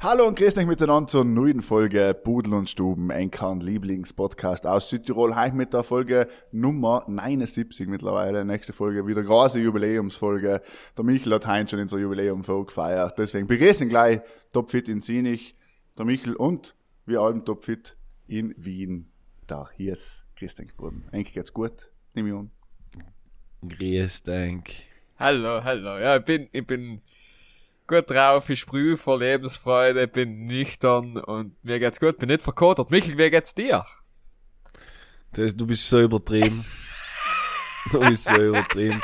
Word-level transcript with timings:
Hallo 0.00 0.28
und 0.28 0.38
grüß 0.38 0.56
euch 0.56 0.66
miteinander 0.66 1.08
zur 1.08 1.24
neuen 1.24 1.60
Folge 1.60 2.14
Pudel 2.14 2.54
und 2.54 2.70
Stuben, 2.70 3.10
Enkern 3.10 3.58
Lieblingspodcast 3.58 4.64
aus 4.64 4.90
Südtirol. 4.90 5.34
Heute 5.34 5.56
mit 5.56 5.72
der 5.72 5.82
Folge 5.82 6.28
Nummer 6.52 7.04
79 7.08 7.88
mittlerweile. 7.88 8.44
Nächste 8.44 8.72
Folge 8.72 9.08
wieder 9.08 9.24
große 9.24 9.58
Jubiläumsfolge. 9.58 10.62
Der 10.96 11.04
Michel 11.04 11.34
hat 11.34 11.48
heute 11.48 11.70
schon 11.70 11.80
in 11.80 11.86
unser 11.86 11.98
Jubiläum 11.98 12.42
gefeiert. 12.42 13.18
Deswegen 13.18 13.48
begrüßen 13.48 13.88
gleich 13.88 14.20
Topfit 14.52 14.88
in 14.88 15.00
Sinich, 15.00 15.56
der 15.98 16.04
Michel 16.04 16.36
und 16.36 16.76
wir 17.04 17.20
allen 17.20 17.44
Topfit 17.44 17.96
in 18.28 18.54
Wien. 18.56 19.10
Da, 19.48 19.68
hier 19.76 19.94
ist 19.94 20.28
Christian 20.36 20.70
Boden. 20.76 21.08
Eigentlich 21.10 21.34
geht's 21.34 21.52
gut, 21.52 21.90
nehme 22.14 22.28
ich 22.28 22.34
an. 22.36 22.50
Grüß 23.68 24.22
denk. 24.22 24.70
Hallo, 25.18 25.64
hallo. 25.64 25.98
Ja, 25.98 26.18
ich 26.18 26.24
bin, 26.24 26.48
ich 26.52 26.64
bin 26.64 27.00
gut 27.88 28.10
drauf, 28.10 28.48
ich 28.50 28.60
sprühe 28.60 28.96
vor 28.96 29.18
Lebensfreude, 29.18 30.06
bin 30.06 30.46
nüchtern 30.46 31.16
und 31.16 31.52
mir 31.64 31.80
geht's 31.80 31.98
gut, 31.98 32.18
bin 32.18 32.28
nicht 32.28 32.42
verkotert. 32.42 32.90
Michel, 32.90 33.16
wie 33.16 33.30
geht's 33.30 33.54
dir? 33.54 33.84
Das, 35.32 35.56
du 35.56 35.66
bist 35.66 35.88
so 35.88 36.00
übertrieben. 36.00 36.64
du 37.92 38.00
bist 38.00 38.28
so 38.28 38.40
übertrieben. 38.40 39.00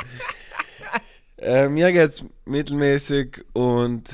Äh, 1.37 1.67
mir 1.67 1.91
geht's 1.91 2.23
mittelmäßig 2.45 3.43
und 3.53 4.13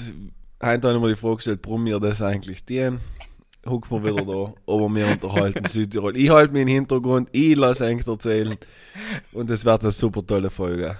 heute 0.64 0.88
habe 0.88 0.98
ich 0.98 1.04
mir 1.04 1.10
die 1.10 1.16
Frage 1.16 1.36
gestellt, 1.36 1.60
warum 1.64 1.86
wir 1.86 2.00
das 2.00 2.22
eigentlich 2.22 2.66
tun. 2.66 3.00
Huck 3.66 3.92
mir 3.92 4.04
wieder 4.04 4.26
da, 4.26 4.54
aber 4.73 4.90
wir 4.90 5.08
unterhalten 5.08 5.66
Südtirol. 5.66 6.17
Ich 6.17 6.30
halte 6.30 6.54
mich 6.54 6.64
im 6.64 6.67
Hintergrund, 6.70 7.30
ich 7.34 7.56
lasse 7.56 7.86
eigentlich 7.86 8.08
erzählen 8.08 8.58
und 9.34 9.50
es 9.52 9.66
wird 9.66 9.84
eine 9.84 9.92
super 9.92 10.26
tolle 10.26 10.50
Folge. 10.50 10.98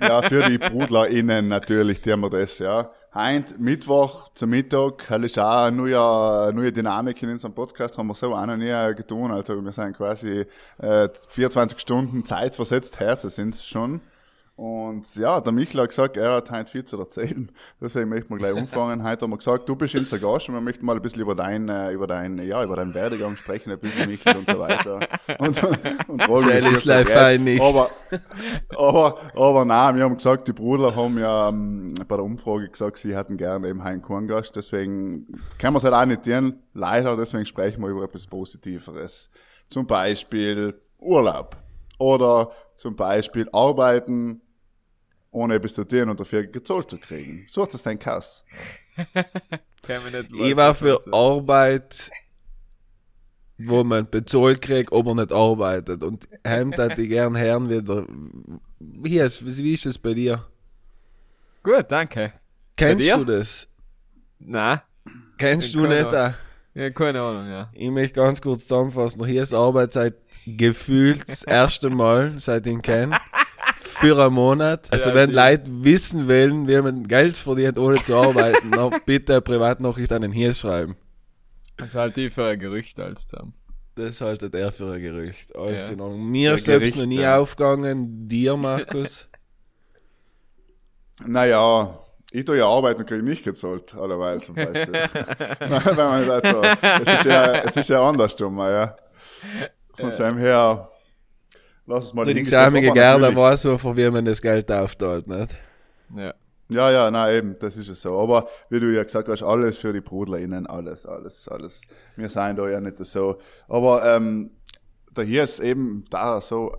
Ja, 0.00 0.22
für 0.22 0.48
die 0.50 0.58
BrudlerInnen 0.58 1.48
natürlich 1.48 2.00
tun 2.00 2.20
wir 2.20 2.30
das, 2.30 2.58
ja. 2.58 2.90
Heint, 3.14 3.60
Mittwoch 3.60 4.30
zum 4.34 4.50
Mittag, 4.50 5.06
das 5.08 5.22
ist 5.22 5.38
auch 5.38 5.66
eine 5.66 5.76
neue, 5.76 6.52
neue 6.52 6.72
Dynamik 6.72 7.22
in 7.22 7.30
unserem 7.30 7.54
Podcast, 7.54 7.96
haben 7.96 8.08
wir 8.08 8.14
so 8.16 8.34
auch 8.34 8.44
noch 8.44 8.56
nie 8.56 8.94
getan. 8.96 9.30
Also 9.30 9.64
wir 9.64 9.70
sind 9.70 9.96
quasi 9.96 10.44
äh, 10.78 11.08
24 11.28 11.78
Stunden 11.78 12.24
Zeit 12.24 12.56
versetzt, 12.56 12.98
Herzen 12.98 13.30
sind 13.30 13.54
es 13.54 13.64
schon. 13.64 14.00
Und 14.56 15.16
ja, 15.16 15.40
der 15.40 15.52
Michel 15.52 15.80
hat 15.80 15.88
gesagt, 15.88 16.16
er 16.16 16.34
hat 16.34 16.48
heute 16.52 16.70
viel 16.70 16.84
zu 16.84 16.96
erzählen. 16.96 17.50
Deswegen 17.80 18.08
möchten 18.08 18.30
wir 18.30 18.38
gleich 18.38 18.54
umfangen. 18.54 19.02
Heute 19.02 19.22
haben 19.22 19.30
wir 19.30 19.38
gesagt, 19.38 19.68
du 19.68 19.74
bist 19.74 19.96
unser 19.96 20.20
Gast 20.20 20.48
und 20.48 20.54
wir 20.54 20.60
möchten 20.60 20.86
mal 20.86 20.94
ein 20.94 21.02
bisschen 21.02 21.22
über 21.22 21.34
dein, 21.34 21.68
äh, 21.68 21.90
über 21.90 22.06
dein, 22.06 22.38
ja, 22.38 22.62
über 22.62 22.76
deinen 22.76 22.94
Werdegang 22.94 23.36
sprechen, 23.36 23.72
ein 23.72 23.80
bisschen 23.80 24.08
Michel 24.08 24.36
und 24.36 24.48
so 24.48 24.58
weiter. 24.58 25.00
Und, 25.38 25.62
und 26.08 26.46
dir 26.46 26.66
ist 26.70 26.86
nicht. 27.40 27.60
Aber, 27.60 27.90
aber, 28.76 29.18
aber 29.34 29.64
nein, 29.64 29.96
wir 29.96 30.04
haben 30.04 30.16
gesagt, 30.16 30.46
die 30.46 30.52
Brudler 30.52 30.94
haben 30.94 31.18
ja 31.18 31.48
ähm, 31.48 31.92
bei 32.06 32.16
der 32.16 32.24
Umfrage 32.24 32.68
gesagt, 32.68 32.98
sie 32.98 33.16
hätten 33.16 33.36
gerne 33.36 33.68
eben 33.68 33.80
einen 33.80 34.02
keinen 34.02 34.28
Gast. 34.28 34.54
Deswegen 34.54 35.26
können 35.58 35.74
wir 35.74 35.78
es 35.78 35.84
halt 35.84 35.94
auch 35.94 36.04
nicht 36.04 36.24
tun, 36.24 36.60
leider. 36.74 37.16
Deswegen 37.16 37.46
sprechen 37.46 37.82
wir 37.82 37.88
über 37.88 38.04
etwas 38.04 38.26
Positiveres. 38.26 39.30
Zum 39.68 39.86
Beispiel 39.86 40.80
Urlaub. 40.98 41.56
Oder 41.98 42.50
zum 42.76 42.96
Beispiel 42.96 43.48
Arbeiten, 43.52 44.42
ohne 45.34 45.54
etwas 45.54 45.74
zu 45.74 45.84
tun 45.84 46.08
und 46.08 46.18
dafür 46.18 46.46
gezahlt 46.46 46.90
zu 46.90 46.98
kriegen. 46.98 47.46
So 47.50 47.62
hat 47.62 47.74
es 47.74 47.82
dein 47.82 47.98
Kass. 47.98 48.44
Ich 49.86 50.56
war 50.56 50.74
für. 50.74 50.98
Arbeit, 51.12 52.10
wo 53.58 53.84
man 53.84 54.08
bezahlt 54.08 54.62
kriegt, 54.62 54.92
ob 54.92 55.06
man 55.06 55.16
nicht 55.16 55.32
arbeitet. 55.32 56.02
Und 56.02 56.28
heim 56.46 56.72
hätte 56.76 57.02
ich 57.02 57.08
gern 57.08 57.36
hören 57.36 57.68
wieder. 57.68 58.06
Wie 58.78 59.18
ist, 59.18 59.44
wie 59.46 59.74
ist 59.74 59.86
es 59.86 59.98
bei 59.98 60.14
dir? 60.14 60.46
Gut, 61.62 61.86
danke. 61.88 62.32
Kennst 62.76 63.10
du 63.10 63.24
das? 63.24 63.68
Na, 64.38 64.82
Kennst 65.38 65.74
du 65.74 65.86
nicht? 65.86 66.06
auch. 66.06 66.30
auch? 66.30 66.34
ja, 66.74 66.90
keine 66.90 67.20
Ahnung, 67.20 67.48
ja. 67.48 67.70
Ich 67.72 67.90
möchte 67.90 68.20
ganz 68.20 68.40
kurz 68.40 68.66
zusammenfassen. 68.66 69.24
Hier 69.24 69.42
ist 69.42 69.54
Arbeit 69.54 69.92
seit 69.92 70.14
gefühlt 70.46 71.28
das 71.28 71.42
erste 71.42 71.90
Mal, 71.90 72.38
seit 72.38 72.66
ich 72.66 72.72
ihn 72.72 72.82
kenne. 72.82 73.16
Für 74.04 74.24
einen 74.24 74.34
Monat. 74.34 74.92
Also 74.92 75.10
Ja, 75.10 75.14
wenn 75.14 75.30
die- 75.30 75.36
Leute 75.36 75.64
wissen 75.66 76.28
wollen, 76.28 76.68
wie 76.68 76.80
man 76.80 77.04
Geld 77.06 77.36
verdient, 77.38 77.78
ohne 77.78 78.02
zu 78.02 78.14
arbeiten, 78.16 78.70
dann 78.70 78.90
bitte 79.06 79.32
eine 79.34 79.40
Privatnachricht 79.42 80.12
an 80.12 80.22
den 80.22 80.32
Hirs 80.32 80.58
schreiben. 80.60 80.96
Das 81.76 81.88
ist 81.88 81.94
halt 81.94 82.16
die 82.16 82.30
für 82.30 82.46
ein 82.46 82.58
Gerücht 82.58 82.98
als 83.00 83.26
zusammen. 83.26 83.52
Das 83.96 84.20
haltet 84.20 84.54
er 84.54 84.72
für 84.72 84.92
ein 84.92 85.00
Gerücht. 85.02 85.54
Alles 85.56 85.90
Ja. 85.90 85.96
Mir 86.08 86.50
Ja, 86.50 86.54
ist 86.54 86.64
selbst 86.64 86.80
Gericht, 86.80 86.96
noch 86.98 87.06
nie 87.06 87.20
ja. 87.20 87.38
aufgegangen. 87.38 88.28
Dir, 88.28 88.56
Markus? 88.58 89.28
Naja, 91.26 91.98
ich 92.32 92.44
tue 92.44 92.58
ja 92.58 92.66
arbeiten 92.68 93.00
und 93.00 93.06
kriege 93.08 93.22
nicht 93.22 93.44
gezahlt, 93.44 93.94
allerweil 93.94 94.40
zum 94.42 94.56
Beispiel. 94.56 94.92
Wenn 95.60 95.96
man 95.96 96.26
das 96.26 96.50
so, 96.50 96.62
es 96.62 97.14
ist 97.20 97.24
ja, 97.24 97.52
es 97.62 97.76
ist 97.76 97.88
ja 97.88 98.02
andersrum, 98.08 98.58
ja. 98.58 98.96
Von 99.92 100.10
seinem 100.10 100.38
her, 100.38 100.88
lass 101.86 102.04
es 102.06 102.14
mal 102.14 102.24
Die 102.24 102.34
Gerda 102.42 102.70
natürlich- 102.70 103.36
weiß, 103.36 103.64
wofür 103.66 103.96
wie 103.96 104.10
man 104.10 104.24
das 104.24 104.40
Geld 104.40 104.70
aufteilt, 104.70 105.26
nicht? 105.26 105.54
Ja. 106.16 106.34
Ja, 106.70 106.90
ja, 106.90 107.10
nein, 107.10 107.34
eben, 107.34 107.56
das 107.60 107.76
ist 107.76 107.88
es 107.88 108.00
so. 108.00 108.18
Aber 108.18 108.48
wie 108.70 108.80
du 108.80 108.86
ja 108.94 109.02
gesagt 109.02 109.28
hast, 109.28 109.42
alles 109.42 109.76
für 109.76 109.92
die 109.92 110.00
BrudlerInnen, 110.00 110.66
alles, 110.66 111.04
alles, 111.04 111.46
alles. 111.46 111.82
Wir 112.16 112.30
sind 112.30 112.56
da 112.58 112.66
ja 112.68 112.80
nicht 112.80 112.98
so. 113.04 113.36
Aber 113.68 114.02
ähm, 114.16 114.50
da 115.12 115.20
hier 115.20 115.42
ist 115.42 115.60
eben, 115.60 116.04
da 116.08 116.36
er 116.36 116.40
so 116.40 116.74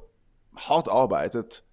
hart 0.55 0.89
arbeitet, 0.89 1.63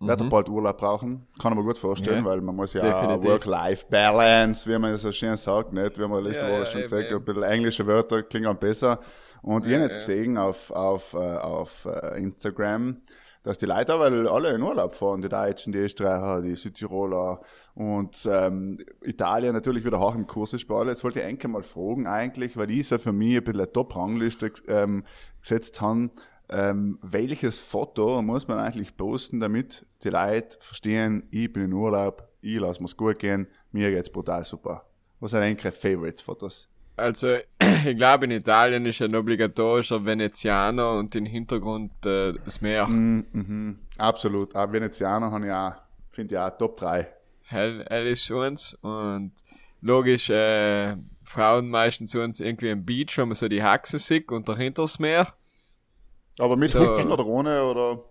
wird 0.00 0.20
er 0.20 0.28
bald 0.28 0.48
Urlaub 0.48 0.76
brauchen. 0.78 1.28
Kann 1.40 1.52
ich 1.52 1.58
mir 1.58 1.64
gut 1.64 1.78
vorstellen, 1.78 2.22
Mhm. 2.22 2.26
Ja. 2.26 2.30
weil 2.32 2.40
man 2.40 2.56
muss 2.56 2.72
ja. 2.72 2.82
Work-Life-Balance, 3.22 4.68
wie 4.68 4.78
man 4.78 4.96
so 4.96 5.12
schön 5.12 5.36
sagt, 5.36 5.72
nicht? 5.72 5.98
Wie 5.98 6.06
man 6.08 6.24
letzte 6.24 6.44
Ja, 6.46 6.50
Woche 6.50 6.58
ja, 6.60 6.66
schon 6.66 6.80
eben, 6.80 6.82
gesagt 6.90 7.04
hat, 7.04 7.10
eben. 7.10 7.18
ein 7.20 7.24
bisschen 7.24 7.42
englische 7.44 7.86
Wörter 7.86 8.22
klingen 8.24 8.56
besser. 8.58 8.98
Und 9.42 9.66
ich 9.66 9.74
habe 9.74 9.84
jetzt 9.84 9.94
ja. 9.94 10.06
gesehen 10.06 10.38
auf, 10.38 10.70
auf, 10.70 11.14
äh, 11.14 11.16
auf 11.16 11.84
äh, 11.84 12.18
Instagram, 12.18 13.02
dass 13.42 13.58
die 13.58 13.66
Leute 13.66 13.98
weil 13.98 14.28
alle 14.28 14.54
in 14.54 14.62
Urlaub 14.62 14.94
fahren, 14.94 15.20
die 15.20 15.28
Deutschen, 15.28 15.72
die 15.72 15.80
Österreicher, 15.80 16.42
die 16.42 16.54
Südtiroler 16.54 17.40
und 17.74 18.26
ähm, 18.30 18.78
Italien 19.02 19.52
natürlich 19.52 19.84
wieder 19.84 19.98
hoch 19.98 20.14
im 20.14 20.28
Kurs 20.28 20.52
ist 20.52 20.68
bei 20.68 20.76
alle. 20.76 20.92
Jetzt 20.92 21.02
wollte 21.02 21.18
ich 21.18 21.26
eigentlich 21.26 21.50
mal 21.50 21.64
fragen 21.64 22.06
eigentlich, 22.06 22.56
weil 22.56 22.70
ich 22.70 22.86
so 22.86 22.98
für 22.98 23.12
mich 23.12 23.36
ein 23.36 23.44
bisschen 23.44 23.60
eine 23.60 23.72
Top-Rangliste 23.72 24.52
ähm, 24.68 25.02
gesetzt 25.40 25.80
habe, 25.80 26.10
ähm, 26.48 26.98
welches 27.02 27.58
Foto 27.58 28.22
muss 28.22 28.46
man 28.46 28.58
eigentlich 28.58 28.96
posten, 28.96 29.40
damit 29.40 29.86
die 30.04 30.10
Leute 30.10 30.58
verstehen, 30.60 31.26
ich 31.30 31.52
bin 31.52 31.64
in 31.64 31.72
Urlaub, 31.72 32.28
ich 32.42 32.60
lasse 32.60 32.80
mir's 32.80 32.96
gut 32.96 33.18
gehen, 33.18 33.48
mir 33.72 33.90
geht's 33.90 34.10
brutal 34.10 34.44
super. 34.44 34.84
Was 35.18 35.32
sind 35.32 35.40
eigentlich 35.40 35.74
Favorites-Fotos? 35.74 36.71
Also, 37.02 37.36
ich 37.84 37.96
glaube, 37.96 38.26
in 38.26 38.30
Italien 38.30 38.86
ist 38.86 39.02
ein 39.02 39.14
obligatorischer 39.14 40.04
Venezianer 40.04 40.92
und 40.92 41.14
im 41.16 41.26
Hintergrund 41.26 41.90
äh, 42.06 42.32
das 42.44 42.60
Meer. 42.60 42.86
Mhm, 42.86 43.26
mhm. 43.32 43.78
Absolut. 43.98 44.54
Auch 44.54 44.72
Venezianer 44.72 45.30
habe 45.30 45.46
ich 45.46 45.52
auch, 45.52 45.74
finde 46.10 46.34
ich 46.34 46.40
auch 46.40 46.56
Top 46.56 46.76
3. 46.76 47.08
Hell, 47.44 47.84
hell 47.88 48.06
ist 48.06 48.30
uns 48.30 48.74
und 48.80 49.32
logisch, 49.80 50.30
äh, 50.30 50.96
Frauen 51.24 51.68
meistens 51.68 52.12
zu 52.12 52.20
uns 52.20 52.40
irgendwie 52.40 52.70
am 52.70 52.84
Beach, 52.84 53.18
wenn 53.18 53.28
man 53.28 53.34
so 53.34 53.48
die 53.48 53.62
Haxe 53.62 53.98
sieht 53.98 54.30
und 54.30 54.48
dahinter 54.48 54.82
das 54.82 54.98
Meer. 54.98 55.26
Aber 56.38 56.56
mit 56.56 56.70
So. 56.70 56.80
Hüpfen 56.80 57.10
oder 57.10 57.26
ohne 57.26 57.62
oder? 57.64 58.04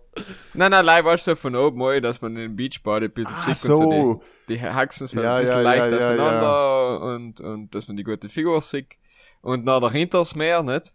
Nein, 0.54 0.70
nein, 0.70 0.84
live 0.84 1.04
war 1.04 1.16
so 1.18 1.34
von 1.36 1.56
oben 1.56 1.78
mal, 1.78 2.00
dass 2.00 2.20
man 2.20 2.34
den 2.34 2.54
Beachbody 2.56 3.06
ein 3.06 3.12
bisschen 3.12 3.34
Ah, 3.34 3.54
sieht 3.54 3.64
und 3.64 3.74
so 3.74 3.76
so. 3.76 4.22
die, 4.48 4.54
die 4.54 4.60
Haxen 4.60 5.06
sind 5.06 5.22
Ja, 5.22 5.36
ein 5.36 5.36
bisschen 5.36 5.60
ja, 5.62 5.62
leicht 5.62 5.92
ja, 5.92 5.98
ja, 5.98 5.98
auseinander 5.98 7.00
Und, 7.00 7.40
und 7.40 7.74
dass 7.74 7.88
man 7.88 7.96
die 7.96 8.04
gute 8.04 8.28
Figur 8.28 8.60
sieht. 8.60 8.96
Und 9.40 9.64
nach 9.64 9.80
dahinter 9.80 10.18
das 10.18 10.34
Meer, 10.34 10.62
nicht? 10.62 10.92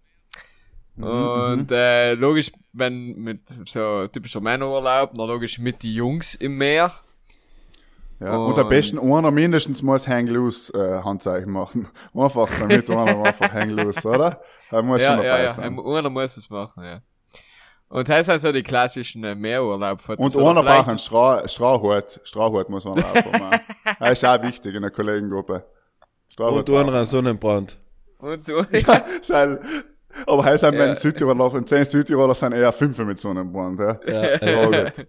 Mhm, 0.95 1.07
Und 1.07 1.71
äh, 1.71 2.13
logisch, 2.15 2.51
wenn 2.73 3.15
mit 3.17 3.41
so 3.65 4.07
typischer 4.07 4.41
Männerurlaub, 4.41 5.11
na 5.15 5.25
logisch 5.25 5.59
mit 5.59 5.83
die 5.83 5.93
Jungs 5.95 6.35
im 6.35 6.57
Meer. 6.57 6.91
Ja, 8.19 8.37
und, 8.37 8.57
am 8.57 8.67
besten 8.67 8.97
einer 8.97 9.29
mindestens 9.31 9.83
muss 9.83 10.07
Hang 10.07 10.25
Loose 10.27 10.73
äh, 10.73 11.03
Handzeichen 11.03 11.51
machen. 11.51 11.87
Einfach, 12.15 12.55
damit 12.57 12.89
einer 12.89 13.17
einfach 13.25 13.51
Hang 13.53 13.69
Loose, 13.69 14.07
oder? 14.09 14.41
Da 14.69 14.81
muss 14.81 15.03
schon 15.03 15.15
Ja, 15.15 15.17
dabei 15.17 15.47
ja, 15.47 15.57
ja, 15.61 15.73
sein. 15.73 15.79
einer 15.79 16.09
muss 16.09 16.35
es 16.37 16.49
machen, 16.49 16.83
ja. 16.83 17.01
Und 17.89 18.09
das 18.09 18.25
sind 18.25 18.39
so 18.39 18.51
die 18.51 18.63
klassischen 18.63 19.23
äh, 19.23 19.33
Meerurlaub-Fotos. 19.35 20.35
Und 20.35 20.43
einer 20.43 20.61
vielleicht- 20.61 20.77
braucht 20.77 20.89
einen 20.89 20.99
Stra. 20.99 21.47
Strauhut 22.23 22.69
muss 22.69 22.85
man 22.85 23.03
auch 23.03 23.31
machen. 23.31 23.59
Das 23.99 24.11
ist 24.11 24.25
auch 24.25 24.41
wichtig 24.43 24.75
in 24.75 24.81
der 24.81 24.91
Kollegengruppe. 24.91 25.63
Strauhut 26.27 26.59
Und 26.59 26.67
du 26.67 26.77
einen 26.77 27.05
Sonnenbrand. 27.05 27.77
Und 28.19 28.43
so. 28.43 28.63
Ja, 28.71 29.03
sein, 29.21 29.59
Aber 30.25 30.43
heißt 30.43 30.63
halt, 30.63 30.73
Ja. 30.73 30.79
meine 30.81 30.99
Südtiroler, 30.99 31.53
und 31.53 31.69
10 31.69 31.85
Südtiroler 31.85 32.35
sind 32.35 32.53
eher 32.53 32.73
5 32.73 32.97
mit 32.99 33.19
Sonnenbrand, 33.19 33.79
ja. 33.79 33.99
Ja, 34.05 34.65
gut. 34.91 35.07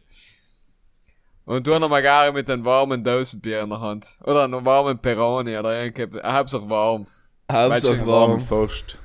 Und 1.46 1.66
du 1.66 1.78
noch 1.78 1.88
mal 1.88 2.02
gerne 2.02 2.30
mit 2.32 2.48
einem 2.50 2.64
warmen 2.64 3.02
Dosenbier 3.02 3.62
in 3.62 3.70
der 3.70 3.80
Hand. 3.80 4.06
Oder 4.25 4.44
einem 4.44 4.64
warmen 4.64 4.98
Peroni 4.98 5.56
oder 5.56 5.82
irgendwas. 5.82 6.22
Auch 6.54 6.69
warm. 6.69 7.06
Hauptsache 7.50 8.06
Warm 8.06 8.30
warm. 8.32 8.40
Fast. 8.40 8.98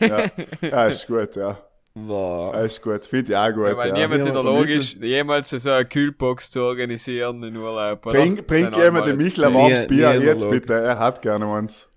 Ja. 0.00 0.24
ja, 0.62 0.86
ist 0.86 1.06
gut, 1.06 1.36
ja. 1.36 1.58
Wow. 1.94 2.54
Ist 2.56 2.80
gut. 2.82 3.04
Finde 3.04 3.32
ich 3.32 3.36
auch 3.38 3.52
gut, 3.52 3.66
Ja, 3.66 3.76
weil 3.76 3.88
ja. 3.88 3.94
niemand 3.94 4.26
in 4.26 4.32
der 4.32 4.42
Lage 4.44 4.72
ist, 4.74 4.94
jemals 5.02 5.48
so 5.50 5.70
eine 5.70 5.84
Kühlbox 5.84 6.50
zu 6.50 6.60
organisieren 6.62 7.42
in 7.42 7.56
Urlaub. 7.56 8.06
oder? 8.06 8.14
Bring, 8.18 8.36
bring 8.46 8.70
Dann 8.70 8.80
jemand 8.80 9.06
jetzt. 9.08 9.16
Michel 9.16 9.44
ein 9.44 9.52
Nie- 9.52 9.58
warmes 9.58 9.80
nie 9.80 9.86
Bier 9.88 10.12
der 10.12 10.20
jetzt 10.22 10.48
bitte. 10.48 10.74
Er 10.74 10.98
hat 10.98 11.20
gerne 11.20 11.46
eins. 11.52 11.88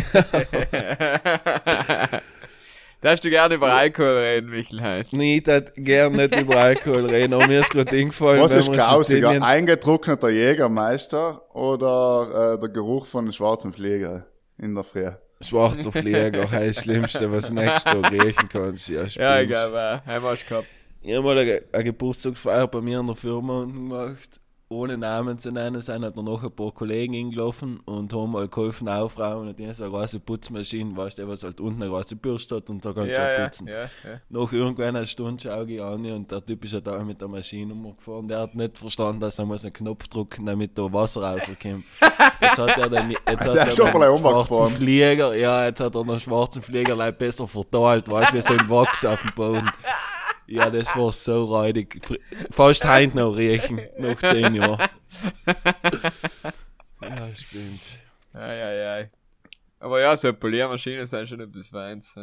Darfst 3.00 3.22
du 3.22 3.28
gerne 3.28 3.54
über 3.56 3.70
Alkohol 3.72 4.16
reden, 4.16 4.48
Michel 4.50 4.80
Heinz? 4.80 5.12
Nee, 5.12 5.36
ich 5.38 5.46
hätte 5.46 5.72
gern 5.80 6.12
nicht 6.14 6.40
über 6.40 6.56
Alkohol 6.56 7.04
reden, 7.04 7.34
aber 7.34 7.46
mir 7.46 7.60
ist 7.60 7.70
gerade 7.70 7.94
eingefallen, 7.94 8.40
Was 8.40 8.52
wenn 8.52 8.60
ist 8.60 8.72
grausiger? 8.72 9.42
Eingetrockneter 9.42 10.30
Jägermeister 10.30 11.42
oder 11.54 12.54
äh, 12.54 12.58
der 12.60 12.70
Geruch 12.70 13.04
von 13.06 13.24
einem 13.24 13.32
schwarzen 13.32 13.72
Flieger 13.74 14.26
in 14.56 14.74
der 14.74 14.84
Früh? 14.84 15.10
Schwarzer 15.48 15.92
Flieger, 15.92 16.30
das 16.30 16.52
ist 16.52 16.76
das 16.78 16.84
Schlimmste, 16.84 17.30
was 17.32 17.50
nächstes 17.50 17.84
Tag 17.84 18.10
riechen 18.12 18.48
kannst. 18.48 18.88
Ja, 18.88 19.02
Ja, 19.02 19.08
spinnst. 19.08 19.48
glaube, 19.48 20.02
äh, 20.06 20.10
einmal 20.10 20.32
hast 20.32 20.44
du 20.44 20.48
gehabt. 20.48 20.66
Ich 21.02 21.14
habe 21.14 21.22
mal 21.24 21.38
eine, 21.38 21.62
eine 21.72 21.84
Geburtstagsfeier 21.84 22.66
bei 22.68 22.80
mir 22.80 23.00
in 23.00 23.06
der 23.06 23.16
Firma 23.16 23.60
gemacht. 23.64 24.40
Ohne 24.74 24.98
Namen 24.98 25.38
zu 25.38 25.52
nennen, 25.52 25.80
sind 25.80 26.02
halt 26.04 26.16
noch 26.16 26.42
ein 26.42 26.50
paar 26.50 26.72
Kollegen 26.72 27.14
hingelaufen 27.14 27.80
und 27.84 28.12
haben 28.12 28.32
mal 28.32 28.48
geholfen 28.48 28.88
aufräumen 28.88 29.48
und 29.48 29.58
die 29.58 29.66
haben 29.66 29.74
so 29.74 29.84
eine 29.84 29.92
große 29.92 30.20
Putzmaschine, 30.20 30.96
weißt 30.96 31.18
du, 31.18 31.28
was 31.28 31.42
halt 31.44 31.60
unten 31.60 31.82
eine 31.82 31.90
große 31.90 32.16
Bürste 32.16 32.56
hat 32.56 32.68
und 32.70 32.84
da 32.84 32.92
kannst 32.92 33.10
du 33.10 33.12
Ja, 33.12 33.24
auch 33.24 33.38
ja, 33.38 33.44
putzen. 33.44 33.66
ja, 33.68 33.74
ja. 33.82 34.20
Nach 34.28 34.52
irgendwann 34.52 34.96
einer 34.96 35.06
Stunde 35.06 35.42
schaue 35.42 35.70
ich 35.70 35.80
an 35.82 36.04
und 36.06 36.30
der 36.30 36.44
Typ 36.44 36.64
ist 36.64 36.72
ja 36.72 36.80
da 36.80 37.02
mit 37.04 37.20
der 37.20 37.28
Maschine 37.28 37.72
umgefahren. 37.72 38.26
Der 38.28 38.40
hat 38.40 38.54
nicht 38.54 38.76
verstanden, 38.78 39.20
dass 39.20 39.38
er 39.38 39.46
muss 39.46 39.64
einen 39.64 39.72
Knopf 39.72 40.08
drücken, 40.08 40.46
damit 40.46 40.76
da 40.76 40.92
Wasser 40.92 41.22
rauskommt. 41.22 41.84
Jetzt 42.40 42.58
hat 42.58 42.76
er 42.78 42.90
den, 42.90 43.10
jetzt 43.12 43.26
Also 43.26 43.54
er 43.58 43.62
hat 43.62 43.68
ist 43.70 43.76
schon 43.76 44.02
er 44.02 44.12
umgefahren. 44.12 44.46
schwarzen 44.46 44.74
Flieger, 44.76 45.34
ja, 45.34 45.66
jetzt 45.66 45.80
hat 45.80 45.94
er 45.94 46.04
den 46.04 46.20
schwarzen 46.20 46.62
Flieger 46.62 47.12
besser 47.12 47.46
verteilt, 47.46 48.08
weißt 48.08 48.32
du, 48.32 48.36
wie 48.36 48.42
so 48.42 48.54
ein 48.54 48.68
Wachs 48.68 49.04
auf 49.04 49.20
dem 49.20 49.30
Boden. 49.34 49.70
Ja, 50.46 50.70
das 50.70 50.94
war 50.96 51.12
so 51.12 51.44
räudig. 51.44 52.00
Fast 52.50 52.84
heint 52.84 53.14
noch 53.14 53.32
riechen, 53.36 53.80
nach 53.98 54.18
zehn 54.20 54.54
Jahren. 54.54 54.78
Ja, 57.00 57.28
ich 57.28 57.46
bin's. 57.50 57.98
Ei, 58.32 58.40
ei, 58.64 58.88
ei. 59.00 59.10
Aber 59.78 60.00
ja, 60.00 60.16
so 60.16 60.32
Poliermaschinen 60.32 61.06
sind 61.06 61.28
schon 61.28 61.40
etwas 61.40 61.68
Feins. 61.68 62.14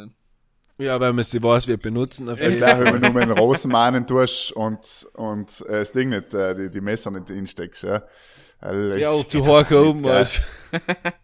Ja, 0.80 1.00
wenn 1.00 1.16
man 1.16 1.24
sie 1.24 1.42
weiß, 1.42 1.68
wie 1.68 1.78
benutzen, 1.78 2.28
jeden 2.28 2.58
gleich, 2.58 2.80
wenn 2.80 2.94
du 2.94 3.00
nur 3.00 3.12
mit 3.12 3.24
den 3.30 3.32
Rosenmahnen 3.38 4.08
tust 4.08 4.52
und, 4.54 4.80
und 5.14 5.62
äh, 5.68 5.80
das 5.80 5.92
Ding 5.92 6.10
nicht, 6.10 6.34
äh, 6.34 6.56
die, 6.56 6.72
die 6.72 6.82
Messer 6.82 7.12
nicht 7.12 7.28
hinsteckst, 7.28 7.84
ja. 7.84 8.02
Also, 8.60 8.98
Ja, 8.98 9.14
ich- 9.14 9.28
zu 9.28 9.46
hoch 9.46 9.70
oben, 9.72 10.04
weißt 10.04 10.42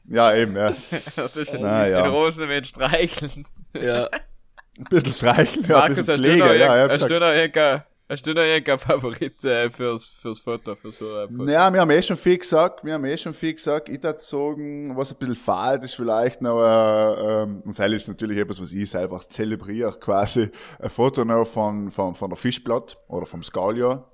Ja, 0.06 0.36
eben, 0.36 0.56
ja. 0.56 0.76
Das 1.16 1.36
ist 1.36 1.54
Ah, 1.56 1.88
ja. 1.88 2.04
Den 2.04 2.12
Rosen 2.12 2.48
mit 2.48 2.68
streicheln. 2.68 3.46
du. 3.74 3.80
Ja. 3.84 4.08
Ein 4.78 4.84
bisschen 4.90 5.14
streicheln, 5.14 5.66
ja, 5.68 5.82
ein 5.82 5.92
Markus, 5.92 6.06
bisschen 6.06 6.24
du 6.24 6.30
noch 6.30 6.48
Pflege, 6.48 6.60
ja, 6.60 6.90
hast 6.90 7.02
du 7.02 7.08
gesagt. 7.08 7.88
hast 8.10 8.28
du 8.28 8.34
noch 8.34 8.42
irgendein 8.42 8.80
Favorit 8.80 9.44
äh, 9.44 9.70
fürs, 9.70 10.06
fürs 10.06 10.40
Foto, 10.40 10.76
für 10.76 10.92
so 10.92 11.06
ein 11.18 11.36
Foto? 11.36 11.52
Ja, 11.52 11.74
wir 11.74 11.82
haben 11.82 11.90
eh 11.90 12.02
schon 12.02 12.18
viel 12.18 12.38
gesagt, 12.38 12.84
wir 12.86 12.94
haben 12.94 13.06
eh 13.06 13.18
schon 13.18 13.34
viel 13.34 13.54
gesagt. 13.54 13.90
Ich 13.90 14.04
würde 14.04 14.20
sagen, 14.20 14.96
was 14.96 15.12
ein 15.12 15.18
bisschen 15.18 15.36
fad 15.36 15.84
ist 15.84 15.96
vielleicht 15.96 16.42
noch, 16.42 16.62
äh, 16.62 17.44
ähm, 17.44 17.62
und 17.66 17.78
das 17.78 17.92
ist 17.92 18.08
natürlich 18.08 18.38
etwas, 18.38 18.62
was 18.62 18.72
ich 18.72 18.90
selber 18.90 19.20
zelebriere, 19.28 19.98
quasi, 20.00 20.50
ein 20.80 20.90
Foto 20.90 21.26
noch 21.26 21.46
von, 21.46 21.90
von, 21.90 22.14
von 22.16 22.30
der 22.30 22.38
Fischblatt 22.38 22.98
oder 23.08 23.26
vom 23.26 23.44
Scalio. 23.44 24.06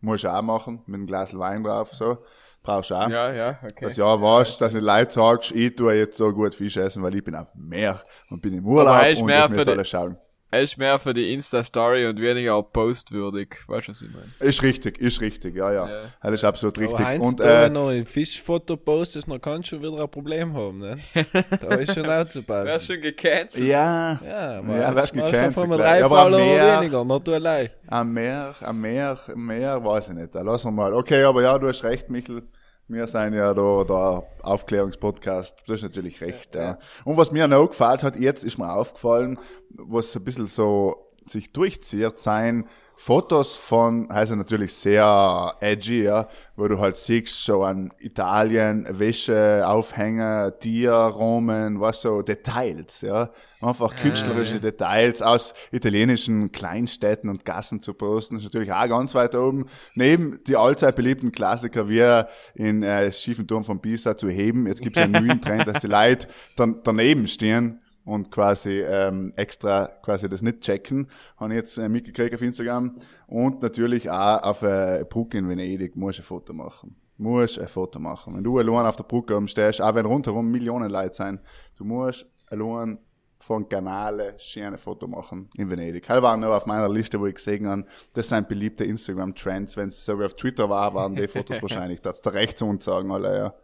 Muss 0.00 0.22
ich 0.22 0.28
auch 0.28 0.42
machen, 0.42 0.80
mit 0.86 0.94
einem 0.94 1.06
Glas 1.06 1.36
Wein 1.36 1.64
drauf, 1.64 1.92
so. 1.92 2.18
Brauchst 2.62 2.90
du 2.90 2.94
auch. 2.94 3.08
Ja, 3.08 3.32
ja, 3.32 3.58
okay. 3.62 3.84
Dass 3.84 3.96
ja 3.96 4.20
weißt, 4.20 4.60
dass 4.60 4.72
du 4.72 4.80
Leute 4.80 5.12
sagst, 5.12 5.52
ich 5.52 5.74
tue 5.74 5.94
jetzt 5.94 6.16
so 6.16 6.32
gut 6.32 6.54
Fisch 6.54 6.76
essen, 6.76 7.02
weil 7.02 7.14
ich 7.14 7.24
bin 7.24 7.34
auf 7.34 7.52
dem 7.52 7.68
Meer 7.68 8.02
und 8.30 8.42
bin 8.42 8.54
im 8.54 8.66
Urlaub 8.66 9.00
und 9.00 9.06
ich 9.06 9.22
möchte 9.22 9.70
alles 9.70 9.88
schauen. 9.88 10.16
Er 10.50 10.62
ist 10.62 10.78
mehr 10.78 10.98
für 10.98 11.12
die 11.12 11.34
Insta-Story 11.34 12.06
und 12.06 12.18
weniger 12.20 12.54
auch 12.54 12.72
postwürdig. 12.72 13.56
Weißt 13.66 13.88
du, 13.88 13.92
was 13.92 14.00
ich 14.00 14.08
meine? 14.10 14.24
Ist 14.40 14.62
richtig, 14.62 14.96
ist 14.98 15.20
richtig, 15.20 15.54
ja, 15.54 15.70
ja. 15.72 15.88
Ja. 15.88 16.00
Das 16.22 16.32
ist 16.34 16.44
absolut 16.44 16.78
richtig. 16.78 16.94
Aber 16.98 17.04
Heinz, 17.06 17.26
und, 17.26 17.40
da, 17.40 17.44
äh, 17.62 17.64
wenn 17.66 17.74
du 17.74 17.86
ein 17.88 18.06
Fischfoto 18.06 18.76
postest, 18.78 19.30
dann 19.30 19.40
kannst 19.42 19.70
du 19.72 19.76
schon 19.76 19.82
wieder 19.92 20.02
ein 20.02 20.10
Problem 20.10 20.54
haben, 20.54 20.78
ne? 20.78 20.96
Da 21.60 21.74
ist 21.74 21.94
schon 21.94 22.06
aufzupassen. 22.08 22.80
schon 22.80 23.00
gecancelt? 23.02 23.66
ja, 23.66 24.18
Ja, 24.24 24.54
Ja, 24.62 24.62
weißt 24.62 24.94
wärst 24.96 25.12
gecancelt 25.12 25.54
von 25.54 25.68
mir 25.68 25.76
gleich. 25.76 25.98
drei 25.98 26.04
Aber 26.06 26.22
Follower 26.22 26.40
Meer- 26.40 26.80
weniger, 26.80 27.04
nur 27.04 27.20
du 27.20 27.34
allein. 27.34 27.68
Am 27.88 28.12
Meer, 28.14 28.54
am 28.62 28.80
Meer, 28.80 29.18
am 29.28 29.46
Meer, 29.46 29.84
weiß 29.84 30.08
ich 30.08 30.14
nicht. 30.14 30.34
Da 30.34 30.40
lassen 30.40 30.68
wir 30.68 30.72
mal. 30.72 30.94
Okay, 30.94 31.24
aber 31.24 31.42
ja, 31.42 31.58
du 31.58 31.68
hast 31.68 31.84
recht, 31.84 32.08
Michel. 32.08 32.42
Wir 32.88 33.06
sind 33.06 33.34
ja 33.34 33.52
da, 33.52 33.84
da 33.84 34.22
Aufklärungspodcast. 34.42 35.56
Du 35.66 35.74
hast 35.74 35.82
natürlich 35.82 36.22
recht, 36.22 36.54
ja. 36.54 36.78
Und 37.04 37.18
was 37.18 37.30
mir 37.30 37.46
noch 37.46 37.68
gefällt 37.68 38.02
hat, 38.02 38.16
jetzt 38.16 38.44
ist 38.44 38.56
mir 38.56 38.72
aufgefallen, 38.72 39.38
was 39.68 40.16
ein 40.16 40.24
bisschen 40.24 40.46
so 40.46 41.12
sich 41.26 41.52
durchzieht, 41.52 42.18
sein 42.18 42.66
Fotos 43.00 43.54
von, 43.54 44.08
heißt 44.12 44.34
natürlich 44.34 44.74
sehr 44.74 45.54
edgy, 45.60 46.02
ja, 46.02 46.28
wo 46.56 46.66
du 46.66 46.80
halt 46.80 46.96
siehst, 46.96 47.44
so 47.44 47.62
an 47.62 47.92
Italien, 48.00 48.88
Wäsche, 48.90 49.62
Aufhänger, 49.64 50.58
Tier, 50.58 50.92
Romen, 50.92 51.78
was 51.78 52.00
so, 52.00 52.22
Details, 52.22 53.02
ja. 53.02 53.30
Einfach 53.60 53.94
künstlerische 53.94 54.58
Details 54.58 55.22
aus 55.22 55.54
italienischen 55.70 56.50
Kleinstädten 56.50 57.30
und 57.30 57.44
Gassen 57.44 57.80
zu 57.80 57.94
posten, 57.94 58.36
ist 58.36 58.42
natürlich 58.42 58.72
auch 58.72 58.88
ganz 58.88 59.14
weit 59.14 59.36
oben. 59.36 59.66
Neben 59.94 60.42
die 60.48 60.56
allzeit 60.56 60.96
beliebten 60.96 61.30
Klassiker 61.30 61.88
wie 61.88 62.24
in 62.56 62.82
äh, 62.82 63.12
schiefen 63.12 63.46
Turm 63.46 63.62
von 63.62 63.80
Pisa 63.80 64.16
zu 64.16 64.28
heben. 64.28 64.66
Jetzt 64.66 64.82
gibt 64.82 64.96
es 64.96 65.04
einen 65.04 65.24
neuen 65.24 65.40
Trend, 65.40 65.68
dass 65.68 65.82
die 65.82 65.86
Leute 65.86 66.26
dann 66.56 66.80
daneben 66.82 67.28
stehen 67.28 67.80
und 68.08 68.30
quasi 68.30 68.80
ähm, 68.80 69.32
extra 69.36 69.86
quasi 70.02 70.30
das 70.30 70.40
nicht 70.40 70.62
checken. 70.62 71.08
Habe 71.36 71.52
ich 71.52 71.58
jetzt 71.58 71.76
äh, 71.76 71.90
mitgekriegt 71.90 72.34
auf 72.34 72.40
Instagram. 72.40 72.96
Und 73.26 73.62
natürlich 73.62 74.08
auch 74.10 74.42
auf 74.42 74.62
äh, 74.62 75.04
Brücke 75.08 75.36
in 75.36 75.48
Venedig 75.48 75.94
muss 75.94 76.14
ich 76.14 76.20
ein 76.20 76.24
Foto 76.24 76.54
machen. 76.54 76.96
Muss 77.18 77.58
ein 77.58 77.68
Foto 77.68 77.98
machen. 77.98 78.34
Wenn 78.34 78.44
du 78.44 78.58
allein 78.58 78.86
auf 78.86 78.96
der 78.96 79.04
Brücke 79.04 79.36
oben 79.36 79.46
stehst, 79.46 79.82
auch 79.82 79.94
wenn 79.94 80.06
rundherum 80.06 80.50
Millionen 80.50 80.90
Leute 80.90 81.14
sein, 81.14 81.40
du 81.76 81.84
musst 81.84 82.26
allein 82.48 82.98
von 83.40 83.68
Kanale 83.68 84.34
schön 84.38 84.64
ein 84.64 84.78
Foto 84.78 85.06
machen 85.06 85.50
in 85.56 85.70
Venedig. 85.70 86.06
Das 86.06 86.22
war 86.22 86.36
noch 86.38 86.54
auf 86.54 86.64
meiner 86.64 86.88
Liste, 86.88 87.20
wo 87.20 87.26
ich 87.26 87.34
gesehen 87.34 87.68
habe, 87.68 87.84
das 88.14 88.30
sind 88.30 88.48
beliebte 88.48 88.84
Instagram-Trends. 88.84 89.76
Wenn 89.76 89.88
es 89.88 90.02
so 90.02 90.18
wie 90.18 90.24
auf 90.24 90.34
Twitter 90.34 90.70
war, 90.70 90.94
waren 90.94 91.14
die 91.14 91.28
Fotos 91.28 91.60
wahrscheinlich. 91.62 92.00
Das 92.00 92.22
da 92.22 92.30
rechts 92.30 92.62
und 92.62 92.82
sagen 92.82 93.12
alle, 93.12 93.36
ja. 93.36 93.54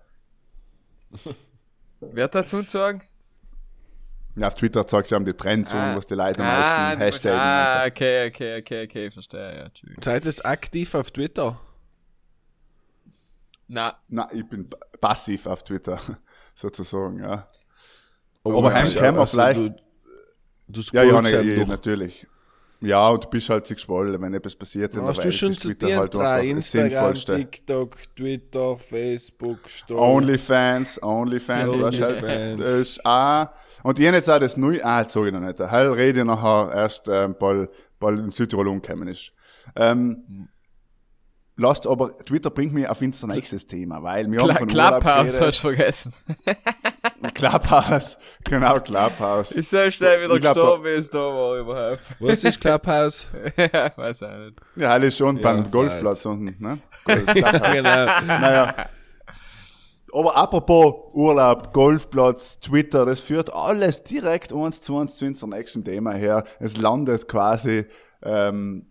Wer 2.00 2.24
hat 2.24 2.34
dazu 2.34 2.60
sagen? 2.60 3.02
Ja, 4.36 4.48
auf 4.48 4.54
Twitter 4.56 4.86
zeigt 4.86 5.08
sie 5.08 5.14
haben 5.14 5.24
die 5.24 5.32
Trends 5.32 5.72
und 5.72 5.78
was 5.96 6.06
die 6.06 6.14
Leute 6.14 6.40
am 6.40 6.46
ah, 6.46 6.60
meisten 6.60 7.00
Hashtagen 7.00 7.38
Ah, 7.38 7.82
und 7.84 7.90
okay, 7.92 8.28
okay, 8.28 8.58
okay, 8.58 8.84
okay, 8.84 9.10
verstehe, 9.10 9.56
ja, 9.58 9.68
tschüss. 9.70 9.94
Seid 10.02 10.26
es 10.26 10.44
aktiv 10.44 10.94
auf 10.94 11.10
Twitter? 11.12 11.60
Na, 13.68 13.90
so. 13.90 13.96
Na, 14.08 14.28
ich 14.32 14.48
bin 14.48 14.68
pa- 14.68 14.78
passiv 15.00 15.46
auf 15.46 15.62
Twitter, 15.62 16.00
sozusagen, 16.54 17.20
ja. 17.20 17.46
Oh, 18.42 18.58
Aber 18.58 18.70
ja, 18.70 18.74
heim 18.74 19.16
wir 19.16 19.26
vielleicht- 19.26 19.60
Du, 19.60 19.70
du 20.68 20.80
Ja, 20.92 21.02
ja, 21.04 21.20
ja, 21.20 21.66
natürlich. 21.66 22.26
Ja, 22.84 23.08
und 23.08 23.24
du 23.24 23.28
bist 23.28 23.48
halt 23.48 23.66
sich 23.66 23.76
geschwollen, 23.76 24.20
wenn 24.20 24.34
etwas 24.34 24.54
passiert 24.54 24.94
in 24.94 25.00
der 25.00 25.08
Hast 25.08 25.24
du 25.24 25.32
schon 25.32 25.54
zu 25.54 25.68
Twitter 25.68 25.86
dir 25.86 25.98
halt 25.98 26.14
drei? 26.14 26.48
Instagram. 26.48 27.14
TikTok, 27.14 27.96
Twitter, 28.14 28.76
Facebook, 28.76 29.68
Story. 29.70 30.00
Onlyfans, 30.00 31.02
Onlyfans, 31.02 31.78
weißt 31.80 31.98
du, 31.98 32.04
halt, 32.04 32.22
Onlyfans. 32.22 32.60
das 32.60 32.70
ist 32.70 33.06
auch, 33.06 33.46
und 33.82 33.98
ich 33.98 34.04
jetzt 34.04 34.30
auch 34.30 34.38
das 34.38 34.56
neu, 34.56 34.80
ah, 34.82 35.00
jetzt 35.00 35.14
sag 35.14 35.24
ich 35.24 35.32
noch 35.32 35.40
nicht, 35.40 35.58
heil 35.58 35.92
rede 35.92 36.20
ich 36.20 36.26
nachher 36.26 36.74
erst, 36.74 37.08
ähm, 37.08 37.34
bald, 37.38 37.70
bald 37.98 38.18
in 38.20 38.30
Südtirol 38.30 38.68
umgekommen 38.68 39.08
ist. 39.08 39.32
Ähm, 39.76 40.48
lasst 41.56 41.86
aber, 41.86 42.18
Twitter 42.18 42.50
bringt 42.50 42.74
mich 42.74 42.88
auf 42.88 43.00
unser 43.00 43.28
nächstes 43.28 43.66
Thema, 43.66 44.02
weil 44.02 44.30
wir 44.30 44.40
haben 44.40 44.48
Cla 44.48 44.58
von 44.58 44.68
Clubhouse 44.68 45.40
hast 45.40 45.58
du 45.58 45.68
vergessen. 45.68 46.12
Clubhouse, 47.32 48.18
genau, 48.44 48.80
Clubhouse. 48.80 49.52
Ist 49.52 49.70
so 49.70 49.90
schnell 49.90 50.22
wieder 50.24 50.34
Ich 50.34 50.40
glaub, 50.40 50.54
gestorben, 50.54 50.84
wie 50.84 50.88
es 50.88 51.10
da 51.10 51.18
war 51.18 51.58
überhaupt. 51.58 52.00
Was 52.20 52.44
ist 52.44 52.60
Clubhouse? 52.60 53.28
ja, 53.56 53.96
weiß 53.96 54.22
auch 54.24 54.36
nicht. 54.36 54.60
Ja, 54.76 54.96
ist 54.96 55.16
schon 55.16 55.40
beim 55.40 55.64
weiß. 55.64 55.70
Golfplatz 55.70 56.26
unten, 56.26 56.56
ne? 56.58 56.78
Genau. 57.06 58.06
Naja. 58.26 58.88
Aber 60.12 60.36
apropos 60.36 60.94
Urlaub, 61.12 61.72
Golfplatz, 61.72 62.60
Twitter, 62.60 63.04
das 63.04 63.18
führt 63.18 63.52
alles 63.52 64.04
direkt 64.04 64.52
eins 64.52 64.80
zu 64.80 64.98
eins 64.98 65.16
zu 65.16 65.26
unserem 65.26 65.50
nächsten 65.50 65.84
Thema 65.84 66.12
her. 66.12 66.44
Es 66.60 66.76
landet 66.76 67.26
quasi 67.26 67.86
ähm, 68.22 68.86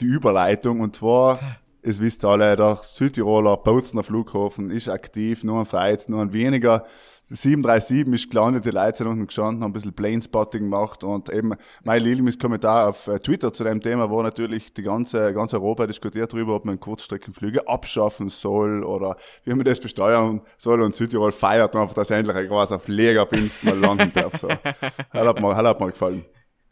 die 0.00 0.06
Überleitung 0.06 0.80
und 0.80 0.96
zwar 0.96 1.38
es 1.82 2.00
wisst 2.00 2.24
ihr 2.24 2.28
alle, 2.28 2.56
der 2.56 2.78
Südtiroler 2.82 3.56
Bautzner 3.56 4.02
Flughafen 4.02 4.70
ist 4.70 4.88
aktiv, 4.88 5.44
nur 5.44 5.60
ein 5.60 5.64
Freiz, 5.66 6.08
nur 6.08 6.20
ein 6.20 6.32
weniger. 6.32 6.84
737 7.32 8.12
ist 8.12 8.30
gelandet, 8.30 8.64
die 8.64 8.70
Leute 8.70 8.98
sind 8.98 9.06
unten 9.06 9.26
gestanden, 9.28 9.62
haben 9.62 9.70
ein 9.70 9.72
bisschen 9.72 9.92
Planespotting 9.92 10.62
gemacht 10.62 11.04
und 11.04 11.28
eben 11.32 11.54
mein 11.84 12.02
Lieblingskommentar 12.02 12.88
auf 12.88 13.06
äh, 13.06 13.20
Twitter 13.20 13.52
zu 13.52 13.62
dem 13.62 13.80
Thema 13.80 14.10
war 14.10 14.24
natürlich 14.24 14.72
die 14.72 14.82
ganze, 14.82 15.32
ganz 15.32 15.54
Europa 15.54 15.86
diskutiert 15.86 16.32
darüber, 16.32 16.56
ob 16.56 16.64
man 16.64 16.80
Kurzstreckenflüge 16.80 17.68
abschaffen 17.68 18.30
soll 18.30 18.82
oder 18.82 19.16
wie 19.44 19.54
man 19.54 19.64
das 19.64 19.78
besteuern 19.78 20.40
soll 20.56 20.82
und 20.82 20.96
Südtirol 20.96 21.30
feiert 21.30 21.76
einfach, 21.76 21.94
dass 21.94 22.10
endlich 22.10 22.36
ein 22.36 22.48
großer 22.48 22.80
Fliegerpins 22.80 23.62
mal 23.62 23.78
landen 23.78 24.12
darf. 24.12 24.36
So. 24.36 24.48
Das 24.48 25.26
hat 25.26 25.40
mir, 25.40 25.54
das 25.54 25.56
hat 25.56 25.80
mir 25.80 25.86
gefallen. 25.86 26.24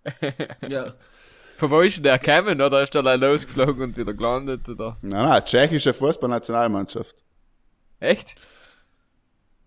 Ja. 0.69 0.95
Von 1.59 1.73
wo 1.73 1.81
ist 1.81 1.97
denn 1.97 2.05
der 2.05 2.21
gekommen, 2.21 2.63
oder 2.63 2.85
ist 2.85 2.95
der 2.95 3.01
allein 3.01 3.19
losgeflogen 3.19 3.83
und 3.83 3.97
wieder 3.97 4.15
gelandet, 4.15 4.69
oder? 4.69 4.97
Nein, 5.03 5.29
nein, 5.29 5.45
tschechische 5.45 5.93
Fußballnationalmannschaft. 5.93 7.17
Echt? 7.99 8.37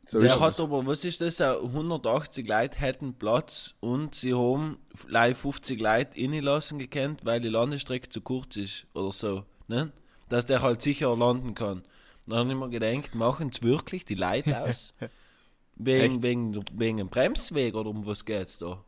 So 0.07 0.21
Der 0.21 0.39
hat 0.39 0.51
es. 0.51 0.59
aber, 0.61 0.85
was 0.87 1.03
ist 1.03 1.19
das? 1.19 1.41
äh, 1.41 1.53
180 1.53 2.47
Leute 2.47 2.79
hätten 2.79 3.15
Platz 3.15 3.75
und 3.81 4.15
sie 4.15 4.33
haben 4.33 4.77
live 5.09 5.37
50 5.37 5.81
Leute 5.81 6.11
reinlassen 6.17 6.79
gekannt, 6.79 7.25
weil 7.25 7.41
die 7.41 7.49
Landestrecke 7.49 8.07
zu 8.07 8.21
kurz 8.21 8.55
ist 8.55 8.87
oder 8.93 9.11
so. 9.11 9.43
Ne? 9.67 9.91
Dass 10.29 10.45
der 10.45 10.61
halt 10.61 10.81
sicher 10.81 11.13
landen 11.17 11.55
kann. 11.55 11.83
Dann 12.25 12.39
habe 12.39 12.51
ich 12.51 12.55
mir 12.57 12.69
gedacht, 12.69 13.15
machen 13.15 13.49
es 13.51 13.63
wirklich 13.63 14.05
die 14.05 14.15
Leute 14.15 14.61
aus? 14.61 14.93
wegen, 15.75 16.13
Echt? 16.13 16.21
wegen, 16.21 16.63
wegen 16.71 16.97
dem 16.99 17.09
Bremsweg 17.09 17.75
oder 17.75 17.89
um 17.89 18.05
was 18.05 18.23
geht's 18.23 18.59
da? 18.59 18.81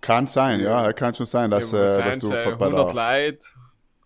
Kann 0.00 0.26
sein, 0.26 0.60
ja, 0.60 0.92
kann 0.92 1.14
schon 1.14 1.26
sein, 1.26 1.50
dass, 1.50 1.72
Ja, 1.72 1.78
äh, 1.78 1.82
was 1.84 1.96
dass 1.96 2.18
du 2.18 2.32
äh, 2.32 2.56
bei 2.56 2.66
100 2.66 2.94
der, 2.94 2.94
Leute, 2.94 3.46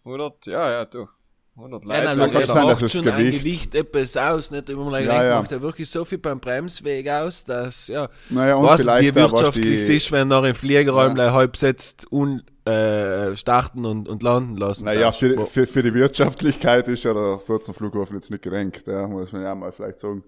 100, 0.04 0.47
ja, 0.47 0.71
ja, 0.71 0.85
du. 0.85 1.09
100 1.57 1.83
Ja, 1.85 1.88
Leute. 1.88 2.04
nein, 2.04 2.18
da 2.18 2.25
sein, 2.25 2.33
dass 2.33 2.54
macht 2.54 2.83
das 2.83 2.92
schon 2.92 3.09
ein 3.09 3.16
Gewicht- 3.25 3.38
Gewicht 3.38 3.75
etwas 3.75 4.16
aus. 4.16 4.50
Nicht 4.52 4.71
immer 4.71 4.85
mal 4.85 5.00
Ja, 5.00 5.07
gedacht, 5.09 5.25
ja. 5.25 5.40
macht 5.40 5.52
er 5.52 5.61
wirklich 5.61 5.90
so 5.90 6.04
viel 6.04 6.18
beim 6.18 6.38
Bremsweg 6.38 7.09
aus, 7.09 7.45
dass, 7.45 7.88
ja, 7.88 8.09
naja, 8.30 8.54
und 8.54 8.64
was, 8.66 8.87
wie 8.87 9.12
wirtschaftlich 9.14 9.85
die, 9.85 9.97
ist, 9.97 10.12
wenn 10.12 10.28
nach 10.28 10.45
im 10.45 10.54
Fliegerraum 10.54 11.16
ja. 11.16 11.33
halb 11.33 11.57
setzt 11.57 12.11
und 12.12 12.45
äh, 12.64 13.35
starten 13.35 13.85
und, 13.87 14.09
und 14.09 14.23
landen 14.23 14.57
lassen. 14.57 14.85
naja, 14.85 15.11
für, 15.11 15.47
für, 15.47 15.66
für 15.66 15.83
die 15.83 15.95
Wirtschaftlichkeit 15.95 16.87
ist 16.87 17.02
ja 17.04 17.12
der 17.14 17.40
Fürzer 17.45 17.73
Flughafen 17.75 18.16
jetzt 18.16 18.30
nicht 18.30 18.42
gedenkt, 18.42 18.87
ja, 18.87 19.09
muss 19.09 19.33
man 19.33 19.42
ja 19.42 19.54
mal 19.54 19.73
vielleicht 19.73 19.99
sagen. 20.00 20.23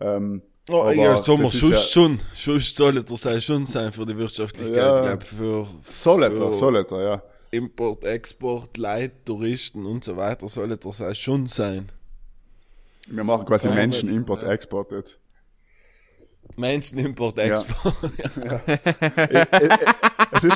Ähm, 0.00 0.42
Oh, 0.70 0.80
aber 0.80 0.94
ja, 0.94 1.14
ist 1.14 1.24
sonst 1.26 1.90
schon. 1.90 2.20
Sonst 2.34 2.76
soll 2.76 2.96
es 2.96 3.20
sein, 3.20 3.40
schon 3.40 3.66
sein 3.66 3.92
für 3.92 4.06
die 4.06 4.16
Wirtschaftlichkeit. 4.16 4.76
Ja. 4.76 5.00
Ich 5.00 5.06
glaube, 5.06 5.24
für, 5.24 5.66
Soll 5.86 6.20
für 6.22 6.26
etwa, 6.26 6.52
soll 6.52 6.76
etwa, 6.76 7.02
ja. 7.02 7.22
Import, 7.50 8.04
Export, 8.04 8.76
Leute, 8.78 9.12
Touristen 9.24 9.86
und 9.86 10.02
so 10.02 10.16
weiter 10.16 10.48
soll 10.48 10.72
es 10.72 10.96
sein, 10.96 11.14
schon 11.14 11.46
sein. 11.46 11.92
Wir 13.06 13.24
machen 13.24 13.44
quasi 13.44 13.68
Menschen 13.68 14.08
Import, 14.08 14.42
Export 14.42 14.90
jetzt. 14.92 15.18
Menschen, 16.56 16.98
Import, 16.98 17.38
Export. 17.38 17.94
Es 20.36 20.42
ist, 20.42 20.54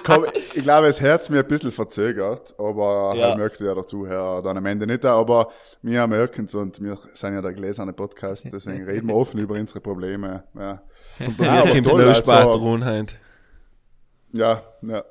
ich 0.56 0.62
glaube, 0.64 0.86
es 0.88 1.00
hat 1.00 1.30
mir 1.30 1.40
ein 1.40 1.46
bisschen 1.46 1.70
verzögert, 1.70 2.54
aber 2.58 3.12
Ja. 3.16 3.28
ja. 3.30 3.36
möchte 3.36 3.64
ja 3.64 3.86
Zuhörer 3.86 4.42
dann 4.42 4.56
am 4.56 4.66
Ende 4.66 4.86
nicht, 4.86 5.04
aber 5.04 5.50
wir 5.82 6.06
merken 6.08 6.46
es 6.46 6.54
und 6.54 6.82
wir 6.82 6.98
sind 7.14 7.34
ja 7.34 7.42
der 7.42 7.52
gläserne 7.52 7.92
Podcast, 7.92 8.46
deswegen 8.52 8.84
reden 8.84 9.06
wir 9.08 9.14
offen 9.14 9.38
über 9.38 9.54
unsere 9.54 9.80
Probleme, 9.80 10.44
ja. 10.54 10.82
Und 11.20 11.38
Ja, 11.38 11.62
bei 11.64 11.74
mir 11.74 11.82
kommt 11.82 12.00
es 12.00 12.06
also- 12.08 12.14
später 12.22 12.44
runter. 12.44 13.04
Ja, 14.32 14.62
ja. 14.82 15.04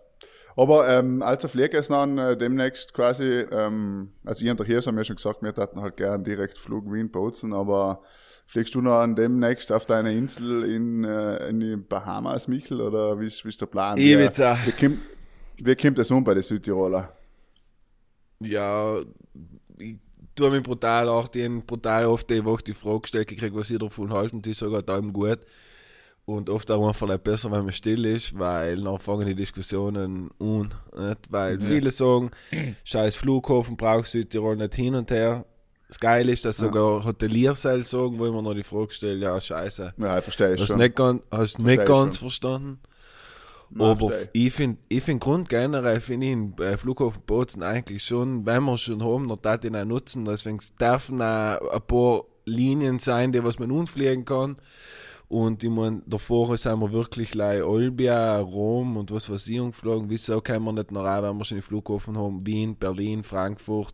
Aber 0.57 0.89
ähm, 0.89 1.21
also 1.21 1.47
fliege 1.47 1.77
es 1.77 1.87
dann 1.89 2.17
äh, 2.17 2.35
demnächst 2.35 2.91
quasi, 2.95 3.45
ähm, 3.51 4.09
also 4.25 4.43
ich 4.43 4.49
und 4.49 4.59
der 4.59 4.65
Hirs 4.65 4.87
haben 4.87 4.97
ja 4.97 5.03
schon 5.03 5.15
gesagt, 5.15 5.43
wir 5.43 5.53
hätten 5.53 5.79
halt 5.79 5.97
gern 5.97 6.23
direkt 6.23 6.57
Flug 6.57 6.91
Wien 6.91 7.11
Bozen, 7.11 7.53
aber 7.53 8.01
fliegst 8.47 8.73
du 8.73 8.81
noch 8.81 8.97
an 8.97 9.15
demnächst 9.15 9.71
auf 9.71 9.85
deine 9.85 10.13
Insel 10.13 10.63
in, 10.63 11.03
äh, 11.03 11.49
in 11.49 11.59
die 11.59 11.75
Bahamas, 11.75 12.47
Michel, 12.47 12.81
oder 12.81 13.19
wie 13.19 13.27
ist, 13.27 13.45
wie 13.45 13.49
ist 13.49 13.61
der 13.61 13.67
Plan? 13.67 13.99
Ibiza. 13.99 14.57
Wie, 14.63 14.67
wie, 14.67 14.71
kommt, 14.71 14.99
wie 15.57 15.75
kommt 15.75 15.99
das 15.99 16.09
um 16.09 16.23
bei 16.23 16.33
den 16.33 16.41
Südtiroler? 16.41 17.15
Ja, 18.39 18.97
ich 19.77 19.97
tue 20.35 20.49
mich 20.49 20.63
brutal 20.63 21.07
auch 21.07 21.27
den 21.27 21.67
brutal 21.67 22.05
oft 22.05 22.31
die 22.31 22.43
Woche 22.43 22.63
die 22.63 22.73
Frage 22.73 23.01
gestellt 23.01 23.27
gekriegt, 23.27 23.55
was 23.55 23.69
ihr 23.69 23.79
davon 23.79 24.11
halten, 24.11 24.41
die 24.41 24.53
sogar 24.53 24.81
da 24.81 24.97
im 24.97 25.13
gut. 25.13 25.39
Und 26.29 26.49
oft 26.49 26.69
auch 26.71 26.85
einfach 26.85 27.07
nicht 27.07 27.23
besser, 27.23 27.49
wenn 27.53 27.63
man 27.63 27.71
still 27.71 28.03
ist, 28.03 28.37
weil 28.37 28.83
dann 28.83 28.97
fangen 28.99 29.25
die 29.25 29.33
Diskussionen 29.33 30.29
an. 30.39 30.73
Nicht? 30.97 31.21
Weil 31.31 31.61
viele 31.61 31.89
sagen, 31.89 32.31
scheiß 32.83 33.15
Flughafen 33.15 33.77
braucht 33.77 34.07
Südtirol 34.07 34.57
nicht 34.57 34.75
hin 34.75 34.93
und 34.95 35.09
her. 35.09 35.45
Das 35.87 35.97
Geile 36.01 36.33
ist, 36.33 36.43
dass 36.43 36.57
sogar 36.57 37.05
Hoteliers 37.05 37.61
sagen, 37.61 38.19
wo 38.19 38.25
ich 38.25 38.33
mir 38.33 38.41
noch 38.41 38.53
die 38.53 38.63
Frage 38.63 38.91
stelle, 38.91 39.19
ja 39.19 39.39
scheiße, 39.39 39.93
Ja, 39.97 40.17
ich 40.17 40.23
verstehe 40.25 40.53
ich 40.55 40.59
hast 40.61 40.67
schon. 40.67 40.77
nicht, 40.79 40.95
ganz- 40.97 41.21
hast 41.31 41.59
du 41.59 41.63
nicht 41.63 41.85
ganz 41.85 42.17
schon. 42.17 42.25
verstanden. 42.27 42.79
Nein, 43.69 43.87
Aber 43.87 44.09
verstehe 44.09 44.29
ich 44.33 44.53
finde, 44.53 44.77
ich 44.89 45.03
find 45.05 45.21
Grund 45.21 45.47
generell 45.47 46.01
finde 46.01 46.25
ich 46.25 46.33
den 46.33 46.57
äh, 46.57 46.75
Flughafen 46.75 47.21
Bozen 47.25 47.63
eigentlich 47.63 48.03
schon, 48.03 48.45
wenn 48.45 48.63
wir 48.65 48.77
schon 48.77 49.01
haben, 49.01 49.29
dann 49.29 49.41
darf 49.41 49.63
ihn 49.63 49.77
auch 49.77 49.85
nutzen. 49.85 50.25
Deswegen 50.25 50.59
dürfen 50.77 51.21
auch 51.21 51.71
ein 51.71 51.81
paar 51.87 52.23
Linien 52.43 52.99
sein, 52.99 53.31
die 53.31 53.41
was 53.45 53.59
man 53.59 53.71
unfliegen 53.71 54.25
kann. 54.25 54.57
Und 55.29 55.61
ich 55.63 55.69
meine, 55.69 56.01
davor 56.05 56.57
sind 56.57 56.79
wir 56.79 56.91
wirklich 56.91 57.35
like 57.35 57.63
Olbia, 57.63 58.39
Rom 58.39 58.95
und 58.95 59.11
was 59.11 59.29
weiß 59.29 59.47
ich 59.49 59.59
umgeflogen. 59.59 60.09
Wieso 60.09 60.39
können 60.39 60.63
wir 60.63 60.71
nicht 60.71 60.91
noch 60.91 61.05
auch, 61.05 61.23
wenn 61.23 61.37
wir 61.37 61.43
schon 61.43 61.57
den 61.57 61.63
Flughafen 61.63 62.17
haben, 62.17 62.45
Wien, 62.45 62.77
Berlin, 62.77 63.23
Frankfurt, 63.23 63.93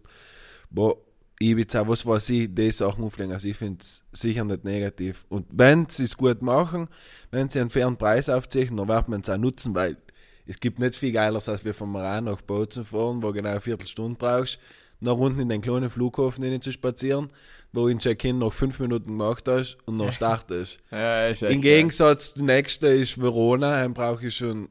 wo 0.70 1.04
Ibiza, 1.40 1.88
was 1.88 2.06
weiß 2.06 2.30
ich, 2.30 2.54
die 2.54 2.72
Sachen 2.72 3.04
umfliegen. 3.04 3.34
Also 3.34 3.48
ich 3.48 3.58
finde 3.58 3.82
es 3.82 4.04
sicher 4.12 4.46
nicht 4.46 4.64
negativ. 4.64 5.26
Und 5.30 5.48
wenn 5.52 5.90
sie 5.90 6.04
es 6.04 6.16
gut 6.16 6.42
machen, 6.44 6.88
wenn 7.32 7.50
sie 7.50 7.60
einen 7.60 7.72
fairen 7.72 7.98
Preis 7.98 8.30
aufzeichnen, 8.30 8.78
dann 8.78 8.88
wird 8.88 9.10
man 9.10 9.22
es 9.22 9.30
auch 9.30 9.38
nutzen, 9.38 9.74
weil 9.74 9.98
es 10.46 10.60
gibt 10.60 10.78
nicht 10.80 10.96
viel 10.96 11.12
Geileres, 11.12 11.50
als 11.50 11.66
wir 11.66 11.74
von 11.74 11.92
Maran 11.92 12.26
nach 12.26 12.42
Bozen 12.42 12.86
fahren, 12.86 13.24
wo 13.24 13.32
genau 13.32 13.52
eine 13.52 13.62
Viertelstunde 13.62 14.18
brauchst, 14.18 14.60
nach 15.04 15.18
unten 15.18 15.40
in 15.40 15.50
den 15.50 15.62
kleinen 15.62 15.90
Flughafen 15.90 16.44
rein 16.44 16.62
zu 16.62 16.72
spazieren, 16.72 17.28
wo 17.74 17.88
in 17.88 18.00
Check-in 18.00 18.38
noch 18.38 18.54
fünf 18.54 18.80
Minuten 18.80 19.08
gemacht 19.08 19.48
hast 19.48 19.78
und 19.86 19.98
noch 19.98 20.12
startest. 20.14 20.80
Ja, 20.92 21.28
ist 21.28 21.42
Im 21.42 21.62
Gegensatz, 21.62 22.34
die 22.34 22.44
nächste 22.44 22.88
ist 22.88 23.22
Verona, 23.22 23.82
dann 23.82 23.94
brauche 23.94 24.28
ich 24.28 24.36
schon 24.36 24.70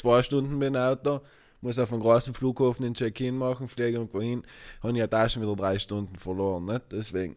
zwei 0.00 0.22
Stunden 0.22 0.58
mit 0.58 0.68
dem 0.68 0.76
Auto, 0.76 1.20
muss 1.60 1.78
auf 1.78 1.92
einem 1.92 2.02
großen 2.02 2.34
Flughafen 2.34 2.84
den 2.84 2.94
Check-in 2.94 3.36
machen, 3.36 3.68
fliege 3.68 3.98
irgendwo 3.98 4.20
hin, 4.20 4.42
habe 4.82 4.92
ich 4.92 4.98
ja 4.98 5.06
da 5.06 5.28
schon 5.28 5.42
wieder 5.42 5.56
drei 5.56 5.78
Stunden 5.78 6.16
verloren, 6.16 6.66
nicht? 6.66 6.82
Deswegen. 6.90 7.36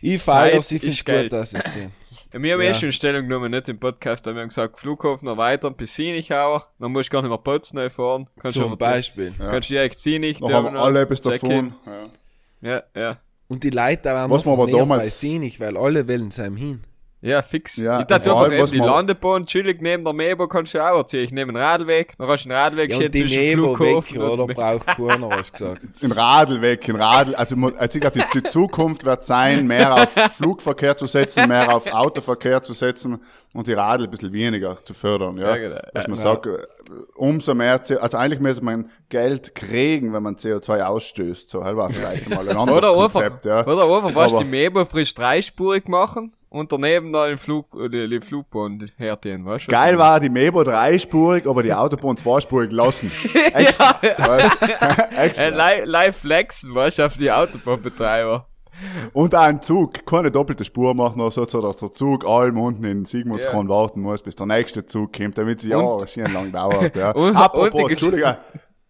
Ich 0.00 0.22
feiere 0.22 0.62
sie, 0.62 0.76
ich 0.76 0.82
finde 0.82 0.94
es 0.94 1.04
gut, 1.22 1.32
das 1.32 1.50
System. 1.50 1.90
Ja, 2.32 2.42
wir 2.42 2.52
haben 2.54 2.60
Ja. 2.62 2.70
eh 2.70 2.74
schon 2.74 2.92
Stellung 2.92 3.22
genommen, 3.28 3.50
nicht 3.50 3.68
im 3.68 3.78
Podcast, 3.80 4.26
da 4.26 4.30
haben 4.30 4.36
wir 4.36 4.46
gesagt, 4.46 4.78
Flughafen 4.78 5.28
erweitern 5.28 5.74
bis 5.74 5.94
Sienichauer, 5.94 6.66
dann 6.78 6.92
musst 6.92 7.08
du 7.08 7.12
gar 7.14 7.22
nicht 7.22 7.30
mehr 7.30 7.38
Potsdam 7.38 7.90
fahren, 7.90 8.28
kannst 8.38 8.56
Zum 8.58 8.68
schon 8.68 8.78
Beispiel. 8.78 9.32
kannst 9.38 9.70
direkt 9.70 9.98
Sinich, 9.98 10.40
Noch 10.40 10.52
haben 10.52 10.76
alle 10.76 11.00
etwas 11.02 11.20
davon. 11.22 11.72
Ja. 12.60 12.70
Ja, 12.70 12.82
ja. 13.00 13.16
Und 13.48 13.62
die 13.64 13.70
Leute 13.70 14.10
waren 14.10 14.30
Was 14.30 14.44
man 14.44 14.54
aber 14.54 14.66
damals- 14.70 15.02
bei 15.04 15.08
sie 15.08 15.38
nicht, 15.38 15.58
weil 15.60 15.76
alle 15.78 16.06
wollen 16.06 16.30
sein 16.30 16.54
hin. 16.56 16.82
Ja, 17.20 17.42
fix. 17.42 17.76
Ja, 17.76 17.98
ich 17.98 18.06
dachte 18.06 18.32
allem, 18.32 18.52
eben 18.52 18.62
was 18.62 18.70
die 18.70 18.78
Landebahn 18.78 19.44
chillig 19.44 19.82
neben 19.82 20.04
der 20.04 20.12
Mebo 20.12 20.46
kannst 20.46 20.72
du 20.74 20.78
auch 20.80 20.98
erzählen. 20.98 21.24
Ich 21.24 21.32
nehme 21.32 21.48
einen 21.52 21.60
Radweg, 21.60 22.14
dann 22.16 22.28
hast 22.28 22.44
du 22.44 22.50
einen 22.50 22.58
Radweg 22.58 22.90
Ja, 22.94 23.08
die 23.08 23.24
Nebo 23.24 23.76
weg, 23.78 24.04
Flughafen 24.04 24.22
oder? 24.22 24.46
Braucht 24.54 24.86
keiner, 24.86 25.30
hast 25.30 25.58
du 25.60 25.64
gesagt. 25.64 25.82
In 26.00 26.12
Radl 26.12 26.60
weg, 26.62 26.88
in 26.88 26.94
Radl, 26.94 27.34
also 27.34 27.56
also 27.56 27.98
ich 27.98 28.00
glaube, 28.00 28.20
die, 28.32 28.40
die 28.40 28.48
Zukunft 28.48 29.04
wird 29.04 29.24
sein, 29.24 29.66
mehr 29.66 29.94
auf 29.94 30.12
Flugverkehr 30.36 30.96
zu 30.96 31.06
setzen, 31.06 31.48
mehr 31.48 31.74
auf 31.74 31.92
Autoverkehr 31.92 32.62
zu 32.62 32.72
setzen 32.72 33.20
und 33.52 33.66
die 33.66 33.72
Radl 33.72 34.04
ein 34.04 34.10
bisschen 34.10 34.32
weniger 34.32 34.78
zu 34.84 34.94
fördern, 34.94 35.38
ja. 35.38 35.48
Ja, 35.48 35.56
genau. 35.56 35.80
Dass 35.94 36.06
man 36.06 36.16
Ja. 36.18 36.22
sagt, 36.22 36.46
umso 37.16 37.54
mehr, 37.54 37.78
CO 37.78 37.96
also 37.96 38.16
eigentlich 38.16 38.40
müsste 38.40 38.64
man 38.64 38.90
Geld 39.08 39.54
kriegen, 39.54 40.12
wenn 40.12 40.22
man 40.22 40.36
CO2 40.36 40.82
ausstößt, 40.82 41.50
so, 41.50 41.64
halt 41.64 41.76
war 41.76 41.90
vielleicht 41.90 42.28
mal 42.28 42.48
ein 42.48 42.56
anderes 42.56 42.78
Oder 42.78 42.90
einfach, 42.90 43.12
Konzept, 43.12 43.44
ja. 43.44 43.66
oder 43.66 43.84
einfach, 43.84 44.14
was 44.14 44.36
die 44.38 44.44
Mebo 44.44 44.84
frisch 44.84 45.14
dreispurig 45.14 45.88
machen 45.88 46.32
und 46.50 46.72
daneben 46.72 47.12
dann 47.12 47.30
den 47.30 47.38
Flug, 47.38 47.66
die, 47.92 48.08
die 48.08 48.20
Flugbahn 48.20 48.90
herziehen, 48.96 49.44
weißt 49.44 49.66
du? 49.66 49.70
Geil 49.70 49.98
war 49.98 50.18
die 50.20 50.30
Mebo 50.30 50.64
dreispurig, 50.64 51.46
aber 51.46 51.62
die 51.62 51.74
Autobahn 51.74 52.16
zweispurig 52.16 52.72
lassen. 52.72 53.12
Extra. 53.52 53.98
Äh, 54.08 55.26
Extra. 55.26 55.48
live, 55.48 55.84
live 55.84 56.16
flexen, 56.16 56.74
weißt 56.74 56.98
du, 56.98 57.06
auf 57.06 57.16
die 57.16 57.30
Autobahnbetreiber. 57.30 58.46
Und 59.12 59.34
auch 59.34 59.40
ein 59.42 59.60
Zug, 59.62 60.06
keine 60.06 60.30
doppelte 60.30 60.64
Spur 60.64 60.94
machen 60.94 61.20
oder 61.20 61.30
so, 61.30 61.44
so 61.46 61.60
dass 61.60 61.76
der 61.76 61.92
Zug 61.92 62.24
allem 62.26 62.58
unten 62.58 62.84
in 62.84 63.04
Sigmundskron 63.04 63.68
Ja. 63.68 63.74
warten 63.74 64.00
muss, 64.00 64.22
bis 64.22 64.36
der 64.36 64.46
nächste 64.46 64.86
Zug 64.86 65.12
kommt, 65.16 65.36
damit 65.38 65.60
es 65.60 65.68
ja 65.68 66.06
schön 66.06 66.32
lang 66.32 66.52
dauert. 66.52 66.94
Ja. 66.96 67.10
Und- 67.14 67.36
Apropos, 67.36 67.82
und 67.84 67.90
Entschuldigung, 67.90 68.36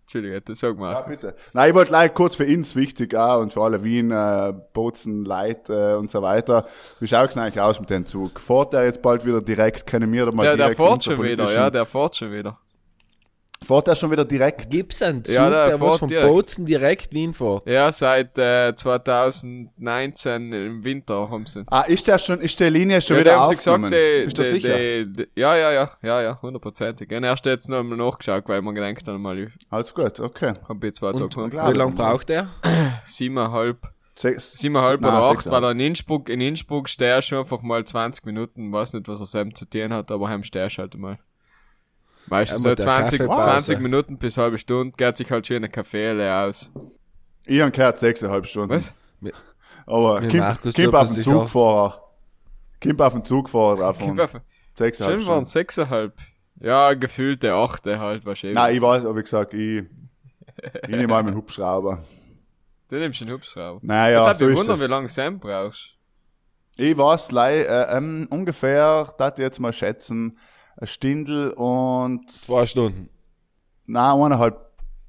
Entschuldigung, 0.02 0.40
das 0.46 0.58
sag 0.58 0.78
mal. 0.78 0.92
ja, 0.92 1.00
bitte. 1.02 1.34
Nein, 1.52 1.68
ich 1.68 1.74
wollte 1.74 1.90
gleich 1.90 2.14
kurz 2.14 2.36
für 2.36 2.46
uns 2.46 2.74
wichtig 2.76 3.14
auch 3.14 3.40
und 3.42 3.52
für 3.52 3.60
alle 3.62 3.82
Wien, 3.84 4.10
äh, 4.10 4.54
Bozen, 4.72 5.24
Leid 5.26 5.68
äh, 5.68 5.94
und 5.94 6.10
so 6.10 6.22
weiter. 6.22 6.66
Wie 6.98 7.06
schaut's 7.06 7.34
denn 7.34 7.42
eigentlich 7.42 7.60
aus 7.60 7.78
mit 7.78 7.90
dem 7.90 8.06
Zug? 8.06 8.40
Fährt 8.40 8.72
der 8.72 8.84
jetzt 8.84 9.02
bald 9.02 9.26
wieder 9.26 9.42
direkt? 9.42 9.86
Können 9.86 10.10
wir 10.12 10.24
da 10.26 10.32
mal 10.32 10.44
Der, 10.44 10.56
der 10.56 10.66
direkt 10.68 10.80
fährt 10.80 11.04
schon 11.04 11.22
wieder, 11.22 11.52
ja, 11.52 11.68
der 11.70 11.84
fährt 11.84 12.16
schon 12.16 12.32
wieder. 12.32 12.58
Fährt 13.62 13.88
er 13.88 13.96
schon 13.96 14.10
wieder 14.10 14.24
direkt? 14.24 14.70
Gibt's 14.70 15.02
einen 15.02 15.24
Zug, 15.24 15.34
Ja, 15.34 15.50
der 15.50 15.66
der 15.66 15.80
was 15.80 15.98
von 15.98 16.08
direkt. 16.08 16.28
Bozen 16.28 16.64
direkt 16.64 17.12
Wien 17.12 17.34
fährt? 17.34 17.66
Ja, 17.66 17.90
seit 17.92 18.38
äh, 18.38 18.74
2019 18.74 20.52
im 20.52 20.84
Winter 20.84 21.28
haben 21.30 21.44
sie. 21.46 21.64
Ah, 21.66 21.82
ist 21.82 22.06
der 22.06 22.18
schon, 22.18 22.40
ist 22.40 22.58
die 22.60 22.64
Linie 22.64 23.00
schon 23.00 23.16
ja, 23.16 23.22
wieder 23.24 23.48
sie 23.48 23.56
gesagt, 23.56 23.68
aufgenommen? 23.68 23.90
die, 23.90 24.24
ist 24.24 24.38
das 24.38 24.48
die, 24.50 24.54
sicher? 24.54 24.78
Die, 24.78 25.12
die, 25.12 25.28
ja, 25.34 25.56
ja, 25.56 25.72
ja, 25.72 25.90
ja, 26.02 26.22
ja, 26.22 26.38
hundertprozentig. 26.40 27.10
Und 27.10 27.24
erst 27.24 27.46
jetzt 27.46 27.68
noch 27.68 27.80
einmal 27.80 27.98
nachgeschaut, 27.98 28.44
weil 28.48 28.62
man 28.62 28.74
gedacht 28.74 29.06
hat, 29.08 29.18
mal, 29.18 29.38
ich 29.38 29.50
Alles 29.70 29.92
gut, 29.92 30.20
okay. 30.20 30.54
hab 30.68 30.84
jetzt 30.84 30.98
zwei 30.98 31.10
Und 31.10 31.32
Tage 31.32 31.50
klar. 31.50 31.72
wie 31.72 31.76
lange 31.76 31.92
braucht 31.94 32.30
er? 32.30 32.48
Siebeneinhalb, 33.06 33.88
Sechs, 34.14 34.52
siebeneinhalb 34.58 35.00
nein, 35.00 35.12
oder 35.14 35.30
acht, 35.30 35.48
weil 35.48 35.62
er 35.64 35.70
in 35.70 35.80
Innsbruck, 35.80 36.28
in 36.28 36.40
Innsbruck 36.40 36.88
stehst 36.88 37.30
du 37.30 37.38
einfach 37.38 37.62
mal 37.62 37.84
20 37.84 38.24
Minuten, 38.24 38.72
weiß 38.72 38.94
nicht, 38.94 39.06
was 39.06 39.20
er 39.20 39.26
selbst 39.26 39.58
zu 39.58 39.64
tun 39.64 39.92
hat, 39.92 40.10
aber 40.10 40.28
heim 40.28 40.42
stehst 40.42 40.78
halt 40.78 40.96
mal. 40.96 41.18
Meistens 42.30 42.58
Ja, 42.58 42.62
so 42.62 42.68
mit 42.70 42.78
der 42.78 42.84
20, 42.84 43.18
Kaffeepause. 43.18 43.48
20 43.48 43.80
Minuten 43.80 44.18
bis 44.18 44.36
halbe 44.36 44.58
Stunde, 44.58 44.94
geht 44.96 45.16
sich 45.16 45.30
halt 45.30 45.46
schön 45.46 45.56
eine 45.58 45.68
Kaffee 45.68 46.12
leer 46.12 46.46
aus. 46.46 46.70
Ich 47.46 47.60
habe 47.60 47.70
gehört 47.70 47.98
sechseinhalb 47.98 48.46
Stunden. 48.46 48.70
Was? 48.74 48.94
Aber 49.86 50.20
Kim, 50.20 50.44
Kim 50.74 50.94
auf 50.94 51.08
sich 51.08 51.24
Zugfahrer. 51.24 52.02
Kim 52.80 53.00
auf 53.00 53.12
den 53.14 53.24
Zugfahrer 53.24 53.88
auf- 53.88 53.98
sechseinhalb 53.98 54.40
Schön 54.78 55.06
waren 55.06 55.20
Stunden. 55.22 55.44
sechseinhalb. 55.46 56.14
Ja, 56.60 56.94
gefühlte 56.94 57.54
achte 57.54 57.98
halt, 57.98 58.26
wahrscheinlich. 58.26 58.56
Nein, 58.56 58.74
ich 58.74 58.82
weiß, 58.82 59.04
aber 59.06 59.18
ich 59.18 59.24
gesagt, 59.24 59.54
ich, 59.54 59.84
ich 60.82 60.88
nehme 60.88 61.06
mal 61.06 61.22
meinen 61.22 61.36
Hubschrauber. 61.36 62.02
Du 62.88 62.96
nimmst 62.96 63.20
den 63.20 63.30
Hubschrauber. 63.32 63.80
Naja, 63.82 64.30
ich 64.30 64.36
so 64.38 64.40
würde 64.40 64.52
ist 64.54 64.58
wundern, 64.60 64.76
wie 64.76 64.80
das. 64.82 64.90
lange 64.90 65.08
Sam 65.08 65.38
brauchst. 65.38 65.94
Ich 66.76 66.96
weiß, 66.96 67.30
äh, 67.32 67.96
ähm, 67.96 68.26
ungefähr, 68.30 69.12
da 69.18 69.28
ich 69.28 69.38
jetzt 69.38 69.58
mal 69.60 69.72
schätzen, 69.72 70.36
ein 70.80 70.86
Stindel 70.86 71.50
und, 71.52 72.30
Zwei 72.30 72.66
Stunden. 72.66 73.08
nein, 73.86 74.20
eineinhalb 74.20 74.56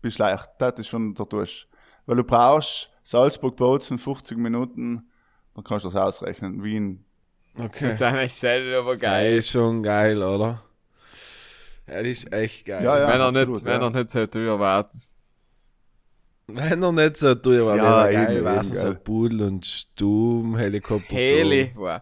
bis 0.01 0.17
leicht. 0.17 0.49
Das 0.57 0.79
ist 0.79 0.87
schon 0.87 1.13
der 1.13 1.25
Durch. 1.25 1.67
Weil 2.05 2.15
du 2.17 2.23
brauchst 2.23 2.89
Salzburg-Bozen 3.03 3.97
50 3.99 4.37
Minuten, 4.37 5.09
dann 5.53 5.63
kannst 5.63 5.85
du 5.85 5.89
das 5.89 5.95
ausrechnen. 5.95 6.63
Wien. 6.63 7.05
Okay. 7.57 7.87
Mit 7.89 8.01
deiner 8.01 8.27
Zelle 8.27 8.77
aber 8.79 8.95
Geil, 8.97 9.25
geil. 9.25 9.37
ist 9.37 9.49
schon 9.49 9.83
geil, 9.83 10.21
oder? 10.21 10.63
Das 11.85 12.03
ist 12.03 12.31
echt 12.31 12.65
geil. 12.65 12.83
Ja, 12.83 12.97
ja. 12.97 13.07
wenn 13.07 13.19
er 13.19 13.27
absolut, 13.27 13.49
nicht, 13.49 13.65
wenn 13.65 13.81
ja. 13.81 13.87
er 13.87 13.91
nicht 13.91 14.09
so 14.11 14.25
teuer 14.27 14.59
war. 14.59 14.89
Wenn 16.47 16.81
er 16.81 16.91
nicht 16.91 17.17
so 17.17 17.35
teuer 17.35 17.65
war, 17.65 17.77
Ja, 17.77 17.83
wäre 17.83 18.13
er 18.13 18.25
geil, 18.25 18.35
eben, 18.37 18.45
wäre 18.45 18.65
eben, 18.65 18.75
so 18.75 18.95
Pudel 18.95 19.41
und 19.43 19.65
Sturm, 19.65 20.55
Helikopter. 20.57 21.15
Heli, 21.15 21.71
wow. 21.75 21.99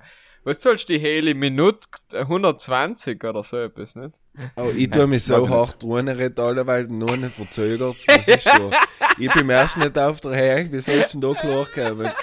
Was 0.47 0.59
zahlst 0.59 0.87
du 0.87 0.93
die 0.93 0.99
Heli? 0.99 1.33
Minute 1.33 1.89
120 2.13 3.21
oder 3.25 3.43
so 3.43 3.57
etwas, 3.57 3.97
nicht? 3.97 4.17
Oh, 4.55 4.71
ich 4.73 4.89
tue 4.89 5.05
mich 5.05 5.25
so 5.25 5.49
hart 5.49 5.83
reden, 5.83 6.39
alle, 6.39 6.65
weil 6.65 6.85
nur 6.85 7.17
nicht 7.17 7.35
verzögert. 7.35 7.97
Das 8.07 8.29
ist 8.29 8.43
so. 8.45 8.71
Ich 9.17 9.29
bin 9.33 9.49
erst 9.49 9.75
nicht 9.75 9.97
auf 9.97 10.21
der 10.21 10.31
Höhe, 10.31 10.71
wie 10.71 10.79
sollst 10.79 11.15
du 11.15 11.19
denn 11.19 11.33
da 11.33 11.41
klarkommen? 11.41 12.13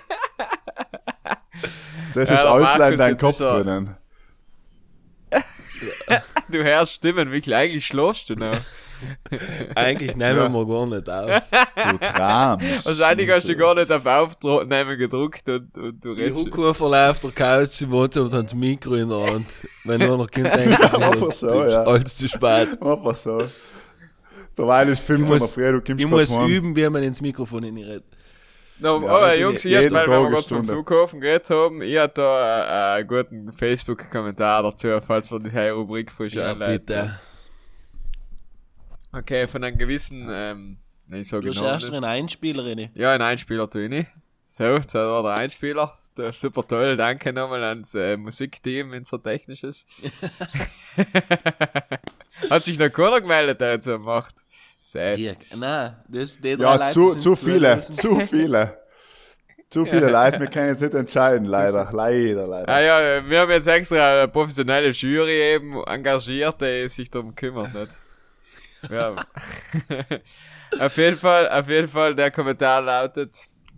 Das 2.14 2.30
Ja, 2.30 2.34
ist 2.36 2.44
alles 2.46 2.92
in 2.92 2.98
deinem 2.98 3.18
Kopf 3.18 3.36
drinnen. 3.36 3.94
Du 6.48 6.62
hörst 6.62 6.92
Stimmen, 6.92 7.30
wirklich, 7.30 7.54
eigentlich 7.54 7.84
schläfst 7.84 8.30
du 8.30 8.36
noch. 8.36 8.56
Eigentlich 9.74 10.16
nehmen 10.16 10.52
wir 10.52 10.66
gar 10.66 10.86
nicht 10.86 11.08
auf. 11.08 11.42
Du 11.74 11.98
träumst. 11.98 12.86
Wahrscheinlich 12.86 13.30
hast 13.30 13.48
du 13.48 13.56
gar 13.56 13.74
nicht 13.74 13.90
auf 13.92 14.06
Aufnehmen 14.06 14.98
gedruckt 14.98 15.48
und, 15.48 15.76
und 15.76 16.04
du 16.04 16.12
Ich 16.12 16.18
redest. 16.18 16.36
hucke 16.46 16.68
einfach 16.68 17.10
auf 17.10 17.20
der 17.20 17.30
Couch 17.32 17.80
im 17.82 17.90
Wohnzimmer 17.90 18.26
und 18.26 18.32
habe 18.32 18.42
das 18.44 18.54
Mikro 18.54 18.94
in 18.94 19.08
der 19.08 19.26
Hand. 19.32 19.46
Wenn 19.84 20.00
nur 20.00 20.18
noch 20.18 20.30
kommt, 20.30 20.46
denke 20.54 20.70
ich, 20.80 20.94
Einfach 20.94 21.32
so, 21.32 21.48
ja. 21.64 21.82
alles 21.84 22.16
zu 22.16 22.28
spät. 22.28 22.80
Einfach 22.82 23.16
so. 23.16 23.42
Derweil 24.56 24.88
ist 24.88 25.00
5 25.02 25.20
Ich 25.20 25.26
von 25.26 25.38
der 25.38 25.40
muss- 25.40 25.52
Früh, 25.52 25.72
du 25.72 25.80
kommst 25.80 26.00
Ich 26.04 26.08
muss 26.08 26.36
heim. 26.36 26.48
üben, 26.48 26.76
wie 26.76 26.88
man 26.88 27.02
ins 27.02 27.20
Mikrofon 27.20 27.64
redet. 27.64 28.04
No, 28.80 29.00
Ja, 29.00 29.08
aber 29.08 29.36
Jungs, 29.38 29.64
ich 29.64 29.70
jetzt, 29.70 29.82
jeden 29.84 29.94
weil 29.94 30.06
wir 30.08 30.30
gerade 30.30 30.42
vom. 30.42 30.64
Flughafen 30.64 31.20
geredet 31.20 31.48
haben, 31.50 31.80
ich 31.80 31.96
hatte 31.96 32.20
da 32.20 32.94
äh, 32.96 32.98
einen 32.98 33.08
guten 33.08 33.52
Facebook-Kommentar 33.52 34.64
dazu, 34.64 34.88
falls 35.06 35.30
wir 35.30 35.38
die 35.38 35.56
Rubrik 35.68 36.10
frisch 36.10 36.34
Ja, 36.34 36.50
einleiten. 36.50 36.84
bitte. 36.86 37.20
Okay, 39.16 39.46
von 39.46 39.62
einem 39.64 39.78
gewissen, 39.78 40.28
ähm, 40.30 40.76
ich 41.12 41.28
sag 41.28 41.40
Du 41.40 41.48
bist 41.48 41.60
genau 41.60 41.72
erst 41.72 41.86
nicht. 41.88 41.96
eine 41.96 42.06
Einspielerin. 42.08 42.90
Ja, 42.94 43.12
ein 43.12 43.22
Einspieler 43.22 43.68
tue 43.70 43.84
ich 43.84 43.90
nicht. 43.90 44.10
So, 44.48 44.78
das 44.78 44.94
war 44.94 45.22
der 45.22 45.34
Einspieler. 45.34 45.98
Der 46.16 46.28
ist 46.28 46.40
super 46.40 46.66
toll. 46.66 46.96
Danke 46.96 47.32
nochmal 47.32 47.62
ans 47.64 47.94
äh, 47.94 48.16
Musikteam, 48.16 48.92
unser 48.92 49.20
technisches. 49.22 49.84
Hat 52.50 52.64
sich 52.64 52.78
noch 52.78 52.90
keiner 52.90 53.20
gemeldet, 53.20 53.60
der 53.60 53.72
jetzt 53.72 53.84
so 53.86 53.98
macht. 53.98 54.34
Sad. 54.80 55.16
Dirk, 55.16 55.38
nein, 55.56 55.96
das, 56.08 56.38
die 56.38 56.56
drei 56.56 56.62
Ja, 56.62 56.74
Leute 56.76 56.92
zu, 56.92 57.10
sind 57.10 57.20
zu 57.22 57.36
viele, 57.36 57.80
zu 57.80 58.20
viele. 58.20 58.78
Zu 59.70 59.86
viele 59.86 60.10
Leute, 60.10 60.38
wir 60.38 60.46
können 60.46 60.68
jetzt 60.68 60.82
nicht 60.82 60.94
entscheiden, 60.94 61.46
leider, 61.46 61.88
leider, 61.92 62.46
leider. 62.46 62.68
Ah 62.68 62.80
ja, 62.80 63.28
wir 63.28 63.40
haben 63.40 63.50
jetzt 63.50 63.66
extra 63.66 64.20
eine 64.20 64.28
professionelle 64.28 64.90
Jury 64.90 65.54
eben 65.54 65.82
engagiert, 65.84 66.60
die 66.60 66.88
sich 66.88 67.10
darum 67.10 67.34
kümmert, 67.34 67.72
nicht? 67.74 67.96
Ja. 68.90 69.14
auf 70.80 70.96
jeden 70.96 71.16
Fall, 71.16 71.48
auf 71.48 71.68
jeden 71.68 71.88
Fall, 71.88 72.14
der 72.14 72.30
Kommentar 72.30 72.82
lautet, 72.82 73.36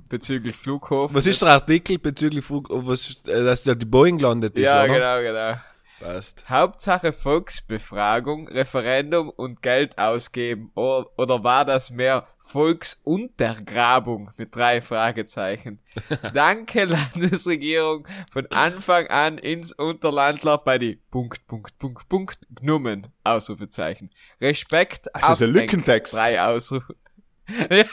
bezüglich 0.09 0.57
Flughafen. 0.57 1.15
Was 1.15 1.27
ist 1.27 1.43
der 1.43 1.51
Artikel 1.51 1.99
bezüglich 1.99 2.45
Flug, 2.45 2.71
oh, 2.71 2.83
was, 2.87 3.09
ist, 3.11 3.29
äh, 3.29 3.45
dass 3.45 3.65
ja 3.65 3.75
die 3.75 3.87
Boeing 3.87 4.19
gelandet 4.19 4.57
ist, 4.57 4.65
Ja, 4.65 4.85
oder? 4.85 4.95
genau, 4.95 5.21
genau. 5.21 5.61
Passt. 6.01 6.51
Hauptsache 6.51 7.13
Volksbefragung, 7.13 8.49
Referendum 8.49 9.31
und 9.31 9.63
Geld 9.63 9.97
ausgeben. 9.99 10.71
Oder 10.75 11.43
war 11.43 11.65
das 11.65 11.91
mehr 11.91 12.27
Volksuntergrabung 12.47 14.31
mit 14.37 14.55
drei 14.55 14.83
Fragezeichen? 14.83 15.81
Danke, 16.35 16.85
Landesregierung, 16.85 18.07
von 18.31 18.47
Anfang 18.49 19.07
an 19.07 19.39
ins 19.39 19.73
Unterlandler 19.73 20.59
bei 20.59 20.79
die 20.79 20.97
Punkt, 21.11 21.47
Punkt, 21.47 21.79
Punkt, 21.79 22.09
Punkt, 22.09 22.39
Gnummen, 22.55 23.07
Ausrufezeichen. 23.25 24.11
Respekt 24.41 25.09
das 25.15 25.31
ist 25.31 25.43
ein 25.43 25.51
Lückentext. 25.51 26.15
Drei 26.15 26.43
Ausrufe. 26.43 26.95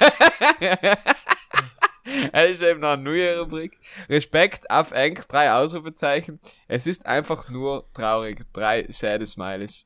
Das 2.31 2.49
ist 2.51 2.63
eben 2.63 2.81
noch 2.81 2.93
eine 2.93 3.03
neue 3.03 3.39
Rubrik. 3.39 3.79
Respekt 4.09 4.69
auf 4.69 4.91
Eng, 4.91 5.19
drei 5.27 5.51
Ausrufezeichen. 5.53 6.39
Es 6.67 6.87
ist 6.87 7.05
einfach 7.05 7.49
nur 7.49 7.85
traurig. 7.93 8.41
Drei 8.53 8.85
sad 8.89 9.25
Smileys. 9.25 9.85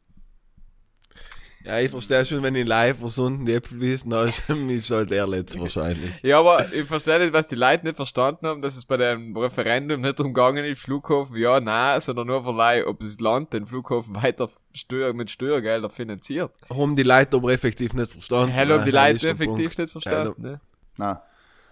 Ja, 1.63 1.79
ich 1.79 1.91
verstehe 1.91 2.23
schon, 2.25 2.41
wenn 2.43 2.55
ich 2.55 2.65
live 2.65 2.99
versunden 2.99 3.45
die 3.45 3.53
Äpfel 3.53 3.81
wissen, 3.81 4.11
dann 4.11 4.29
ist 4.29 4.47
mich 4.55 4.89
halt 4.89 5.11
er 5.11 5.27
letzt 5.27 5.59
wahrscheinlich. 5.59 6.11
Ja, 6.23 6.39
aber 6.39 6.71
ich 6.71 6.85
verstehe 6.87 7.19
nicht, 7.19 7.33
was 7.33 7.49
die 7.49 7.55
Leute 7.55 7.85
nicht 7.85 7.97
verstanden 7.97 8.47
haben, 8.47 8.61
dass 8.61 8.77
es 8.77 8.85
bei 8.85 8.95
dem 8.95 9.35
Referendum 9.35 9.99
nicht 9.99 10.17
darum 10.17 10.33
gegangen 10.33 10.63
ist, 10.63 10.79
Flughafen, 10.79 11.35
ja, 11.35 11.59
nein, 11.59 11.99
sondern 11.99 12.27
nur 12.27 12.41
verleihen, 12.41 12.85
ob 12.85 12.99
das 13.01 13.19
Land 13.19 13.51
den 13.51 13.65
Flughafen 13.65 14.15
weiter 14.15 14.49
Steuer, 14.73 15.11
mit 15.11 15.29
Steuergeldern 15.29 15.91
finanziert. 15.91 16.51
Haben 16.69 16.95
die 16.95 17.03
Leute 17.03 17.35
aber 17.35 17.51
effektiv 17.51 17.93
nicht 17.93 18.11
verstanden. 18.11 18.53
Hell 18.53 18.69
haben 18.71 18.85
die 18.85 18.91
Ja, 18.91 19.11
das 19.11 19.23
Leute 19.23 19.25
der 19.25 19.31
effektiv 19.31 19.75
Punkt. 19.75 19.77
nicht 19.79 19.91
verstanden. 19.91 20.41
Ne? 20.41 20.61
Nein. 20.95 21.17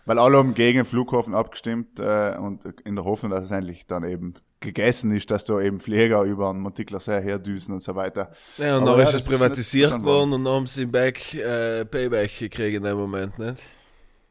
Weil 0.06 0.20
alle 0.20 0.38
haben 0.38 0.54
gegen 0.54 0.80
den 0.80 0.86
Flughafen 0.86 1.34
abgestimmt 1.34 2.00
äh, 2.00 2.38
und 2.40 2.64
in 2.86 2.96
der 2.96 3.06
Hoffnung, 3.06 3.32
dass 3.32 3.46
es 3.46 3.52
endlich 3.52 3.88
dann 3.88 4.04
eben 4.04 4.36
gegessen 4.60 5.12
ist, 5.12 5.30
dass 5.32 5.44
da 5.46 5.60
eben 5.60 5.80
Flieger 5.80 6.22
über 6.24 6.52
den 6.52 6.62
Montikler 6.62 7.00
See 7.00 7.22
herdüsen 7.22 7.74
und 7.74 7.84
so 7.84 7.96
weiter. 7.96 8.32
Ja, 8.58 8.78
und 8.78 8.84
Aber 8.84 8.92
dann 8.92 9.00
ja, 9.02 9.06
ist 9.08 9.14
es 9.16 9.24
privatisiert 9.24 10.04
worden 10.04 10.34
und 10.34 10.44
dann 10.44 10.54
haben 10.54 10.68
sie 10.68 10.86
Back, 10.86 11.34
äh, 11.34 11.86
Payback 11.86 12.38
gekriegt 12.40 12.78
in 12.78 12.84
dem 12.84 12.98
Moment, 12.98 13.38
nicht? 13.40 13.62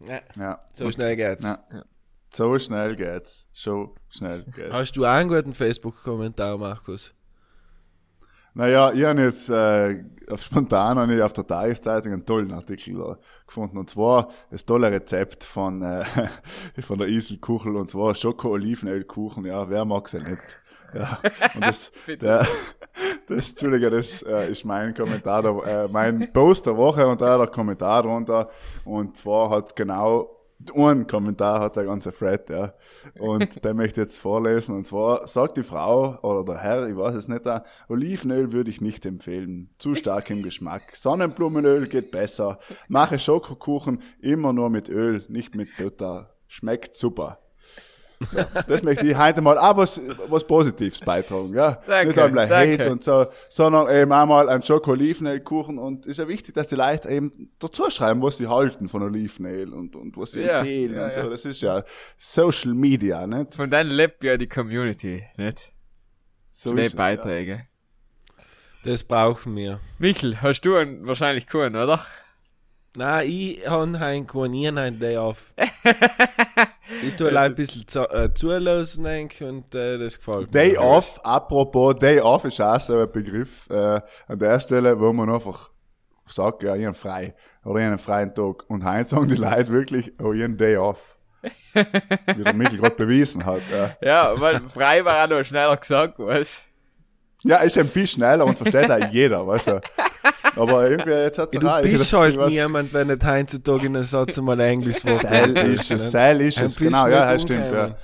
Ja, 0.07 0.21
Ja. 0.37 0.61
so 0.73 0.91
schnell 0.91 1.17
geht's. 1.17 1.45
Ja. 1.45 1.59
So 2.33 2.59
schnell 2.59 2.97
geht's. 2.97 3.47
So 3.53 3.95
schnell 4.09 4.43
geht's. 4.45 4.73
Hast 4.73 4.93
du 4.97 5.05
einen 5.05 5.29
guten 5.29 5.55
Facebook-Kommentar, 5.55 6.59
Markus? 6.59 7.15
Naja, 8.55 8.93
ich 8.93 9.05
habe 9.05 9.21
jetzt 9.23 9.51
äh, 9.51 10.05
auf 10.31 10.43
spontan 10.43 10.99
habe 10.99 11.15
ich 11.15 11.23
auf 11.23 11.33
der 11.33 11.47
Tageszeitung 11.47 12.13
einen 12.13 12.25
tollen 12.27 12.53
Artikel 12.53 12.97
da 12.97 13.19
gefunden. 13.47 13.79
Und 13.79 13.91
zwar 13.91 14.31
das 14.51 14.65
tolle 14.65 14.91
Rezept 14.91 15.45
von, 15.45 15.83
äh, 15.83 16.05
von 16.81 16.99
der 16.99 17.09
Isel 17.09 17.39
Kuchel 17.39 17.77
und 17.77 17.91
zwar 17.91 18.15
Schoko-Olivenöl-Kuchen. 18.15 19.45
Ja, 19.45 19.69
wer 19.69 19.85
mag's 19.85 20.13
ja 20.13 20.21
nicht? 20.21 20.43
Ja, 20.95 21.19
und 21.55 21.65
das, 21.65 21.91
der, 22.07 22.47
das, 23.27 23.51
Entschuldige, 23.51 23.91
das 23.91 24.23
äh, 24.23 24.51
ist 24.51 24.65
mein 24.65 24.95
Kommentar, 24.95 25.43
der, 25.43 25.85
äh, 25.85 25.89
mein 25.89 26.33
Post 26.33 26.67
der 26.67 26.77
Woche 26.77 27.07
und 27.07 27.21
da 27.21 27.33
hat 27.33 27.41
er 27.41 27.47
Kommentar 27.49 28.05
drunter 28.05 28.49
und 28.85 29.17
zwar 29.17 29.51
hat 29.51 29.75
genau 29.75 30.31
einen 30.75 31.07
Kommentar 31.07 31.61
hat 31.61 31.77
der 31.77 31.85
ganze 31.85 32.13
Thread, 32.13 32.51
ja. 32.51 32.75
Und 33.19 33.65
den 33.65 33.77
möchte 33.77 34.01
jetzt 34.01 34.19
vorlesen. 34.19 34.75
Und 34.75 34.87
zwar 34.87 35.27
sagt 35.27 35.57
die 35.57 35.63
Frau 35.63 36.19
oder 36.23 36.45
der 36.45 36.59
Herr, 36.59 36.89
ich 36.89 36.97
weiß 36.97 37.15
es 37.15 37.29
nicht, 37.29 37.43
Olivenöl 37.89 38.53
würde 38.53 38.71
ich 38.71 38.81
nicht 38.81 39.05
empfehlen. 39.07 39.71
Zu 39.79 39.95
stark 39.95 40.31
im 40.31 40.43
Geschmack. 40.43 40.97
Sonnenblumenöl 40.97 41.89
geht 41.89 42.11
besser. 42.11 42.59
Mache 42.89 43.19
Schokokuchen 43.19 44.03
immer 44.21 44.53
nur 44.53 44.71
mit 44.71 44.89
Öl, 44.89 45.25
nicht 45.29 45.55
mit 45.55 45.69
Butter. 45.77 46.35
Schmeckt 46.47 46.97
super. 46.97 47.44
So, 48.31 48.39
das 48.69 48.83
möchte 48.83 49.07
ich 49.07 49.17
heute 49.17 49.41
mal 49.43 49.59
auch 49.59 49.77
was, 49.77 50.01
was 50.29 50.47
Positives 50.47 51.01
beitragen, 51.01 51.53
ja. 51.53 51.79
Danke, 51.87 52.09
Nicht 52.09 52.19
einmal 52.19 52.49
Hate 52.49 52.77
danke. 52.79 52.93
und 52.93 53.03
so, 53.03 53.27
sondern 53.51 53.89
eben 53.95 54.13
einmal 54.13 54.49
ein 54.49 54.63
Schoko-Olivenmehl-Kuchen 54.63 55.79
und 55.79 56.07
ist 56.07 56.19
ja 56.19 56.29
wichtig, 56.29 56.55
dass 56.55 56.69
die 56.69 56.77
Leute 56.77 57.09
eben 57.09 57.53
dazu 57.59 57.91
schreiben, 57.91 58.23
was 58.23 58.39
sie 58.39 58.47
halten 58.47 58.89
von 58.89 59.03
Olivenmehl 59.03 59.73
und, 59.73 59.97
und 59.97 60.17
was 60.17 60.31
sie 60.33 60.43
Ja, 60.43 60.59
empfehlen 60.61 60.95
ja, 60.95 61.07
und 61.07 61.15
so. 61.15 61.21
ja. 61.21 61.29
Das 61.29 61.45
ist 61.45 61.61
ja 61.63 61.83
Social 62.17 62.75
Media, 62.75 63.27
nicht? 63.27 63.55
Von 63.55 63.69
dann 63.71 63.89
lebt 63.89 64.23
ja 64.25 64.37
die 64.37 64.49
Community, 64.49 65.25
nicht? 65.37 65.73
So 66.47 66.73
Die 66.75 66.83
ist 66.83 66.87
es, 66.87 66.93
ja. 66.93 66.97
Beiträge. 66.99 67.67
Das 68.85 69.03
brauchen 69.05 69.57
wir. 69.57 69.81
Michel, 69.99 70.41
hast 70.41 70.61
du 70.63 70.77
einen, 70.77 71.07
wahrscheinlich 71.07 71.47
keinen, 71.47 71.75
oder? 71.77 72.05
Nein, 72.97 73.29
ich 73.29 73.67
habe 73.69 73.99
heim 73.99 74.27
keinen, 74.27 74.55
ich 74.55 74.67
habe 74.69 74.81
einen 74.81 75.01
Day 75.01 75.17
off. 75.17 75.53
ich 77.03 77.17
tue 77.17 77.39
ein 77.39 77.55
bisschen 77.55 77.87
zu, 77.87 78.09
äh, 78.11 78.33
zulassen, 78.35 79.05
denke 79.05 79.47
und 79.47 79.75
äh, 79.75 79.99
das 79.99 80.19
gefällt 80.19 80.53
mir. 80.53 80.61
Day 80.61 80.77
off, 80.77 81.21
apropos, 81.25 81.95
Day 81.97 82.21
off 82.21 82.45
ist 82.45 82.61
auch 82.61 82.81
so 82.81 83.01
ein 83.01 83.11
Begriff 83.11 83.69
äh, 83.71 84.01
an 84.29 84.39
der 84.39 84.61
Stelle, 84.61 84.99
wo 84.99 85.13
man 85.13 85.31
einfach 85.31 85.71
sagt, 86.27 86.63
ja, 86.63 86.75
ich 86.75 86.85
habe 86.85 86.95
frei 86.95 87.35
oder 87.65 87.77
ich 87.77 87.85
habe 87.85 87.93
einen 87.93 87.99
freien 87.99 88.35
Tag. 88.35 88.65
Und 88.69 88.85
heute 88.85 89.09
sagen 89.09 89.29
die 89.29 89.37
Leute 89.37 89.69
wirklich, 89.69 90.13
oh, 90.21 90.33
ich 90.33 90.41
habe 90.41 90.45
einen 90.45 90.57
Day 90.57 90.77
off. 90.77 91.19
Wie 91.75 92.43
der 92.43 92.55
Michel 92.55 92.79
gerade 92.79 92.95
bewiesen 92.97 93.45
hat. 93.45 93.61
Ja. 93.71 93.97
Ja, 94.01 94.41
weil 94.41 94.61
frei 94.69 95.05
war 95.05 95.25
auch 95.25 95.29
noch 95.29 95.45
schneller 95.45 95.77
gesagt, 95.77 96.19
weißt 96.19 96.63
ja, 97.45 97.59
ist 97.59 97.77
eben 97.77 97.89
viel 97.89 98.07
schneller 98.07 98.45
und 98.45 98.59
versteht 98.59 98.91
auch 98.91 99.09
jeder, 99.13 99.47
weißt 99.47 99.67
du. 99.69 99.81
Aber 100.57 100.89
irgendwie, 100.89 101.11
jetzt 101.11 101.39
hat 101.39 101.55
Ja, 101.55 101.79
er 101.79 101.83
du 101.83 101.89
bist 101.91 102.13
halt 102.13 102.37
was, 102.37 102.51
niemand, 102.51 102.93
wenn 102.93 103.09
nicht 103.09 103.25
heutzutage 103.25 103.87
in 103.87 103.97
einem 103.97 104.05
Satz 104.05 104.37
mal 104.39 104.61
ein 104.61 104.61
Englischwort 104.61 105.23
Seil 105.23 105.57
ist 105.57 105.91
es, 105.91 106.11
Seil 106.11 106.41
ist 106.41 106.59
Ein 106.59 106.67
es, 106.67 106.77
genau, 106.77 107.09
ja, 107.09 107.33
das 107.33 107.43
stimmt, 107.43 107.73
ja. 107.73 107.97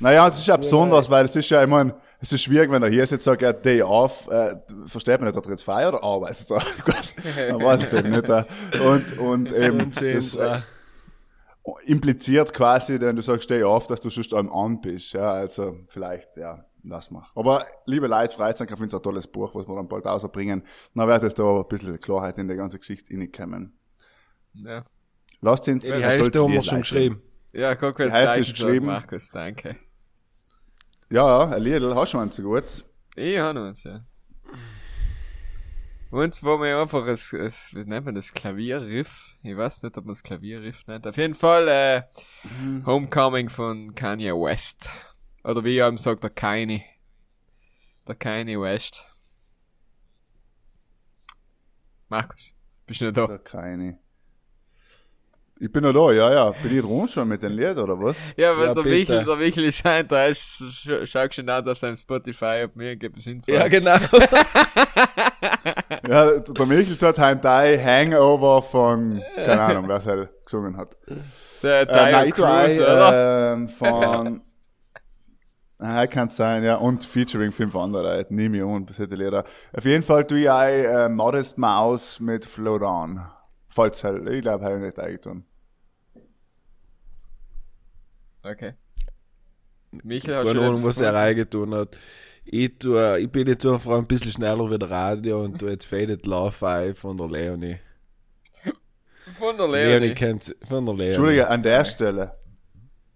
Naja, 0.00 0.28
es 0.28 0.38
ist 0.38 0.46
ja 0.46 0.56
besonders, 0.56 1.08
weil 1.10 1.26
es 1.26 1.36
ist 1.36 1.50
ja, 1.50 1.62
ich 1.62 1.68
mein, 1.68 1.92
es 2.20 2.32
ist 2.32 2.42
schwierig, 2.42 2.70
wenn 2.70 2.82
er 2.82 2.88
hier 2.88 3.04
jetzt 3.04 3.22
sagt, 3.22 3.40
ja, 3.42 3.52
Day 3.52 3.82
off, 3.82 4.28
äh, 4.30 4.56
versteht 4.86 5.20
man 5.20 5.28
nicht, 5.28 5.36
hat 5.36 5.44
er 5.44 5.50
jetzt 5.52 5.64
frei 5.64 5.88
oder 5.88 6.02
arbeitet 6.02 6.46
er? 7.36 7.52
Man 7.52 7.64
weiß 7.64 7.82
es 7.82 7.92
eben 7.92 8.10
nicht. 8.10 8.28
Äh. 8.28 8.44
Und, 8.82 9.18
und 9.18 9.52
eben, 9.56 9.90
das 9.92 10.34
äh, 10.36 10.58
impliziert 11.86 12.52
quasi, 12.52 13.00
wenn 13.00 13.16
du 13.16 13.22
sagst 13.22 13.48
Day 13.48 13.62
off, 13.62 13.86
dass 13.86 14.00
du 14.00 14.10
sonst 14.10 14.34
am 14.34 14.50
an 14.52 14.80
bist, 14.80 15.12
ja, 15.12 15.32
also 15.32 15.76
vielleicht, 15.88 16.36
ja, 16.36 16.64
lass 16.82 17.10
mal. 17.10 17.24
Aber, 17.34 17.66
liebe 17.86 18.06
Leute, 18.06 18.34
Freizeit, 18.34 18.70
ich 18.70 18.76
finde 18.76 18.88
es 18.88 18.94
ein 18.94 19.02
tolles 19.02 19.26
Buch, 19.26 19.54
was 19.54 19.66
wir 19.68 19.76
dann 19.76 19.88
bald 19.88 20.04
rausbringen. 20.06 20.62
Dann 20.94 21.08
wird 21.08 21.22
es 21.22 21.34
da 21.34 21.60
ein 21.60 21.68
bisschen 21.68 21.98
Klarheit 22.00 22.38
in 22.38 22.48
die 22.48 22.56
ganze 22.56 22.78
Geschichte 22.78 23.14
reinkommen. 23.14 23.78
Ja. 24.54 24.84
Lasst 25.40 25.68
uns 25.68 25.84
Die 25.84 26.02
Hälfte 26.02 26.42
haben 26.42 26.52
wir 26.52 26.62
schon 26.62 26.78
leiten. 26.78 26.82
geschrieben. 26.82 27.22
Ja, 27.52 27.74
guck 27.74 27.98
jetzt 27.98 28.08
Die 28.12 28.16
Hälfte 28.16 28.40
ist 28.40 28.50
geschrieben. 28.50 28.86
Markus, 28.86 29.30
danke. 29.30 29.76
Ja, 31.10 31.26
ja, 31.44 31.56
ein 31.56 31.62
Lied, 31.62 31.82
hast 31.82 32.14
du 32.14 32.18
eins 32.18 32.36
so 32.36 32.42
gut? 32.42 32.84
Ich 33.16 33.38
habe 33.38 33.66
uns, 33.66 33.82
ja. 33.84 34.00
Und 36.10 36.42
wo 36.42 36.58
wir 36.60 36.78
einfach 36.80 37.06
das, 37.06 37.30
das, 37.36 37.70
wie 37.72 37.84
nennt 37.88 38.04
man 38.06 38.14
das, 38.16 38.32
Klavierriff? 38.32 39.36
Ich 39.42 39.56
weiß 39.56 39.82
nicht, 39.84 39.96
ob 39.96 40.04
man 40.04 40.12
das 40.14 40.22
Klavierriff 40.24 40.86
nennt. 40.88 41.06
Auf 41.06 41.16
jeden 41.16 41.34
Fall, 41.34 41.68
äh, 41.68 42.02
Homecoming 42.84 43.48
von 43.48 43.94
Kanye 43.94 44.32
West. 44.32 44.90
Oder 45.44 45.64
wie 45.64 45.76
er 45.78 45.88
ihm 45.88 45.96
sagt, 45.98 46.22
der 46.22 46.30
Kanye. 46.30 46.82
Der 48.06 48.14
Kanye 48.14 48.60
West. 48.60 49.06
Markus, 52.08 52.54
bist 52.86 53.00
du 53.00 53.06
nicht 53.06 53.16
da? 53.16 53.26
Da 53.26 53.38
keine. 53.38 53.98
Ich 55.62 55.70
bin 55.70 55.82
noch 55.82 55.92
da, 55.92 56.10
ja, 56.12 56.32
ja. 56.32 56.50
Bin 56.52 56.72
ich 56.76 56.82
dran 56.84 57.06
schon 57.06 57.28
mit 57.28 57.42
dem 57.42 57.52
Lied, 57.52 57.76
oder 57.76 58.00
was? 58.00 58.16
Ja, 58.36 58.56
weil 58.56 58.66
Ja, 58.68 58.74
der. 58.74 58.82
Michel, 58.82 59.24
der 59.24 59.36
Michel 59.36 59.72
scheint, 59.72 60.10
da 60.10 60.24
ist, 60.26 60.60
sch- 60.62 61.06
schau 61.06 61.30
schon 61.30 61.48
an 61.50 61.68
auf 61.68 61.78
seinem 61.78 61.96
Spotify, 61.96 62.62
ob 62.64 62.76
mir 62.76 62.96
gibt 62.96 63.18
es 63.18 63.26
Info. 63.26 63.52
Ja, 63.52 63.68
genau. 63.68 63.96
Ja, 66.08 66.38
der 66.38 66.66
Michel 66.66 66.96
tut 66.96 67.18
ein 67.18 67.40
Teil 67.42 67.82
Hangover 67.82 68.62
von, 68.62 69.22
keine 69.36 69.60
Ahnung, 69.60 69.86
wer 69.88 69.96
es 69.96 70.06
halt 70.06 70.30
gesungen 70.44 70.76
hat. 70.76 70.96
Der 71.62 71.82
Äh, 71.88 72.28
ich 72.28 72.34
tue 72.34 72.46
Cruz, 72.46 72.54
ein, 72.54 72.80
oder? 72.80 73.52
ähm, 73.54 73.68
von, 73.68 74.42
ah, 75.80 76.06
kann 76.06 76.28
sein, 76.28 76.64
ja, 76.64 76.76
und 76.76 77.04
featuring 77.04 77.52
fünf 77.52 77.74
andere 77.74 78.02
Leute, 78.02 78.34
nehme 78.34 78.58
ich 78.58 78.62
an, 78.62 78.86
bis 78.86 78.96
die 78.96 79.04
Lieder. 79.04 79.44
Auf 79.76 79.84
jeden 79.84 80.02
Fall 80.02 80.26
tue 80.26 80.40
ich 80.40 80.46
äh, 80.46 81.08
Modest 81.08 81.58
Mouse 81.58 82.20
mit 82.20 82.44
Float 82.44 82.82
On. 82.82 83.20
Falls 83.68 84.02
halt, 84.04 84.28
ich 84.28 84.42
glaube, 84.42 84.64
habe 84.64 84.76
ich 84.76 84.82
nicht 84.82 84.98
eingetan. 84.98 85.44
Okay. 88.42 88.74
Michel 89.90 90.36
hat 90.36 90.46
Keine 90.46 90.58
schon 90.58 90.68
Ahnung, 90.68 90.84
was 90.84 91.00
er 91.00 91.14
reingetan 91.14 91.74
hat. 91.74 91.98
Ich, 92.44 92.78
tue, 92.78 93.20
ich 93.20 93.30
bin 93.30 93.46
jetzt 93.46 93.66
einfach 93.66 93.98
ein 93.98 94.06
bisschen 94.06 94.32
schneller 94.32 94.70
wie 94.70 94.78
der 94.78 94.90
Radio 94.90 95.42
und 95.44 95.58
tue 95.58 95.70
jetzt 95.70 95.86
Faded 95.86 96.26
Love 96.26 96.66
ein 96.66 96.94
von 96.94 97.16
der 97.16 97.28
Leonie. 97.28 97.78
Von 99.38 99.56
der 99.56 99.68
Leonie 99.68 99.90
Leonie. 99.90 100.14
kennt 100.14 100.44
sie, 100.44 100.54
von 100.66 100.84
der 100.84 100.94
Leonie. 100.94 101.08
Entschuldige, 101.10 101.48
an 101.48 101.62
der 101.62 101.84
Stelle. 101.84 102.39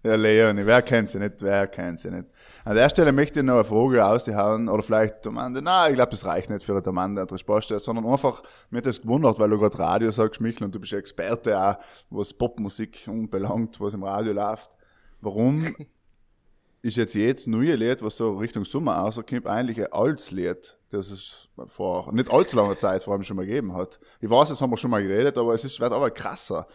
Ja, 0.05 0.13
Leonie, 0.13 0.67
wer 0.67 0.83
kennt 0.83 1.09
sie 1.09 1.17
nicht, 1.17 1.41
wer 1.41 1.65
kennt 1.65 1.99
sie 1.99 2.11
nicht. 2.11 2.25
An 2.63 2.75
der 2.75 2.91
Stelle 2.91 3.11
möchte 3.11 3.39
ich 3.39 3.45
noch 3.45 3.55
eine 3.55 3.63
Frage 3.63 4.05
aushauen, 4.05 4.69
oder 4.69 4.83
vielleicht 4.83 5.25
Amanda, 5.25 5.61
nein, 5.61 5.93
ich 5.93 5.95
glaube, 5.95 6.11
das 6.11 6.23
reicht 6.23 6.47
nicht 6.47 6.63
für 6.63 6.73
eine 6.73 6.85
Amanda 6.85 7.23
und 7.23 7.39
Spaß, 7.39 7.69
sondern 7.83 8.05
einfach, 8.05 8.43
mir 8.69 8.77
hat 8.77 8.85
das 8.85 9.01
gewundert, 9.01 9.39
weil 9.39 9.49
du 9.49 9.57
gerade 9.57 9.79
Radio 9.79 10.11
sagst, 10.11 10.41
Michel, 10.41 10.65
und 10.65 10.75
du 10.75 10.79
bist 10.79 10.91
ja 10.91 10.99
Experte 10.99 11.59
auch, 11.59 11.77
was 12.11 12.35
Popmusik 12.35 13.07
anbelangt, 13.07 13.81
was 13.81 13.95
im 13.95 14.03
Radio 14.03 14.33
läuft. 14.33 14.77
Warum 15.21 15.75
ist 16.83 16.97
jetzt 16.97 17.15
jetzt 17.15 17.47
neue 17.47 17.73
Lied, 17.73 18.03
was 18.03 18.17
so 18.17 18.35
Richtung 18.35 18.63
Sommer 18.63 18.97
rauskommt, 18.97 19.47
eigentlich 19.47 19.79
ein 19.79 19.91
altes 19.91 20.29
Lied, 20.29 20.77
das 20.91 21.09
es 21.09 21.49
vor 21.65 22.13
nicht 22.13 22.31
allzu 22.31 22.57
langer 22.57 22.77
Zeit 22.77 23.03
vor 23.03 23.15
allem 23.15 23.23
schon 23.23 23.37
mal 23.37 23.47
gegeben 23.47 23.73
hat. 23.73 23.99
Ich 24.21 24.29
weiß, 24.29 24.49
das 24.49 24.61
haben 24.61 24.69
wir 24.69 24.77
schon 24.77 24.91
mal 24.91 25.01
geredet, 25.01 25.35
aber 25.39 25.55
es 25.55 25.65
ist, 25.65 25.79
wird 25.79 25.91
aber 25.91 26.11
krasser. 26.11 26.67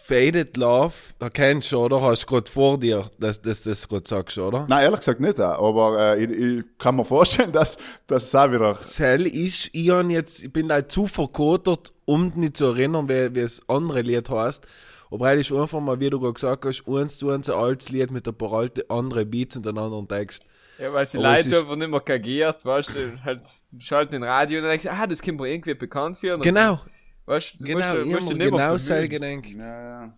Faded 0.00 0.56
Love, 0.56 0.94
da 1.18 1.28
kennst 1.28 1.72
du, 1.72 1.78
oder? 1.80 2.00
Hast 2.00 2.22
du 2.22 2.26
gerade 2.28 2.50
vor 2.50 2.78
dir, 2.78 3.04
dass 3.18 3.42
du 3.42 3.48
das, 3.50 3.62
das 3.64 3.86
gerade 3.88 4.08
sagst, 4.08 4.38
oder? 4.38 4.64
Nein, 4.68 4.84
ehrlich 4.84 5.00
gesagt 5.00 5.20
nicht, 5.20 5.40
auch, 5.40 5.68
aber 5.68 6.16
äh, 6.16 6.24
ich, 6.24 6.30
ich 6.30 6.64
kann 6.78 6.96
mir 6.96 7.04
vorstellen, 7.04 7.52
dass 7.52 7.76
dass 8.06 8.24
es 8.24 8.34
auch 8.34 8.50
wieder. 8.50 8.78
Sel 8.80 9.26
ist, 9.26 9.70
ich, 9.72 9.86
jetzt, 10.08 10.42
ich 10.42 10.52
bin 10.52 10.68
da 10.68 10.88
zu 10.88 11.06
verkotert, 11.06 11.92
um 12.06 12.32
mich 12.36 12.54
zu 12.54 12.66
erinnern, 12.66 13.08
wie, 13.08 13.34
wie 13.34 13.42
das 13.42 13.60
andere 13.68 14.00
Lied 14.02 14.30
heißt. 14.30 14.66
Aber 15.10 15.26
eigentlich 15.26 15.52
einfach 15.52 15.80
mal, 15.80 15.98
wie 16.00 16.10
du 16.10 16.20
gerade 16.20 16.34
gesagt 16.34 16.64
hast, 16.64 16.84
eins 16.86 17.18
zu 17.18 17.30
eins 17.30 17.50
ein 17.50 17.58
altes 17.58 17.88
Lied 17.90 18.10
mit 18.10 18.26
ein 18.28 18.34
paar 18.34 18.52
alte 18.52 18.84
andere 18.88 19.26
Beats 19.26 19.56
und 19.56 19.66
einem 19.66 19.78
anderen 19.78 20.06
Text. 20.08 20.44
Ja, 20.78 20.92
weil 20.92 21.06
sie 21.06 21.18
es 21.18 21.24
Leute 21.24 21.48
ist- 21.56 21.62
einfach 21.62 21.76
nicht 21.76 21.90
mehr 21.90 22.00
kagiert, 22.00 22.64
weißt 22.64 22.94
du, 22.94 23.24
halt, 23.24 23.40
schalten 23.78 24.12
den 24.12 24.22
Radio 24.22 24.58
und 24.58 24.62
dann 24.64 24.70
denkst 24.70 24.84
du, 24.84 24.92
ah, 24.92 25.06
das 25.06 25.20
kommt 25.20 25.40
mir 25.40 25.48
irgendwie 25.48 25.74
bekannt 25.74 26.18
für. 26.18 26.34
Und 26.34 26.42
Genau, 26.42 26.80
Weißt 27.28 27.60
du, 27.60 27.64
genau, 27.64 27.94
musst, 27.94 28.06
musst 28.06 28.30
du 28.30 28.36
nicht 28.36 28.50
genau 28.50 28.78
selber. 28.78 29.18
Ja, 29.18 29.82
ja. 29.82 30.12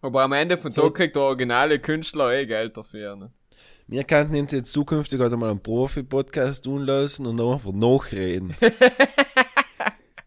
Aber 0.00 0.22
am 0.22 0.32
Ende 0.32 0.56
von 0.56 0.72
So- 0.72 0.84
Tag 0.84 0.94
kriegt 0.94 1.16
der 1.16 1.22
originale 1.22 1.78
Künstler 1.78 2.32
eh 2.32 2.46
Geld 2.46 2.78
dafür. 2.78 3.14
Ne? 3.14 3.30
Wir 3.88 4.04
könnten 4.04 4.34
uns 4.36 4.52
jetzt 4.52 4.72
zukünftig 4.72 5.20
halt 5.20 5.32
mal 5.36 5.50
einen 5.50 5.62
Profi-Podcast 5.62 6.64
tun 6.64 6.86
lassen 6.86 7.26
und 7.26 7.38
einfach 7.38 7.72
nachreden. 7.72 8.56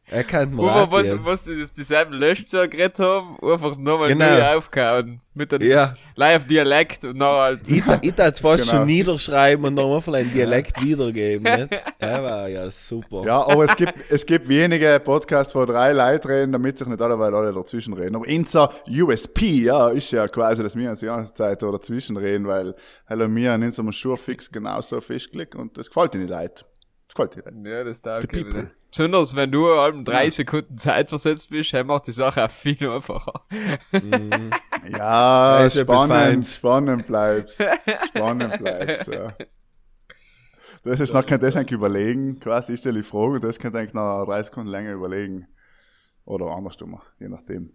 er 0.08 0.24
kann 0.24 0.52
mir 0.52 0.58
Wo 0.62 0.68
auch 0.70 0.92
was, 0.92 1.48
jetzt 1.48 1.78
dieselben 1.78 2.14
Löschzeuge 2.14 2.70
geredet 2.78 3.00
haben, 3.00 3.38
einfach 3.42 3.76
nochmal 3.78 4.10
Genau. 4.10 4.26
neu 4.30 4.56
aufgehauen. 4.58 5.20
Mit 5.34 5.54
einem 5.54 5.68
Ja. 5.70 5.96
Live-Dialekt 6.16 7.04
und 7.06 7.18
noch 7.18 7.40
halt. 7.40 7.68
Ich, 7.70 7.84
ich 8.02 8.14
darf 8.14 8.40
fast 8.40 8.64
Genau. 8.66 8.78
schon 8.78 8.86
niederschreiben 8.86 9.66
und 9.66 9.76
dann 9.76 9.92
einfach 9.92 10.14
einen 10.14 10.32
Dialekt 10.32 10.82
wiedergeben. 10.82 11.44
Nicht? 11.54 11.84
Er 12.00 12.24
war 12.24 12.48
ja 12.48 12.70
super. 12.72 13.24
ja, 13.26 13.46
aber 13.48 13.66
es 13.66 13.76
gibt, 13.76 13.94
es 14.12 14.26
gibt 14.26 14.48
wenige 14.48 15.02
Podcasts, 15.04 15.56
wo 15.56 15.66
drei 15.66 15.92
Leute 15.92 16.30
reden, 16.30 16.52
damit 16.52 16.78
sich 16.78 16.88
nicht 16.88 17.02
alle, 17.02 17.18
weil 17.18 17.34
alle 17.34 17.52
dazwischen 17.52 17.94
reden. 17.96 18.16
Aber 18.16 18.26
unser 18.28 18.70
USP, 18.88 19.64
ja, 19.64 19.90
ist 19.90 20.12
ja 20.12 20.28
quasi, 20.28 20.62
dass 20.62 20.76
wir 20.76 20.90
uns 20.90 21.00
die 21.00 21.08
ganze 21.08 21.34
Zeit 21.34 21.62
da 21.64 21.72
dazwischen 21.72 22.16
reden, 22.18 22.46
weil, 22.48 22.76
hallo, 23.10 23.26
wir 23.30 23.52
haben 23.52 23.64
uns 23.64 23.80
am 23.80 23.92
Schuh 23.92 24.16
fix 24.16 24.52
genauso 24.52 25.02
festgelegt 25.02 25.56
und 25.56 25.78
das 25.78 25.88
gefällt 25.88 26.16
ihnen 26.16 26.28
Leute. 26.28 26.64
Leute. 27.18 27.44
Ja, 27.64 27.84
das 27.84 28.02
darf 28.02 28.24
ich 28.24 28.32
wieder. 28.32 28.72
Besonders 28.90 29.36
wenn 29.36 29.52
du 29.52 29.72
allem 29.72 30.04
drei 30.06 30.30
Sekunden 30.30 30.78
Zeit 30.78 31.10
versetzt 31.10 31.50
bist, 31.50 31.74
dann 31.74 31.88
macht 31.88 32.08
die 32.08 32.12
Sache 32.12 32.46
auch 32.46 32.52
viel 32.52 32.90
einfacher. 32.90 33.46
Ja, 33.92 34.98
Ja, 34.98 35.66
etwas 35.66 35.82
spannend, 35.82 36.46
spannend 36.46 37.08
bleibst. 37.08 37.64
Spannend 38.08 38.58
bleibst, 38.60 39.08
ja. 39.08 39.34
Das 40.84 41.00
ist 41.00 41.14
noch, 41.14 41.26
kann 41.26 41.40
das 41.40 41.56
eigentlich 41.56 41.72
überlegen, 41.72 42.40
quasi, 42.40 42.74
ich 42.74 42.80
stelle 42.80 43.00
die 43.00 43.04
Frage 43.04 43.34
und 43.34 43.44
das 43.44 43.58
kann 43.58 43.76
eigentlich 43.76 43.96
noch 43.96 44.26
drei 44.26 44.44
Sekunden 44.44 44.70
länger 44.70 44.94
überlegen. 44.94 45.48
Oder 46.26 46.48
andersrum, 46.48 47.00
je 47.20 47.28
nachdem. 47.28 47.74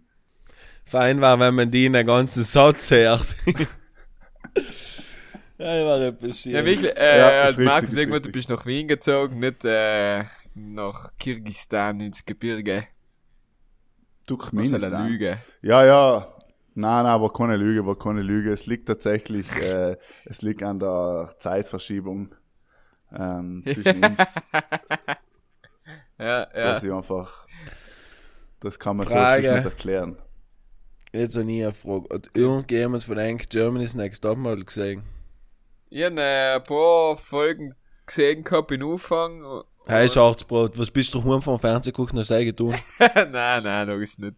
Fein 0.85 1.19
war, 1.19 1.39
wenn 1.39 1.55
man 1.55 1.71
die 1.71 1.85
in 1.85 1.93
den 1.93 2.07
ganzen 2.07 2.43
Satz 2.43 2.91
hört. 2.91 3.35
ja, 5.61 5.79
ich 5.79 5.85
war 5.85 6.01
etwas 6.01 6.43
Ja, 6.45 6.65
wirklich, 6.65 6.95
äh, 6.97 7.17
Ja, 7.19 7.43
ist 7.45 7.49
richtig, 7.57 7.65
Markus, 7.65 7.89
ist 7.89 7.97
irgendwann, 7.97 8.21
du 8.23 8.31
bist 8.31 8.49
nach 8.49 8.65
Wien 8.65 8.87
gezogen, 8.87 9.39
nicht 9.39 9.63
äh, 9.65 10.23
nach 10.55 11.11
Kirgistan 11.17 11.99
ins 12.01 12.25
Gebirge. 12.25 12.87
Was 14.29 14.69
soll 14.69 14.93
eine. 14.93 15.09
Lüge. 15.09 15.37
Ja, 15.61 15.85
ja. 15.85 16.27
Nein, 16.73 17.03
nein, 17.03 17.21
war 17.21 17.33
keine 17.33 17.57
Lüge, 17.57 17.85
war 17.85 17.97
keine 17.97 18.21
Lüge. 18.21 18.51
Es 18.51 18.65
liegt 18.65 18.87
tatsächlich, 18.87 19.45
äh, 19.61 19.97
es 20.25 20.41
liegt 20.41 20.63
an 20.63 20.79
der 20.79 21.33
Zeitverschiebung 21.37 22.33
ähm, 23.13 23.63
zwischen 23.73 24.05
uns, 24.05 24.35
Ja, 26.17 26.39
ja. 26.39 26.47
dass 26.53 26.83
ich 26.83 26.91
einfach, 26.91 27.45
das 28.61 28.79
kann 28.79 28.97
man 28.97 29.07
Frage. 29.07 29.49
so 29.49 29.55
nicht 29.55 29.65
erklären. 29.65 30.17
Jetzt 31.11 31.35
habe 31.37 31.51
ich 31.51 31.63
eine 31.63 31.73
Frage. 31.73 32.05
Hat 32.13 32.29
irgendjemand 32.33 33.03
von 33.03 33.17
euch 33.17 33.49
Germany's 33.49 33.95
Next 33.95 34.23
Topmodel 34.23 34.63
gesehen? 34.63 35.03
Ich 35.93 36.05
habe 36.05 36.21
ein 36.21 36.63
paar 36.63 37.17
Folgen 37.17 37.75
gesehen 38.05 38.45
gehabt 38.45 38.71
in 38.71 38.81
Anfang. 38.81 39.63
Hey, 39.85 40.07
Schwarzbrot, 40.07 40.77
was 40.77 40.89
bist 40.89 41.13
du 41.13 41.21
heim 41.21 41.41
vom 41.41 41.59
Fernsehen 41.59 41.91
geguckt 41.91 42.13
und 42.13 42.19
hast 42.19 42.31
du 42.31 42.45
getan? 42.45 42.79
nein, 43.29 43.61
nein, 43.61 43.87
logisch 43.89 44.17
nicht. 44.17 44.37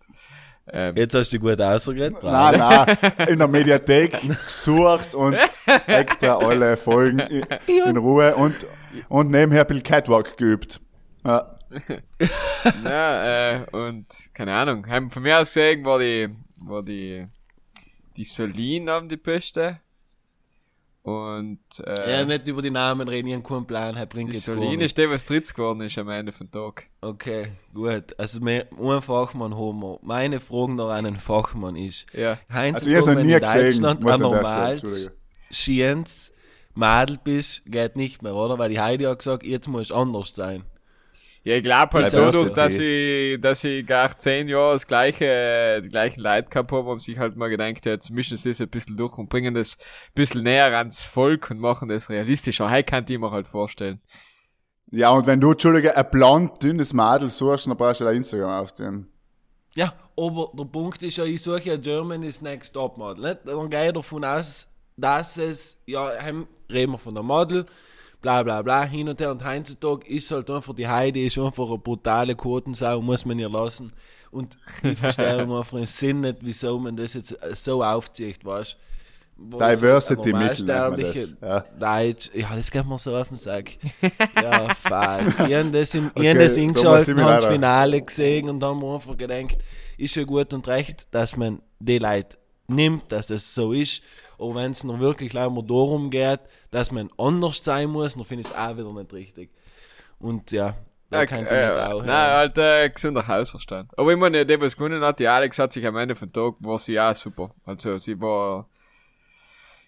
Ähm, 0.65 0.95
Jetzt 0.95 1.13
hast 1.13 1.31
du 1.31 1.37
dich 1.37 1.47
gut 1.47 1.61
ausgeredet. 1.61 2.23
Nein, 2.23 2.57
nein, 2.57 2.97
in 3.27 3.37
der 3.37 3.47
Mediathek 3.47 4.19
gesucht 4.45 5.13
und 5.13 5.37
extra 5.85 6.37
alle 6.37 6.75
Folgen 6.75 7.19
in, 7.19 7.45
in 7.67 7.97
Ruhe 7.97 8.33
und, 8.33 8.65
und 9.07 9.29
nebenher 9.29 9.63
bisschen 9.65 9.83
Catwalk 9.83 10.35
geübt. 10.35 10.81
Ja. 11.23 11.59
ja, 12.83 13.57
äh, 13.57 13.65
und 13.71 14.07
keine 14.33 14.55
Ahnung. 14.55 14.87
Haben 14.87 15.11
von 15.11 15.21
mir 15.21 15.37
aus 15.37 15.53
gesehen 15.53 15.85
war 15.85 15.99
die, 15.99 16.35
war 16.61 16.81
die, 16.81 17.27
die 18.17 18.23
Solin 18.23 18.89
am 18.89 19.07
die 19.07 19.17
Beste. 19.17 19.82
Und, 21.03 21.59
äh, 21.85 22.11
Ja, 22.19 22.25
nicht 22.25 22.47
über 22.47 22.61
die 22.61 22.69
Namen 22.71 23.07
reden, 23.09 23.27
ich 23.27 23.33
habe 23.33 23.43
keinen 23.43 23.65
Plan, 23.67 23.95
er 23.97 24.05
bringt 24.05 24.29
die 24.31 24.35
jetzt 24.35 24.45
Solin 24.45 24.79
gar 24.79 24.85
ist 24.85 24.97
der, 24.97 25.09
was 25.09 25.25
dritt 25.25 25.53
geworden 25.53 25.81
ist 25.81 25.97
am 25.97 26.07
Ende 26.07 26.31
vom 26.31 26.49
Tag. 26.49 26.85
Okay, 27.01 27.47
gut. 27.73 28.17
Also, 28.17 28.39
mehr, 28.39 28.67
ein 28.79 29.01
Fachmann 29.01 29.53
haben 29.55 29.81
wir. 29.81 29.99
Meine 30.01 30.39
Frage 30.39 30.73
nach 30.75 30.89
einem 30.89 31.17
Fachmann 31.17 31.75
ist, 31.75 32.05
Ja. 32.13 32.39
Heinz, 32.51 32.77
Also 32.87 32.89
ich 32.89 33.05
wenn 33.05 33.27
nie 33.27 33.33
in 33.33 33.39
gesehen, 33.41 33.63
Deutschland 33.65 34.01
muss 34.01 34.13
ein 34.13 34.19
ich 34.21 34.25
an 34.25 34.31
der 34.31 34.37
Stelle, 34.37 34.43
normales 34.43 34.81
Entschuldige. 34.81 35.13
Schiens 35.51 36.33
Madel 36.75 37.19
bist, 37.23 37.63
geht 37.65 37.95
nicht 37.97 38.23
mehr, 38.23 38.33
oder? 38.35 38.57
Weil 38.57 38.69
die 38.69 38.79
Heidi 38.79 39.03
hat 39.03 39.19
gesagt, 39.19 39.43
jetzt 39.43 39.67
muss 39.67 39.91
anders 39.91 40.33
sein. 40.33 40.63
Ja, 41.45 41.55
ich 41.55 41.63
glaube 41.63 42.01
halt 42.01 42.13
dadurch, 42.13 42.51
dass 42.51 42.79
ich, 42.79 43.39
dass 43.41 43.65
ich 43.65 43.85
gar 43.85 44.17
zehn 44.17 44.47
Jahre 44.47 44.73
das 44.73 44.87
gleiche, 44.87 45.81
die 45.83 45.89
gleichen 45.89 46.21
Leute 46.21 46.49
gehabt 46.49 46.71
habe, 46.71 46.89
haben 46.89 46.99
sich 46.99 47.17
halt 47.17 47.35
mal 47.35 47.49
gedacht, 47.49 47.85
jetzt 47.85 48.11
mischen 48.11 48.37
sie 48.37 48.51
es 48.51 48.61
ein 48.61 48.69
bisschen 48.69 48.95
durch 48.95 49.17
und 49.17 49.27
bringen 49.27 49.53
das 49.53 49.77
ein 49.77 50.13
bisschen 50.15 50.43
näher 50.43 50.71
ans 50.77 51.03
Volk 51.03 51.51
und 51.51 51.59
machen 51.59 51.89
das 51.89 52.09
realistischer. 52.09 52.69
Hey, 52.69 52.83
kann 52.83 53.05
ich 53.07 53.19
mir 53.19 53.29
halt 53.29 53.47
vorstellen. 53.47 53.99
ja, 54.89 55.09
und 55.09 55.27
wenn 55.27 55.41
du, 55.41 55.51
Entschuldige, 55.51 55.97
ein 55.97 56.09
blond, 56.09 56.63
dünnes 56.63 56.93
Madel 56.93 57.27
suchst, 57.27 57.67
dann 57.67 57.75
brauchst 57.75 57.99
du 57.99 58.05
ein 58.07 58.15
Instagram 58.15 58.61
auf 58.61 58.71
den. 58.71 59.07
Ja, 59.75 59.93
aber 60.15 60.49
der 60.53 60.65
Punkt 60.65 61.03
ist 61.03 61.17
ja, 61.17 61.25
ich 61.25 61.41
suche 61.41 61.63
ja 61.63 61.75
Germany's 61.75 62.41
Next 62.41 62.73
Top 62.73 62.97
Model. 62.97 63.21
Nicht? 63.25 63.39
Dann 63.45 63.69
gehe 63.69 63.87
ich 63.87 63.93
davon 63.93 64.23
aus, 64.23 64.69
dass 64.95 65.37
es, 65.37 65.77
ja, 65.87 66.09
heim 66.21 66.47
reden 66.69 66.93
wir 66.93 66.97
von 66.97 67.13
der 67.13 67.23
Model, 67.23 67.65
bla 68.23 68.41
bla 68.41 68.63
bla, 68.63 68.83
hin 68.85 69.07
und 69.07 69.21
her. 69.21 69.29
Und 69.29 69.45
heutzutage 69.45 70.07
ist 70.07 70.31
halt 70.31 70.49
einfach, 70.49 70.73
die 70.73 70.87
Heidi 70.87 71.27
ist 71.27 71.37
einfach 71.37 71.67
eine 71.67 71.77
brutale 71.77 72.35
Quotensau, 72.35 72.99
muss 73.01 73.25
man 73.25 73.37
ihr 73.37 73.49
lassen. 73.49 73.93
Und 74.31 74.57
ich 74.81 74.97
verstehe 74.97 75.37
einfach 75.41 75.69
den 75.69 75.85
Sinn 75.85 76.21
nicht, 76.21 76.37
wieso 76.41 76.79
man 76.79 76.95
das 76.95 77.13
jetzt 77.13 77.37
so 77.53 77.83
aufzieht, 77.83 78.43
weißt 78.43 78.73
du? 78.73 78.77
Diversity 79.59 80.31
man 80.31 80.47
das, 80.95 81.35
ja. 81.41 81.59
Deutsch, 81.77 82.31
ja, 82.33 82.55
das 82.55 82.71
geht 82.71 82.85
mir 82.85 82.97
so 82.97 83.15
auf 83.15 83.27
den 83.27 83.37
Sack. 83.37 83.71
ja, 84.41 84.69
falsch. 84.75 85.39
Ich 85.47 85.55
habe 85.55 85.71
das, 85.71 85.95
in, 85.95 86.11
Okay, 86.13 86.29
hab 86.29 86.37
das 86.37 86.57
eingeschaltet, 86.57 87.17
habe 87.17 87.31
das 87.31 87.45
Finale 87.45 88.01
gesehen 88.01 88.49
und 88.49 88.63
haben 88.63 88.79
mir 88.79 88.93
einfach 88.93 89.17
gedacht, 89.17 89.57
ist 89.97 90.15
ja 90.15 90.23
gut 90.23 90.53
und 90.53 90.67
recht, 90.67 91.07
dass 91.11 91.35
man 91.35 91.61
die 91.79 91.97
Leute 91.97 92.37
nimmt, 92.67 93.11
dass 93.11 93.27
das 93.27 93.53
so 93.53 93.73
ist. 93.73 94.03
Aber 94.39 94.55
wenn 94.55 94.71
es 94.71 94.83
noch 94.83 94.99
wirklich 94.99 95.33
leider 95.33 95.49
darum 95.63 96.09
geht, 96.09 96.39
dass 96.71 96.91
man 96.91 97.09
anders 97.17 97.63
sein 97.63 97.89
muss, 97.89 98.15
dann 98.15 98.25
finde 98.25 98.41
ich 98.41 98.47
es 98.49 98.55
auch 98.55 98.77
wieder 98.77 98.93
nicht 98.93 99.13
richtig. 99.13 99.51
Und 100.19 100.51
ja, 100.51 100.75
da 101.09 101.19
Ja, 101.19 101.25
kann 101.25 101.47
ich 101.47 101.51
äh, 101.51 101.55
nicht 101.59 101.77
auch. 101.77 102.03
Nein, 102.03 102.07
ja. 102.07 102.37
halt, 102.37 102.57
äh, 102.57 102.89
gesunder 102.89 103.27
Hausverstand. 103.27 103.97
Aber 103.97 104.11
ich 104.11 104.17
meine, 104.17 104.45
der, 104.45 104.59
was 104.61 104.75
gewonnen 104.75 105.03
hat, 105.03 105.19
die 105.19 105.27
Alex 105.27 105.59
hat 105.59 105.71
sich 105.73 105.85
am 105.85 105.95
Ende 105.97 106.15
vom 106.15 106.31
Tag, 106.33 106.55
war 106.59 106.79
sie 106.79 106.99
auch 106.99 107.13
super. 107.15 107.51
Also, 107.65 107.97
sie 107.99 108.19
war, 108.19 108.67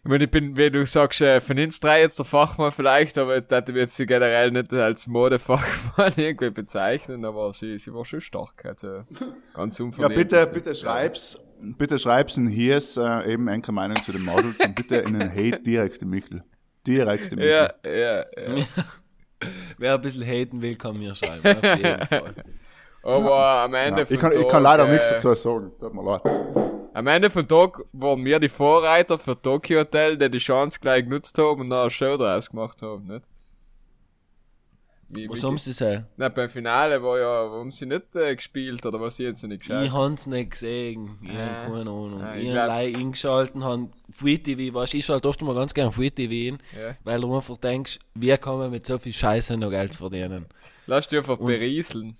ich 0.03 0.09
meine, 0.09 0.25
ich 0.25 0.31
bin, 0.31 0.55
wie 0.55 0.69
du 0.69 0.85
sagst, 0.85 1.21
äh, 1.21 1.41
von 1.41 1.57
uns 1.57 1.79
drei 1.79 2.01
jetzt 2.01 2.19
der 2.19 2.25
Fachmann 2.25 2.71
vielleicht, 2.71 3.17
aber 3.17 3.37
ich 3.37 3.49
würde 3.49 3.73
jetzt 3.79 3.95
sie 3.95 4.05
generell 4.05 4.51
nicht 4.51 4.71
als 4.73 5.07
Modefachmann 5.07 6.13
irgendwie 6.17 6.51
bezeichnen, 6.51 7.25
aber 7.25 7.53
sie, 7.53 7.79
sie 7.79 7.93
war 7.93 8.05
schon 8.05 8.21
stark, 8.21 8.63
also, 8.65 9.03
ganz 9.53 9.79
Ja, 9.97 10.09
unverlegt. 10.09 10.15
bitte, 10.15 10.47
bitte 10.47 10.75
schreib's, 10.75 11.39
bitte 11.59 11.99
schreib's 11.99 12.37
in 12.37 12.47
hier 12.47 12.77
ist 12.77 12.97
äh, 12.97 13.33
eben 13.33 13.47
eine 13.49 13.61
Meinung 13.71 14.01
zu 14.03 14.11
den 14.11 14.23
Models 14.23 14.59
und 14.59 14.75
bitte 14.75 14.97
in 14.97 15.19
den 15.19 15.29
Hate 15.31 15.59
direkt 15.61 16.01
im 16.01 16.09
Michel. 16.09 16.43
Direkt 16.85 17.31
im 17.33 17.39
Michel. 17.39 17.71
Ja, 17.83 17.89
ja, 17.89 18.17
ja. 18.19 18.63
Wer 19.77 19.95
ein 19.95 20.01
bisschen 20.01 20.25
haten 20.25 20.61
will, 20.61 20.75
kann 20.75 20.97
mir 20.97 21.13
schreiben. 21.13 21.45
Auf 21.45 21.77
jeden 21.77 22.07
Fall. 22.07 22.35
Aber 23.03 23.35
am 23.35 23.73
Ende 23.75 23.99
Ja, 24.01 24.05
vom 24.05 24.15
ich, 24.15 24.19
kann, 24.19 24.31
ich 24.31 24.39
Tag, 24.39 24.49
kann 24.49 24.63
leider 24.63 24.87
äh, 24.87 24.91
nichts 24.91 25.09
dazu 25.09 25.33
sagen. 25.35 25.71
Tut 25.79 25.93
mir 25.93 26.03
leid. 26.03 26.21
Am 26.93 27.07
Ende 27.07 27.29
vom 27.29 27.47
Tag 27.47 27.81
waren 27.91 28.23
wir 28.25 28.39
die 28.39 28.49
Vorreiter 28.49 29.17
für 29.17 29.39
Tokyo 29.39 29.81
Hotel, 29.81 30.17
die 30.17 30.29
die 30.29 30.37
Chance 30.39 30.79
gleich 30.81 31.03
genutzt 31.03 31.37
haben 31.37 31.61
und 31.61 31.67
noch 31.67 31.81
eine 31.81 31.91
Show 31.91 32.17
draus 32.17 32.49
gemacht 32.49 32.81
haben, 32.81 33.05
nicht? 33.05 33.25
Wie, 35.09 35.29
Was 35.29 35.41
wie- 35.41 35.45
haben 35.45 35.57
sie 35.57 35.69
gesagt? 35.69 36.05
Nein, 36.17 36.31
beim 36.33 36.49
Finale 36.49 37.01
war 37.03 37.19
ja, 37.19 37.49
haben 37.51 37.71
sie 37.71 37.85
nicht 37.85 38.15
äh, 38.15 38.35
gespielt 38.35 38.83
oder 38.85 38.99
was 38.99 39.17
sie 39.17 39.23
jetzt 39.23 39.43
nicht 39.43 39.61
Ich 39.61 39.67
geschaut? 39.67 39.91
hab's 39.91 40.25
nicht 40.27 40.51
gesehen. 40.51 41.17
Ich 41.21 41.29
Ah. 41.29 41.63
hab 41.63 41.67
keine 41.67 41.79
Ahnung. 41.81 42.21
Ah, 42.23 42.35
ich 42.35 42.43
ich 42.45 42.49
glaub- 42.49 42.63
allein 42.63 42.95
eingeschalten, 42.95 43.63
han 43.63 43.93
Free 44.11 44.37
TV, 44.37 44.73
weißt 44.73 44.93
du, 44.93 44.97
ich 44.97 45.05
schalte 45.05 45.27
oft 45.29 45.41
mal 45.43 45.53
ganz 45.53 45.73
gerne 45.73 45.91
Free 45.91 46.09
TV 46.09 46.31
in, 46.33 46.57
Ja. 46.79 46.95
weil 47.03 47.21
du 47.21 47.35
einfach 47.35 47.57
denkst, 47.57 47.99
wie 48.15 48.35
kann 48.37 48.57
man 48.57 48.71
mit 48.71 48.85
so 48.85 48.97
viel 48.97 49.13
Scheiße 49.13 49.57
noch 49.57 49.69
Geld 49.69 49.93
verdienen? 49.93 50.47
Lass 50.87 51.07
dich 51.07 51.19
einfach 51.19 51.37
berieseln. 51.37 52.17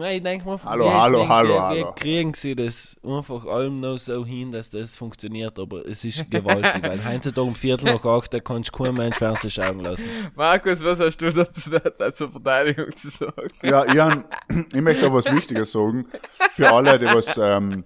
Nein, 0.00 0.16
ich 0.16 0.22
denke 0.22 0.46
mal, 0.46 0.58
Hallo, 0.64 0.90
hallo, 0.92 1.28
hallo, 1.28 1.54
wie, 1.54 1.58
hallo. 1.58 1.92
kriegen 1.94 2.34
sie 2.34 2.56
das 2.56 2.96
einfach 3.04 3.44
allem 3.46 3.80
noch 3.80 3.98
so 3.98 4.24
hin, 4.24 4.50
dass 4.50 4.70
das 4.70 4.96
funktioniert, 4.96 5.58
aber 5.58 5.86
es 5.86 6.04
ist 6.04 6.30
gewaltig, 6.30 6.82
weil 6.82 7.04
heutzutage 7.08 7.42
um 7.46 7.54
Viertel 7.54 7.92
nach 7.92 8.04
acht, 8.04 8.32
da 8.32 8.40
kannst 8.40 8.70
du 8.72 8.82
keinen 8.82 8.96
Mensch 8.96 9.16
Fernsehen 9.16 9.50
schauen 9.50 9.80
lassen. 9.80 10.08
Markus, 10.34 10.82
was 10.82 11.00
hast 11.00 11.18
du 11.18 11.32
dazu 11.32 11.70
da- 11.70 12.12
zur 12.14 12.30
Verteidigung 12.30 12.96
zu 12.96 13.10
sagen? 13.10 13.48
Ja, 13.62 13.84
ich, 13.84 14.56
ich 14.74 14.80
möchte 14.80 15.06
auch 15.06 15.12
was 15.12 15.26
Wichtiges 15.26 15.72
sagen. 15.72 16.06
Für 16.52 16.72
alle, 16.72 16.98
die 16.98 17.06
was, 17.06 17.36
ähm, 17.36 17.84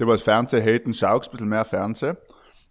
die 0.00 0.06
was 0.06 0.22
Fernsehen 0.22 0.64
haten, 0.64 0.94
schaut 0.94 1.26
ein 1.26 1.30
bisschen 1.30 1.48
mehr 1.48 1.64
Fernsehen. 1.64 2.16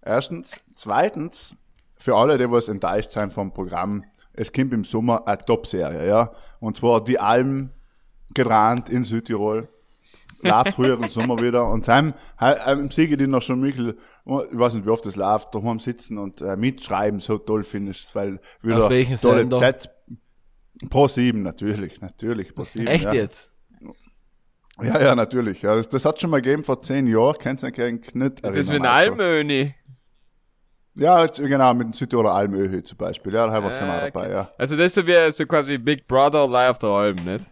Erstens. 0.04 0.60
Zweitens, 0.76 1.56
für 1.98 2.16
alle, 2.16 2.38
die 2.38 2.50
was 2.50 2.70
enttäuscht 2.70 3.12
sein 3.12 3.30
vom 3.30 3.54
Programm, 3.54 4.04
es 4.34 4.52
kommt 4.54 4.74
im 4.74 4.84
Sommer 4.84 5.28
eine 5.28 5.38
Top-Serie, 5.38 6.08
ja. 6.08 6.32
Und 6.60 6.78
zwar 6.78 7.04
die 7.04 7.20
Alm 7.20 7.70
gedreht 8.34 8.90
in 8.90 9.04
Südtirol. 9.04 9.68
Läuft 10.42 10.76
früher 10.76 11.02
im 11.02 11.10
Sommer 11.10 11.42
wieder. 11.42 11.70
Und 11.70 11.88
heim, 11.88 12.14
heim 12.40 12.90
siege 12.92 13.18
die 13.18 13.28
noch 13.28 13.42
schon 13.42 13.60
Michel, 13.60 13.98
ich 14.26 14.58
weiß 14.60 14.76
nicht, 14.76 14.86
wie 14.86 14.90
oft 14.90 15.06
das 15.06 15.16
läuft, 15.18 15.54
daheim 15.54 15.80
sitzen 15.80 16.18
und 16.18 16.42
äh, 16.42 16.56
mitschreiben, 16.56 17.20
so 17.20 17.38
toll 17.38 17.64
findest, 17.64 18.16
weil 18.16 18.40
wieder 18.62 18.86
Auf 18.86 18.90
welchen 18.90 19.18
tolle 19.18 19.40
Sender? 19.40 19.58
Z. 19.58 19.90
Pro 20.90 21.08
7 21.10 21.42
natürlich, 21.42 22.00
natürlich, 22.00 22.56
Pro 22.56 22.64
7. 22.64 22.88
Echt 22.88 23.06
ja. 23.06 23.14
jetzt? 23.14 23.52
Ja, 24.82 25.02
ja, 25.02 25.16
natürlich. 25.16 25.62
Ja, 25.62 25.76
das, 25.76 25.90
das 25.90 26.06
hat 26.06 26.22
schon 26.22 26.30
mal 26.30 26.42
gegeben 26.42 26.64
vor 26.64 26.82
zehn 26.82 27.06
Jahren, 27.08 27.36
kennst 27.38 27.64
du 27.64 27.68
nicht 27.68 28.16
nicht 28.16 28.46
Das 28.46 28.56
ist 28.56 28.70
mit 28.70 28.82
also. 28.86 29.12
Almöni. 29.12 29.76
Ja, 30.96 31.26
genau, 31.26 31.74
mit 31.74 31.88
dem 31.88 31.94
Südtiroler 31.94 32.34
Almöhe 32.34 32.82
zum 32.84 32.98
Beispiel. 32.98 33.34
Ja, 33.34 33.48
da 33.48 33.54
haben 33.54 33.66
wir 33.66 33.74
Ah, 33.74 34.06
dabei, 34.06 34.22
okay. 34.22 34.32
ja. 34.32 34.52
Also 34.58 34.76
das 34.76 34.88
ist 34.88 34.96
so 34.96 35.06
wie 35.08 35.32
so 35.32 35.46
quasi 35.46 35.78
Big 35.78 36.08
Brother 36.08 36.48
live 36.48 36.72
auf 36.72 36.80
der 36.80 36.90
Alm, 36.90 37.16
nicht? 37.26 37.46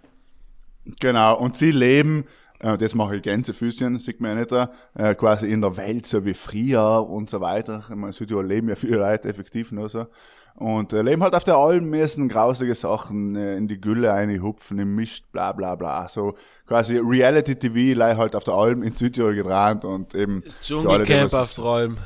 Genau, 1.00 1.38
und 1.38 1.58
sie 1.58 1.72
leben, 1.72 2.26
äh, 2.60 2.78
das 2.78 2.96
mache 2.96 3.18
ich 3.18 3.22
Gänsefüßchen, 3.24 4.00
sieht 4.00 4.22
man 4.22 4.32
ja 4.32 4.38
nicht 4.38 4.52
da, 4.52 4.72
äh, 4.96 5.16
quasi 5.16 5.48
in 5.52 5.62
der 5.62 5.76
Welt, 5.78 6.08
so 6.08 6.26
wie 6.26 6.34
früher 6.34 7.08
und 7.08 7.30
so 7.30 7.42
weiter. 7.42 7.84
Meine, 7.90 8.08
in 8.08 8.14
Südtirol 8.14 8.46
leben 8.46 8.70
ja 8.70 8.76
viele 8.76 8.98
Leute 8.98 9.30
effektiv 9.30 9.72
nur 9.72 9.90
so. 9.90 10.08
Und 10.56 10.92
äh, 10.92 11.04
leben 11.04 11.22
halt 11.22 11.36
auf 11.36 11.44
der 11.44 11.56
Alm, 11.58 11.88
müssen 11.92 12.28
grausige 12.28 12.74
Sachen 12.74 13.36
äh, 13.36 13.56
in 13.58 13.68
die 13.68 13.80
Gülle 13.80 14.12
einhupfen, 14.12 14.80
im 14.80 14.96
Mist, 14.96 15.32
bla 15.32 15.52
bla 15.52 15.76
bla. 15.76 16.10
So 16.10 16.34
quasi 16.66 16.98
Reality-TV, 16.98 17.96
leih 17.96 18.18
halt 18.18 18.36
auf 18.36 18.44
der 18.44 18.56
Alm 18.56 18.82
in 18.82 18.94
Südtirol 18.94 19.36
gedreht 19.36 19.86
und 19.86 20.16
eben 20.16 20.42
Das 20.44 20.60
die 20.60 20.66
Dschungelcamp 20.66 21.34
auf 21.34 21.54
der 21.56 21.64
Alm. 21.64 21.98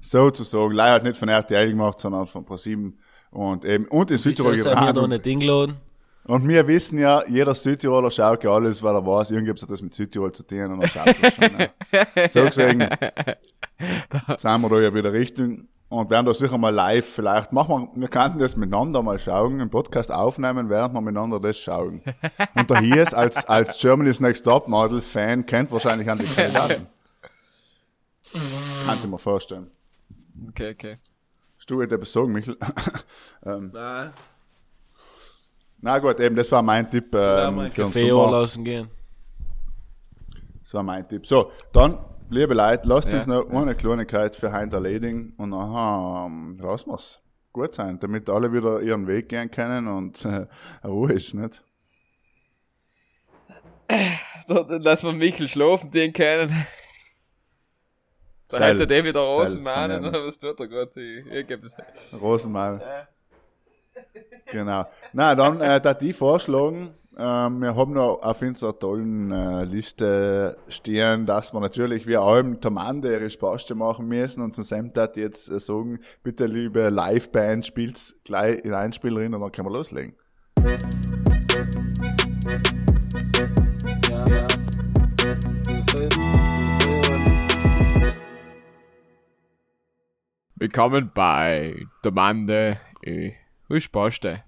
sozusagen, 0.00 0.72
leider 0.72 0.92
halt 0.92 1.02
nicht 1.04 1.16
von 1.16 1.28
RTL 1.28 1.70
gemacht, 1.70 1.98
sondern 2.00 2.26
von 2.28 2.44
ProSieben 2.44 2.98
und 3.30 3.64
eben, 3.64 3.86
und 3.86 4.10
in 4.12 4.18
Südtirol 4.18 4.56
sind 4.56 4.78
wir 4.80 4.86
gedreht. 4.86 4.96
da 4.96 5.00
Und, 5.00 5.10
nicht 5.10 5.26
eingeladen? 5.26 5.76
Und 6.26 6.48
wir 6.48 6.66
wissen 6.66 6.98
ja, 6.98 7.22
jeder 7.28 7.54
Südtiroler 7.54 8.10
schaut 8.10 8.44
ja 8.44 8.50
alles, 8.50 8.82
weil 8.82 8.94
er 8.94 9.06
weiß, 9.06 9.30
irgendwie 9.30 9.50
hat 9.52 9.70
das 9.70 9.82
mit 9.82 9.94
Südtirol 9.94 10.32
zu 10.32 10.42
tun 10.42 10.72
und 10.72 10.82
er 10.82 10.88
schaut 10.88 11.16
das 11.20 11.34
schon. 11.34 11.58
Ja. 11.58 11.68
So 12.28 12.44
gesehen, 12.44 12.80
sind 12.80 14.60
wir 14.60 14.68
da 14.68 14.80
ja 14.80 14.94
wieder 14.94 15.12
richtig 15.12 15.60
und 15.88 16.10
werden 16.10 16.26
da 16.26 16.34
sicher 16.34 16.58
mal 16.58 16.74
live 16.74 17.06
vielleicht, 17.06 17.52
machen 17.52 17.90
wir, 17.94 18.00
wir 18.00 18.08
könnten 18.08 18.38
das 18.38 18.56
miteinander 18.56 19.02
mal 19.02 19.18
schauen, 19.18 19.60
einen 19.60 19.70
Podcast 19.70 20.10
aufnehmen, 20.10 20.68
während 20.68 20.94
wir 20.94 21.00
miteinander 21.00 21.38
das 21.38 21.58
schauen. 21.58 22.02
Und 22.54 22.70
der 22.70 22.80
hier 22.80 23.02
ist 23.02 23.14
als, 23.14 23.44
als 23.44 23.78
Germany's 23.78 24.20
Next 24.20 24.44
Top 24.44 24.66
Model 24.66 25.00
Fan 25.02 25.46
kennt 25.46 25.70
wahrscheinlich 25.70 26.10
an 26.10 26.18
die 26.18 26.24
Kandidaten. 26.24 26.86
Kann 28.86 28.98
ich 29.02 29.06
mir 29.06 29.18
vorstellen. 29.18 29.70
Okay, 30.48 30.72
okay. 30.72 30.98
Hast 31.58 31.70
du 31.70 31.80
etwas 31.80 32.12
sagen, 32.12 32.32
Michael? 32.32 32.56
ähm, 33.46 33.70
Nein, 33.72 34.12
na 35.84 35.98
gut, 35.98 36.18
eben, 36.18 36.34
das 36.34 36.50
war 36.50 36.62
mein 36.62 36.90
Tipp 36.90 37.14
ja, 37.14 37.48
ähm, 37.48 37.56
mal 37.56 37.70
für 37.70 37.82
den 37.82 37.92
Kaffee 37.92 38.08
lassen 38.08 38.64
gehen. 38.64 38.88
Das 40.62 40.72
war 40.72 40.82
mein 40.82 41.06
Tipp. 41.06 41.26
So, 41.26 41.52
dann, 41.74 41.98
liebe 42.30 42.54
Leute, 42.54 42.88
lasst 42.88 43.10
Ja, 43.10 43.18
uns 43.18 43.26
noch 43.26 43.50
eine 43.50 43.74
Kleinigkeit 43.74 44.34
für 44.34 44.50
heute 44.50 44.76
erledigen 44.76 45.34
und 45.36 45.50
dann 45.50 46.26
ähm, 46.26 46.58
lassen 46.58 46.90
wir's 46.90 47.20
gut 47.52 47.74
sein, 47.74 48.00
damit 48.00 48.30
alle 48.30 48.50
wieder 48.50 48.80
ihren 48.80 49.06
Weg 49.06 49.28
gehen 49.28 49.50
können 49.50 49.86
und 49.86 50.24
äh, 50.24 50.46
Ruhe 50.86 51.12
ist, 51.12 51.34
nicht? 51.34 51.62
So, 54.46 54.62
dann 54.62 54.80
lassen 54.80 55.08
wir 55.08 55.12
Michel 55.12 55.48
schlafen, 55.48 55.90
den 55.90 56.14
kennen. 56.14 56.66
Da 58.48 58.58
hätte 58.58 58.86
der 58.86 59.04
wieder 59.04 59.20
Rosenmahnen, 59.20 60.02
was 60.02 60.38
tut 60.38 60.58
er 60.60 60.66
gerade? 60.66 60.98
Ich, 60.98 61.26
ich. 61.26 62.18
Rosenmal. 62.18 63.06
Genau. 64.50 64.86
Na, 65.12 65.34
dann 65.34 65.60
äh, 65.60 65.80
da 65.80 65.94
die 65.94 66.12
vorschlagen, 66.12 66.90
ähm, 67.16 67.60
wir 67.60 67.76
haben 67.76 67.92
noch 67.92 68.20
auf 68.22 68.42
unserer 68.42 68.78
tollen 68.78 69.30
äh, 69.30 69.64
Liste 69.64 70.56
stehen, 70.68 71.26
dass 71.26 71.52
wir 71.52 71.60
natürlich 71.60 72.06
wie 72.06 72.16
allem 72.16 72.60
Tamande 72.60 73.12
ihre 73.12 73.30
Spaste 73.30 73.74
machen 73.74 74.06
müssen 74.06 74.42
und 74.42 74.54
zum 74.54 74.64
Sam 74.64 74.92
jetzt 75.14 75.50
äh, 75.50 75.60
sagen, 75.60 76.00
bitte 76.22 76.46
liebe 76.46 76.88
Liveband, 76.90 77.64
spielt's 77.66 78.14
gleich 78.24 78.64
in 78.64 78.74
Einspielerin 78.74 79.34
und 79.34 79.40
dann 79.40 79.52
können 79.52 79.68
wir 79.68 79.72
loslegen. 79.72 80.14
Ja, 84.10 84.24
ja. 84.30 84.46
Willkommen 90.56 91.10
bei 91.14 91.86
Domande 92.02 92.80
äh, 93.74 93.76
Huschposte. 93.76 94.44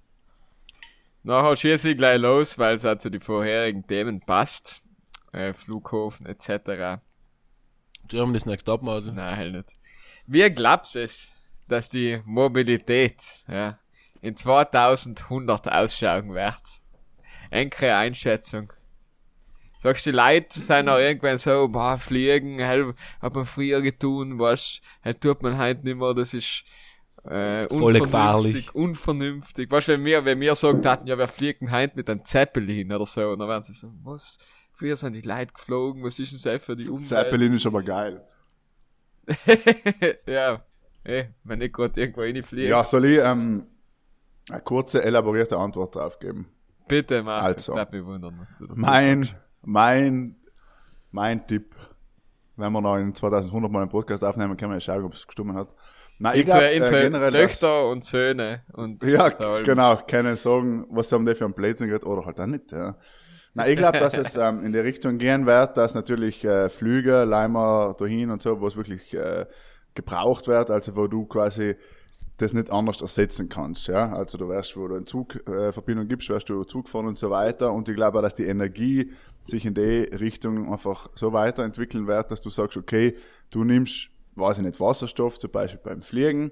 Nachher 1.23 1.55
schieße 1.57 1.89
ich 1.89 1.97
gleich 1.97 2.19
los, 2.19 2.57
weil 2.57 2.75
es 2.75 2.85
auch 2.85 2.97
zu 2.97 3.11
den 3.11 3.21
vorherigen 3.21 3.85
Themen 3.85 4.21
passt. 4.21 4.81
Äh, 5.33 5.53
Flughafen 5.53 6.25
etc. 6.25 7.01
Germany's 8.07 8.45
Next 8.45 8.65
Top 8.65 8.81
Model. 8.81 9.11
Nein, 9.13 9.37
halt 9.37 9.53
nicht. 9.53 9.75
Wie 10.25 10.49
glaubst 10.49 10.95
es, 10.95 11.33
dass 11.67 11.89
die 11.89 12.21
Mobilität 12.25 13.17
ja, 13.47 13.79
in 14.21 14.37
2100 14.37 15.71
ausschauen 15.71 16.33
wird? 16.33 16.61
Enkere 17.49 17.95
Einschätzung. 17.95 18.69
Sagst 19.79 20.05
du, 20.05 20.11
die 20.11 20.17
Leute 20.17 20.59
sind 20.59 20.89
auch 20.89 20.97
irgendwann 20.97 21.37
so, 21.37 21.67
boah, 21.67 21.97
fliegen, 21.97 22.59
hell, 22.59 22.95
hat 23.21 23.35
man 23.35 23.45
früher 23.45 23.81
getun, 23.81 24.39
was, 24.39 24.81
halt 25.03 25.21
tut 25.21 25.43
man 25.43 25.57
halt 25.57 25.83
nicht 25.83 25.97
mehr, 25.97 26.13
das 26.15 26.33
ist, 26.33 26.63
äh, 27.27 27.63
Voll 27.67 27.77
unvernünftig, 27.77 28.03
gefährlich. 28.03 28.75
unvernünftig. 28.75 29.71
Weißt 29.71 29.87
du, 29.89 29.91
wenn 29.93 30.05
wir, 30.05 30.25
wenn 30.25 30.39
wir 30.39 30.55
sagen 30.55 30.85
hatten, 30.87 31.07
ja, 31.07 31.17
wir 31.17 31.27
fliegen 31.27 31.71
heute 31.71 31.95
mit 31.95 32.09
einem 32.09 32.23
Zeppelin 32.25 32.91
oder 32.93 33.05
so, 33.05 33.29
und 33.29 33.39
dann 33.39 33.47
werden 33.49 33.63
sie 33.63 33.73
so, 33.73 33.91
was? 34.03 34.37
Früher 34.71 34.95
sind 34.95 35.13
die 35.13 35.21
Leute 35.21 35.53
geflogen, 35.53 36.03
was 36.03 36.19
ist 36.19 36.31
denn 36.33 36.53
das 36.53 36.63
für 36.63 36.75
die 36.75 36.87
Umwelt? 36.87 37.07
Zeppelin 37.07 37.53
ist 37.53 37.65
aber 37.65 37.81
geil. 37.83 38.21
ja, 40.25 40.61
eh, 41.03 41.25
wenn 41.43 41.61
ich 41.61 41.73
gerade 41.73 41.99
irgendwo 41.99 42.21
reinfliege. 42.21 42.69
Ja, 42.69 42.83
soll 42.83 43.05
ich 43.05 43.19
ähm, 43.19 43.67
eine 44.49 44.61
kurze, 44.61 45.03
elaborierte 45.03 45.57
Antwort 45.57 45.95
drauf 45.95 46.19
geben? 46.19 46.47
Bitte 46.87 47.23
mach 47.23 47.43
Also. 47.43 47.73
das. 47.73 47.85
Das 47.85 47.91
mich 47.91 48.05
wundern, 48.05 48.37
was 48.39 48.57
du 48.59 48.67
dazu 48.67 48.79
Mein, 48.79 49.23
sagst. 49.23 49.41
mein, 49.63 50.35
mein 51.11 51.45
Tipp, 51.47 51.75
wenn 52.55 52.71
wir 52.71 52.79
noch 52.81 52.95
in 52.97 53.13
2100 53.13 53.71
mal 53.71 53.81
einen 53.81 53.89
Podcast 53.89 54.23
aufnehmen, 54.23 54.55
können 54.55 54.71
wir 54.71 54.77
ja 54.77 54.79
schauen, 54.81 55.03
ob 55.03 55.13
es 55.13 55.25
gestimmt 55.27 55.53
hat. 55.55 55.73
Nein, 56.19 56.39
ich 56.39 56.45
glaube 56.45 56.69
äh, 56.69 56.79
generell, 56.79 57.31
Töchter 57.31 57.89
und 57.89 58.03
Söhne 58.03 58.63
und 58.73 59.03
Ja, 59.03 59.29
so 59.29 59.59
genau, 59.63 59.97
können 60.07 60.35
sagen, 60.35 60.85
was 60.89 61.11
haben 61.11 61.25
die 61.25 61.35
für 61.35 61.45
einen 61.45 61.53
Blödsinn 61.53 61.87
geredet 61.87 62.07
oder 62.07 62.25
halt 62.25 62.39
auch 62.39 62.47
nicht, 62.47 62.71
ja. 62.71 62.95
Na, 63.53 63.67
ich 63.67 63.75
glaube, 63.75 63.97
dass 63.97 64.17
es 64.17 64.35
ähm, 64.37 64.63
in 64.63 64.71
die 64.71 64.79
Richtung 64.79 65.17
gehen 65.17 65.45
wird, 65.45 65.77
dass 65.77 65.95
natürlich 65.95 66.43
äh, 66.43 66.69
Flüge, 66.69 67.23
Leimer 67.23 67.95
dahin 67.97 68.29
und 68.29 68.41
so, 68.41 68.61
wo 68.61 68.67
es 68.67 68.75
wirklich 68.75 69.13
äh, 69.15 69.45
gebraucht 69.95 70.47
wird, 70.47 70.69
also 70.69 70.95
wo 70.95 71.07
du 71.07 71.25
quasi 71.25 71.75
das 72.37 72.53
nicht 72.53 72.71
anders 72.71 73.01
ersetzen 73.01 73.49
kannst, 73.49 73.87
ja. 73.87 74.13
Also 74.13 74.37
du 74.37 74.47
wirst, 74.47 74.77
wo 74.77 74.87
du 74.87 74.95
eine 74.95 75.05
Zugverbindung 75.05 76.05
äh, 76.05 76.07
gibst, 76.07 76.29
wirst 76.29 76.49
du 76.49 76.63
Zug 76.63 76.87
fahren 76.87 77.07
und 77.07 77.17
so 77.17 77.31
weiter. 77.31 77.73
Und 77.73 77.89
ich 77.89 77.95
glaube 77.95 78.19
auch, 78.19 78.21
dass 78.21 78.35
die 78.35 78.45
Energie 78.45 79.11
sich 79.41 79.65
in 79.65 79.73
die 79.73 80.03
Richtung 80.03 80.71
einfach 80.71 81.09
so 81.15 81.33
weiterentwickeln 81.33 82.05
wird, 82.05 82.29
dass 82.29 82.41
du 82.41 82.49
sagst, 82.49 82.77
okay, 82.77 83.17
du 83.49 83.63
nimmst, 83.63 84.09
weiß 84.37 84.59
ich 84.59 84.63
nicht, 84.63 84.79
Wasserstoff, 84.79 85.39
zum 85.39 85.51
Beispiel 85.51 85.79
beim 85.83 86.01
Fliegen, 86.01 86.51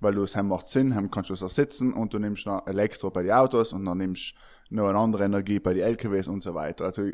weil 0.00 0.14
du 0.14 0.22
es 0.22 0.36
heim 0.36 0.48
macht 0.48 0.68
Sinn, 0.68 0.94
heim 0.94 1.10
kannst 1.10 1.30
du 1.30 1.34
es 1.34 1.42
ersetzen 1.42 1.92
und 1.92 2.12
du 2.12 2.18
nimmst 2.18 2.46
noch 2.46 2.66
Elektro 2.66 3.10
bei 3.10 3.22
den 3.22 3.32
Autos 3.32 3.72
und 3.72 3.84
dann 3.84 3.98
nimmst 3.98 4.34
noch 4.70 4.88
eine 4.88 4.98
andere 4.98 5.24
Energie 5.24 5.58
bei 5.58 5.74
den 5.74 5.84
LKWs 5.84 6.28
und 6.28 6.42
so 6.42 6.54
weiter. 6.54 6.86
Also 6.86 7.04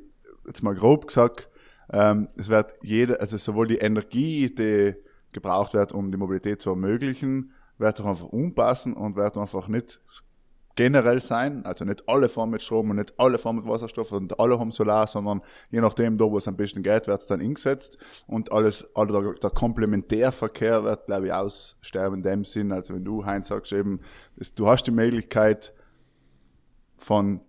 jetzt 0.46 0.62
mal 0.62 0.74
grob 0.74 1.06
gesagt, 1.06 1.48
ähm, 1.92 2.28
es 2.36 2.48
wird 2.48 2.74
jede, 2.82 3.20
also 3.20 3.36
sowohl 3.36 3.66
die 3.66 3.78
Energie, 3.78 4.54
die 4.54 4.94
gebraucht 5.32 5.74
wird, 5.74 5.92
um 5.92 6.10
die 6.10 6.16
Mobilität 6.16 6.62
zu 6.62 6.70
ermöglichen, 6.70 7.52
wird 7.78 7.96
sich 7.96 8.06
einfach 8.06 8.28
umpassen 8.28 8.94
und 8.94 9.16
wird 9.16 9.36
einfach 9.36 9.68
nicht 9.68 10.00
generell 10.78 11.20
sein, 11.20 11.66
also 11.66 11.84
nicht 11.84 12.08
alle 12.08 12.28
fahren 12.28 12.50
mit 12.50 12.62
Strom 12.62 12.90
und 12.90 12.96
nicht 12.96 13.12
alle 13.18 13.36
fahren 13.38 13.56
mit 13.56 13.66
Wasserstoff 13.66 14.12
und 14.12 14.38
alle 14.38 14.60
haben 14.60 14.70
Solar, 14.70 15.08
sondern 15.08 15.42
je 15.72 15.80
nachdem, 15.80 16.16
da 16.16 16.24
wo 16.26 16.38
es 16.38 16.46
am 16.46 16.56
besten 16.56 16.84
geht, 16.84 17.08
wird 17.08 17.20
es 17.20 17.26
dann 17.26 17.40
eingesetzt 17.40 17.98
und 18.28 18.52
alles, 18.52 18.88
also 18.94 19.20
der, 19.20 19.32
der 19.32 19.50
Komplementärverkehr 19.50 20.84
wird, 20.84 21.06
glaube 21.06 21.26
ich, 21.26 21.32
aussterben 21.32 22.18
in 22.18 22.22
dem 22.22 22.44
Sinn, 22.44 22.70
also 22.70 22.94
wenn 22.94 23.04
du, 23.04 23.26
Heinz, 23.26 23.48
sagst 23.48 23.72
eben, 23.72 23.98
du 24.54 24.68
hast 24.68 24.84
die 24.84 24.92
Möglichkeit 24.92 25.72
von 26.96 27.40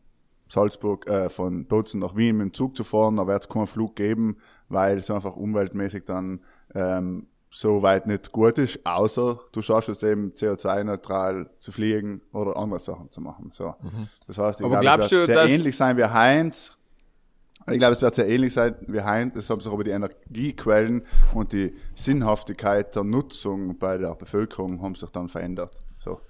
Salzburg, 0.47 1.07
äh, 1.07 1.29
von 1.29 1.67
Bozen 1.67 1.99
nach 1.99 2.15
Wien 2.15 2.37
mit 2.37 2.45
dem 2.45 2.53
Zug 2.55 2.75
zu 2.75 2.83
fahren, 2.83 3.17
da 3.17 3.27
wird 3.27 3.43
es 3.43 3.47
keinen 3.47 3.67
Flug 3.67 3.95
geben, 3.95 4.37
weil 4.69 4.97
es 4.97 5.11
einfach 5.11 5.35
umweltmäßig 5.35 6.03
dann 6.03 6.39
ähm, 6.73 7.27
so 7.51 7.81
weit 7.81 8.05
nicht 8.05 8.31
gut 8.31 8.57
ist, 8.57 8.85
außer 8.85 9.39
du 9.51 9.61
schaffst 9.61 9.89
es 9.89 10.03
eben 10.03 10.31
CO2-neutral 10.31 11.49
zu 11.57 11.71
fliegen 11.71 12.21
oder 12.31 12.55
andere 12.57 12.79
Sachen 12.79 13.09
zu 13.09 13.21
machen. 13.21 13.49
So. 13.51 13.75
Das 14.27 14.37
heißt, 14.37 14.59
ich 14.59 14.65
Aber 14.65 14.79
glaube, 14.79 15.05
es 15.05 15.11
wird 15.11 15.23
du, 15.23 15.25
sehr 15.25 15.45
ähnlich 15.45 15.75
sein 15.75 15.97
wie 15.97 16.05
Heinz. 16.05 16.73
Ich 17.67 17.77
glaube, 17.77 17.93
es 17.93 18.01
wird 18.01 18.15
sehr 18.15 18.27
ähnlich 18.27 18.53
sein 18.53 18.75
wie 18.87 19.01
Heinz. 19.01 19.35
Es 19.35 19.49
haben 19.49 19.61
sich 19.61 19.71
aber 19.71 19.83
die 19.83 19.91
Energiequellen 19.91 21.05
und 21.33 21.51
die 21.53 21.75
Sinnhaftigkeit 21.95 22.95
der 22.95 23.03
Nutzung 23.03 23.77
bei 23.77 23.97
der 23.97 24.15
Bevölkerung 24.15 24.81
haben 24.81 24.95
sich 24.95 25.09
dann 25.09 25.27
verändert. 25.27 25.75
So. 25.97 26.21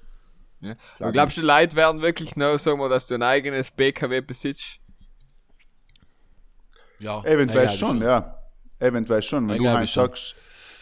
Ja. 0.61 0.75
Glaub 0.97 1.07
Und 1.07 1.13
glaubst 1.13 1.37
du, 1.37 1.41
die 1.41 1.47
Leute 1.47 1.75
werden 1.75 2.01
wirklich 2.01 2.35
noch 2.35 2.57
sagen, 2.57 2.79
wir, 2.79 2.89
dass 2.89 3.07
du 3.07 3.15
ein 3.15 3.23
eigenes 3.23 3.71
BKW 3.71 4.21
besitzt? 4.21 4.79
Ja, 6.99 7.23
Eventuell 7.23 7.67
glaube 7.67 7.77
schon, 7.77 8.01
ja. 8.01 8.35
Eventuell 8.79 9.21
schon. 9.21 9.47
Wenn 9.47 9.55
Ich 9.55 9.57
du 9.57 9.63
glaube 9.63 9.79
halt 9.79 9.89
schon. 9.89 10.09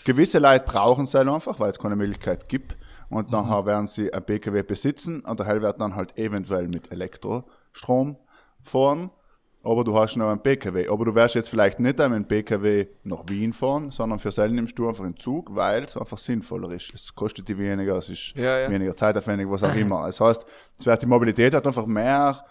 Gewisse 0.07 0.39
Leute 0.39 0.65
brauchen 0.65 1.03
es 1.05 1.13
halt 1.13 1.27
einfach, 1.27 1.59
weil 1.59 1.71
es 1.71 1.77
keine 1.79 1.95
Möglichkeit 1.95 2.49
gibt. 2.49 2.75
Mhm. 3.09 3.17
Und 3.17 3.31
nachher 3.31 3.65
werden 3.65 3.87
sie 3.87 4.11
ein 4.13 4.23
BKW 4.23 4.63
besitzen 4.63 5.21
und 5.21 5.39
der 5.39 5.45
Hell 5.45 5.61
wird 5.61 5.79
dann 5.79 5.95
halt 5.95 6.17
eventuell 6.17 6.67
mit 6.67 6.91
Elektrostrom 6.91 8.17
fahren. 8.61 9.11
Aber 9.63 9.83
du 9.83 9.97
hast 9.97 10.15
noch 10.15 10.29
einen 10.29 10.39
BKW. 10.41 10.87
Aber 10.87 11.03
du 11.03 11.13
wirst 11.15 11.35
jetzt 11.35 11.49
vielleicht 11.49 11.79
nicht 11.79 11.99
einmal 11.99 12.17
einen 12.17 12.25
BKW 12.27 12.87
nach 13.03 13.23
Wien 13.27 13.51
fahren, 13.51 13.91
sondern 13.91 14.17
für 14.19 14.31
selten 14.31 14.55
nimmst 14.55 14.79
du 14.79 14.87
einfach 14.87 15.03
einen 15.03 15.17
Zug, 15.17 15.53
weil 15.55 15.83
es 15.83 15.97
einfach 15.97 16.17
sinnvoller 16.17 16.71
ist. 16.71 16.93
Es 16.93 17.13
kostet 17.13 17.49
dir 17.49 17.57
weniger, 17.57 17.97
es 17.97 18.07
ist 18.07 18.33
Ja, 18.35 18.59
ja. 18.59 18.69
weniger 18.69 18.95
zeitaufwendig, 18.95 19.49
was 19.49 19.63
auch 19.63 19.75
immer. 19.75 20.05
Das 20.05 20.21
heißt, 20.21 20.45
es 20.79 20.85
wird 20.85 21.01
die 21.01 21.05
Mobilität 21.07 21.53
hat 21.53 21.67
einfach 21.67 21.85
mehr 21.85 22.45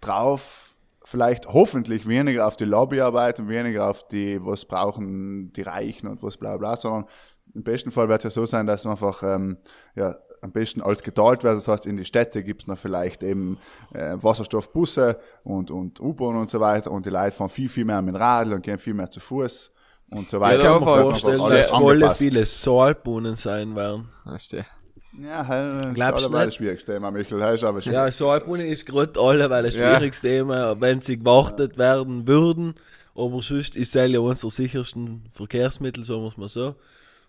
drauf, 0.00 0.69
vielleicht 1.10 1.48
hoffentlich 1.48 2.06
weniger 2.06 2.46
auf 2.46 2.56
die 2.56 2.64
Lobbyarbeit 2.64 3.40
und 3.40 3.48
weniger 3.48 3.90
auf 3.90 4.06
die, 4.06 4.38
was 4.44 4.64
brauchen 4.64 5.52
die 5.52 5.62
Reichen 5.62 6.06
und 6.06 6.22
was 6.22 6.36
bla 6.36 6.56
bla, 6.56 6.76
sondern 6.76 7.06
im 7.52 7.64
besten 7.64 7.90
Fall 7.90 8.08
wird 8.08 8.20
es 8.20 8.24
ja 8.24 8.30
so 8.30 8.46
sein, 8.46 8.68
dass 8.68 8.86
einfach 8.86 9.24
ähm, 9.24 9.56
ja, 9.96 10.14
am 10.40 10.52
besten 10.52 10.80
alles 10.80 11.02
geteilt 11.02 11.42
wird. 11.42 11.56
Das 11.56 11.66
heißt, 11.66 11.84
in 11.86 11.96
die 11.96 12.04
Städte 12.04 12.44
gibt 12.44 12.62
es 12.62 12.68
noch 12.68 12.78
vielleicht 12.78 13.24
eben 13.24 13.58
äh, 13.92 14.14
Wasserstoffbusse 14.22 15.18
und, 15.42 15.72
und 15.72 15.98
U-Bahn 15.98 16.36
und 16.36 16.48
so 16.48 16.60
weiter 16.60 16.92
und 16.92 17.06
die 17.06 17.10
Leute 17.10 17.32
fahren 17.32 17.48
viel, 17.48 17.68
viel 17.68 17.84
mehr 17.84 18.00
mit 18.02 18.14
dem 18.14 18.20
Radl 18.20 18.54
und 18.54 18.62
gehen 18.62 18.78
viel 18.78 18.94
mehr 18.94 19.10
zu 19.10 19.18
Fuß 19.18 19.72
und 20.12 20.30
so 20.30 20.38
weiter. 20.38 20.58
Ich 20.58 20.62
kann 20.62 20.74
mir 20.74 21.02
vorstellen, 21.02 21.38
dass 21.40 21.70
voll 21.70 21.94
angepasst. 21.94 22.18
viele 22.18 22.46
Saalbrunnen 22.46 23.34
sein 23.34 23.74
werden. 23.74 24.10
Weißt 24.24 24.52
du? 24.52 24.64
Ja, 25.18 25.46
halt, 25.46 25.84
das 25.84 25.94
Glaubst 25.94 26.20
ist 26.20 26.26
alleweil 26.28 26.46
ein 26.46 26.52
schwieriges 26.52 26.84
Thema, 26.84 27.10
Michael. 27.10 27.40
Das 27.40 27.54
ist 27.54 27.64
aber 27.64 27.82
schwierig. 27.82 27.94
Ja, 27.94 28.12
Saalbrunnen 28.12 28.66
ist 28.66 28.86
gerade 28.86 29.18
alle, 29.20 29.50
weil 29.50 29.66
ein 29.66 29.72
Ja. 29.72 29.96
schwieriges 29.96 30.20
Thema, 30.20 30.80
wenn 30.80 31.00
sie 31.00 31.18
gewartet 31.18 31.78
werden 31.78 32.26
würden. 32.28 32.74
Aber 33.14 33.42
sonst 33.42 33.76
ist 33.76 33.94
es 33.94 34.10
ja 34.10 34.20
unser 34.20 34.50
sichersten 34.50 35.24
Verkehrsmittel, 35.30 36.04
sagen 36.04 36.22
wir 36.22 36.28
es 36.28 36.36
mal 36.36 36.48
so. 36.48 36.76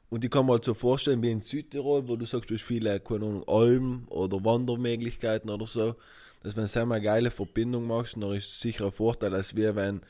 Und 0.10 0.24
ich 0.24 0.30
kann 0.30 0.46
mir 0.46 0.54
halt 0.54 0.66
so 0.66 0.74
vorstellen, 0.74 1.22
wie 1.24 1.32
in 1.32 1.42
Südtirol, 1.42 2.08
wo 2.08 2.16
du 2.18 2.26
sagst, 2.26 2.50
du 2.50 2.54
hast 2.56 2.64
viele, 2.64 3.00
keine 3.00 3.26
Ahnung, 3.26 3.44
Almen 3.48 4.06
oder 4.10 4.44
Wandermöglichkeiten 4.44 5.50
oder 5.50 5.66
so, 5.66 5.96
dass 6.44 6.56
wenn 6.56 6.66
du 6.66 6.94
eine 6.94 7.02
geile 7.02 7.32
Verbindung 7.32 7.88
machst, 7.88 8.16
dann 8.16 8.32
ist 8.34 8.48
es 8.48 8.60
sicher 8.60 8.86
ein 8.86 8.92
Vorteil, 8.92 9.34
als 9.34 9.56
wir, 9.56 9.76
wenn 9.76 10.02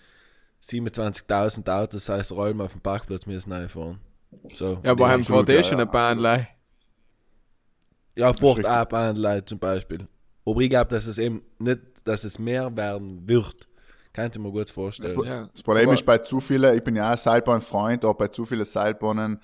27.000 0.67 1.69
Autos, 1.69 2.05
sei 2.05 2.19
es 2.19 2.31
Almen, 2.31 2.61
auf 2.61 2.73
dem 2.73 2.81
Parkplatz 2.81 3.25
müssen 3.25 3.51
reinfahren. 3.51 3.99
So. 4.53 4.79
Ja, 4.83 4.91
aber 4.91 5.09
haben 5.09 5.21
ja, 5.21 5.63
schon 5.63 5.77
ja, 5.77 5.85
ein 5.85 5.91
paar 5.91 6.09
Anleihen. 6.09 6.47
Ja, 8.15 8.29
ab 8.29 8.93
Anleitung 8.93 9.47
zum 9.47 9.59
Beispiel. 9.59 10.07
Aber 10.45 10.61
ich 10.61 10.69
glaube, 10.69 10.89
dass 10.89 11.07
es 11.07 11.17
eben 11.17 11.41
nicht, 11.59 11.79
dass 12.03 12.23
es 12.23 12.39
mehr 12.39 12.75
werden 12.75 13.27
wird. 13.27 13.67
Ich 14.13 14.37
mir 14.39 14.51
gut 14.51 14.69
vorstellen. 14.69 15.23
Ja. 15.23 15.47
Das 15.53 15.63
Problem 15.63 15.85
Aber- 15.85 15.93
ist 15.93 16.05
bei 16.05 16.17
zu 16.17 16.41
vielen, 16.41 16.75
ich 16.75 16.83
bin 16.83 16.95
ja 16.97 17.11
ein 17.11 17.17
Seilbahnfreund, 17.17 18.03
aber 18.03 18.13
bei 18.15 18.27
zu 18.27 18.43
vielen 18.45 18.65
Seilbahnen 18.65 19.39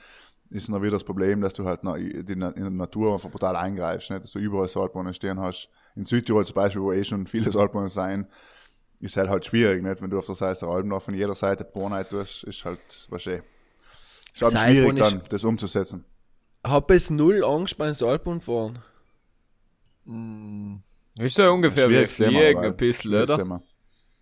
ist 0.50 0.70
noch 0.70 0.82
wieder 0.82 0.92
das 0.92 1.04
Problem, 1.04 1.42
dass 1.42 1.54
du 1.54 1.66
halt 1.66 1.84
noch 1.84 1.96
die, 1.96 2.12
in 2.12 2.40
der 2.42 2.52
Natur 2.70 3.14
einfach 3.14 3.30
brutal 3.30 3.56
eingreifst, 3.56 4.10
ne? 4.10 4.20
dass 4.20 4.32
du 4.32 4.40
überall 4.40 4.68
Seilbahnen 4.68 5.14
stehen 5.14 5.40
hast. 5.40 5.70
In 5.96 6.04
Südtirol 6.06 6.46
zum 6.46 6.56
Beispiel, 6.56 6.82
wo 6.82 6.92
eh 6.92 7.04
schon 7.04 7.28
viele 7.28 7.52
Seilbahnen 7.52 7.90
sein, 7.90 8.28
ist 9.00 9.16
halt 9.16 9.30
halt 9.30 9.46
schwierig, 9.46 9.84
nicht? 9.84 10.02
wenn 10.02 10.10
du 10.10 10.18
auf 10.18 10.26
der 10.26 10.36
Seite 10.36 10.62
der 10.62 10.70
Alpen 10.70 10.90
noch 10.90 11.02
von 11.02 11.14
jeder 11.14 11.36
Seite 11.36 11.64
Bahn 11.64 12.04
tust, 12.10 12.44
ist 12.44 12.66
halt, 12.66 12.80
was 13.10 13.26
eh. 13.28 13.42
Ist 14.34 14.42
halt 14.42 14.58
schwierig 14.58 15.00
ist- 15.00 15.14
dann, 15.14 15.22
das 15.30 15.44
umzusetzen. 15.44 16.04
Hab 16.70 16.92
es 16.92 17.10
null 17.10 17.44
Angst 17.44 17.78
beim 17.78 17.96
Alpen 18.02 18.42
fahren. 18.42 18.80
Ist 21.20 21.36
so 21.36 21.52
ungefähr 21.52 21.90
wie 21.90 22.06
Fliegen 22.08 22.60
ein 22.60 22.78
bisschen, 22.78 23.14
oder? 23.14 23.62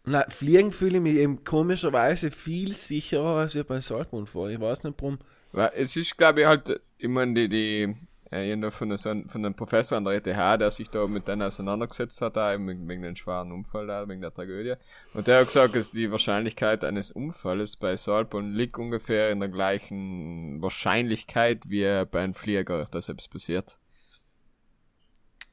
Na, 0.07 0.23
fliegen 0.29 0.71
fühle 0.71 0.97
ich 0.97 1.03
mich 1.03 1.17
eben 1.17 1.43
komischerweise 1.43 2.29
viel 2.29 2.73
sicherer 2.73 3.37
als 3.37 3.55
wir 3.55 3.63
beim 3.63 3.81
Saltbund 3.81 4.29
fahren. 4.29 4.51
Ich 4.51 4.59
weiß 4.59 4.83
nicht 4.83 5.01
warum. 5.01 5.17
Weil 5.51 5.71
es 5.75 5.95
ist, 5.95 6.15
glaube 6.15 6.41
ich, 6.41 6.47
halt, 6.47 6.79
ich 6.97 7.07
meine, 7.07 7.33
die, 7.33 7.49
die, 7.49 7.95
äh, 8.36 8.51
ich 8.51 8.57
noch 8.57 8.73
von, 8.73 8.89
der, 8.89 8.97
von 8.97 9.25
einem 9.36 9.53
Professor 9.53 9.97
an 9.97 10.03
der 10.05 10.13
ETH, 10.13 10.25
der 10.25 10.71
sich 10.71 10.89
da 10.89 11.07
mit 11.07 11.27
denen 11.27 11.41
auseinandergesetzt 11.43 12.21
hat, 12.21 12.38
eben 12.38 12.67
wegen 12.88 13.01
dem 13.01 13.15
schweren 13.15 13.51
Unfall 13.51 13.88
da, 13.88 14.07
wegen 14.07 14.21
der 14.21 14.33
Tragödie. 14.33 14.75
Und 15.13 15.27
der 15.27 15.39
hat 15.39 15.47
gesagt, 15.47 15.75
dass 15.75 15.91
die 15.91 16.11
Wahrscheinlichkeit 16.11 16.83
eines 16.83 17.11
Unfalles 17.11 17.75
bei 17.75 17.97
Salbon 17.97 18.53
liegt 18.53 18.77
ungefähr 18.77 19.31
in 19.31 19.39
der 19.39 19.49
gleichen 19.49 20.61
Wahrscheinlichkeit 20.61 21.69
wie 21.69 22.05
bei 22.05 22.21
einem 22.21 22.33
Flieger, 22.33 22.86
dass 22.91 23.09
etwas 23.09 23.27
passiert. 23.27 23.77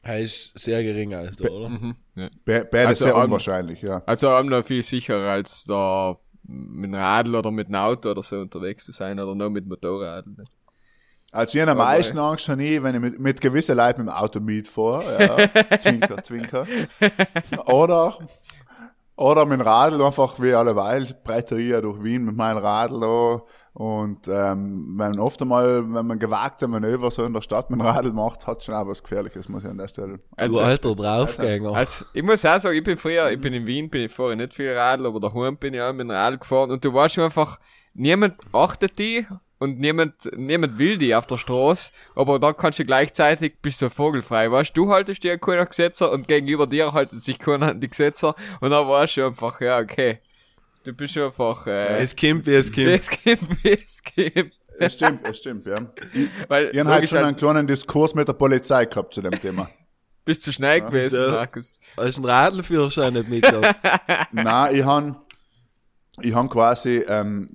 Er 0.03 0.19
ist 0.21 0.59
sehr 0.59 0.83
gering, 0.83 1.15
Alter, 1.15 1.51
oder? 1.51 1.69
Mhm. 1.69 1.95
Ja. 2.17 2.29
Be- 2.45 2.65
Beides 2.71 2.87
Also, 2.87 3.05
sehr 3.05 3.17
unwahrscheinlich, 3.17 3.83
ja. 3.83 4.03
Also 4.05 4.31
haben 4.31 4.49
noch 4.49 4.65
viel 4.65 4.83
sicherer 4.83 5.31
als 5.31 5.65
da 5.65 6.19
mit 6.43 6.87
dem 6.91 6.95
Radl 6.95 7.37
oder 7.37 7.53
mit 7.53 7.69
dem 7.69 7.77
Auto 7.77 8.11
oder 8.11 8.23
so 8.25 8.41
unterwegs 8.41 8.85
zu 8.85 8.93
sein 8.93 9.21
oder 9.21 9.35
nur 9.35 9.51
mit 9.51 9.67
Motorrad. 9.67 10.25
Also 11.35 11.57
ich 11.57 11.63
habe 11.63 11.73
am 11.73 11.81
Aber- 11.81 11.89
meisten 11.91 12.19
Angst 12.19 12.45
schon 12.45 12.59
nie, 12.59 12.83
wenn 12.83 12.95
ich 12.95 13.01
mit, 13.01 13.19
mit 13.19 13.41
gewissen 13.41 13.77
Leuten 13.77 14.03
mit 14.05 14.11
dem 14.13 14.17
Auto 14.17 14.39
mitfahre. 14.39 15.49
Ja. 15.71 15.79
zwinker, 15.81 16.23
zwinker. 16.23 16.67
Oder, 17.67 18.19
oder 19.17 19.45
mit 19.47 19.59
dem 19.61 19.67
Radl 19.67 20.03
einfach 20.03 20.39
wie 20.41 20.53
alleweil 20.55 21.07
breiterie 21.25 21.81
durch 21.81 22.03
Wien 22.03 22.25
mit 22.25 22.37
meinem 22.37 22.59
Radl 22.59 23.01
da. 23.01 23.41
Und 23.75 24.29
ähm, 24.29 24.97
wenn 24.99 25.19
oft 25.19 25.41
einmal, 25.41 25.83
wenn 25.95 26.07
man 26.07 26.19
gewagte 26.19 26.69
Manöver 26.69 27.11
so 27.11 27.25
in 27.25 27.33
der 27.33 27.41
Stadt 27.41 27.71
mit 27.71 27.81
dem 27.81 27.87
Radl 27.87 28.13
macht, 28.13 28.47
hat 28.47 28.63
schon 28.63 28.75
auch 28.75 28.87
was 28.87 29.03
Gefährliches, 29.03 29.49
muss 29.49 29.65
ich 29.65 29.71
an 29.71 29.79
der 29.79 29.89
Stelle. 29.89 30.19
Du 30.19 30.23
Also, 30.37 30.61
alter 30.61 30.95
Draufgänger. 30.95 31.75
Also, 31.75 32.05
ich 32.13 32.23
muss 32.23 32.45
auch 32.45 32.61
sagen, 32.61 32.77
ich 32.77 32.85
bin 32.85 32.99
früher, 32.99 33.31
ich 33.31 33.41
bin 33.41 33.55
in 33.55 33.65
Wien, 33.67 33.89
bin 33.89 34.03
ich 34.03 34.13
vorher 34.13 34.37
nicht 34.37 34.53
viel 34.53 34.73
Radl, 34.75 35.07
aber 35.07 35.21
daheim 35.21 35.57
bin 35.57 35.73
ich 35.73 35.81
auch 35.81 35.93
mit 35.95 36.01
dem 36.03 36.11
Radl 36.11 36.37
gefahren 36.37 36.71
und 36.71 36.85
du 36.85 36.93
weißt 36.93 37.15
schon 37.15 37.25
einfach, 37.25 37.59
niemand 37.95 38.35
achtet 38.53 38.99
die 38.99 39.27
und 39.63 39.79
niemand, 39.79 40.29
niemand 40.37 40.77
will 40.77 40.99
die 40.99 41.15
auf 41.15 41.29
der 41.29 41.37
Straße, 41.37 41.93
aber 42.17 42.41
da 42.41 42.53
kannst 42.53 42.81
du 42.81 42.85
gleichzeitig, 42.85 43.55
bist 43.63 43.81
du 43.81 43.91
vogelfrei, 43.91 44.51
weißt 44.51 44.77
du, 44.77 44.91
haltest 44.91 45.23
dir 45.23 45.39
keiner 45.39 45.67
Gesetzer 45.67 46.11
und 46.11 46.27
gegenüber 46.27 46.67
dir 46.67 46.93
haltet 46.93 47.23
sich 47.23 47.39
keiner 47.39 47.69
an 47.69 47.81
die 47.81 47.89
Gesetzer 47.89 48.35
und 48.61 48.71
dann 48.71 48.89
weißt 48.89 49.19
du 49.19 49.27
einfach, 49.27 49.61
ja, 49.61 49.79
okay, 49.79 50.19
du 50.83 50.93
bist 50.93 51.15
schon 51.15 51.25
einfach, 51.25 51.65
äh, 51.69 52.03
es 52.03 52.17
kommt, 52.17 52.45
wie 52.47 52.55
es 52.55 52.73
kommt. 52.73 52.89
es 52.89 53.09
gibt, 53.09 53.65
wie 53.65 53.71
es 53.71 54.03
gibt. 54.03 54.55
Es 54.79 54.95
stimmt, 54.95 55.21
es 55.29 55.39
stimmt, 55.39 55.67
ja. 55.67 55.87
Weil, 56.49 56.71
Ich 56.73 56.79
habe 56.81 56.91
logisch, 56.95 57.11
schon 57.11 57.21
einen 57.21 57.37
kleinen 57.37 57.67
Diskurs 57.69 58.17
mit 58.17 58.27
der 58.27 58.33
Polizei 58.33 58.85
gehabt 58.87 59.15
zu 59.15 59.23
dem 59.23 59.39
Thema. 59.41 59.71
bist 60.25 60.45
du 60.45 60.51
schnell 60.51 60.81
gewesen, 60.81 61.25
so. 61.25 61.31
Markus. 61.31 61.73
Hast 61.97 62.19
du 62.19 62.23
einen 62.23 62.31
Radlführerschein 62.31 63.13
nicht 63.13 63.29
mitgehabt? 63.29 63.77
Nein, 64.33 64.75
ich 64.75 64.85
han 64.85 65.17
ich 66.21 66.35
han 66.35 66.49
quasi, 66.51 67.03
ähm, 67.09 67.49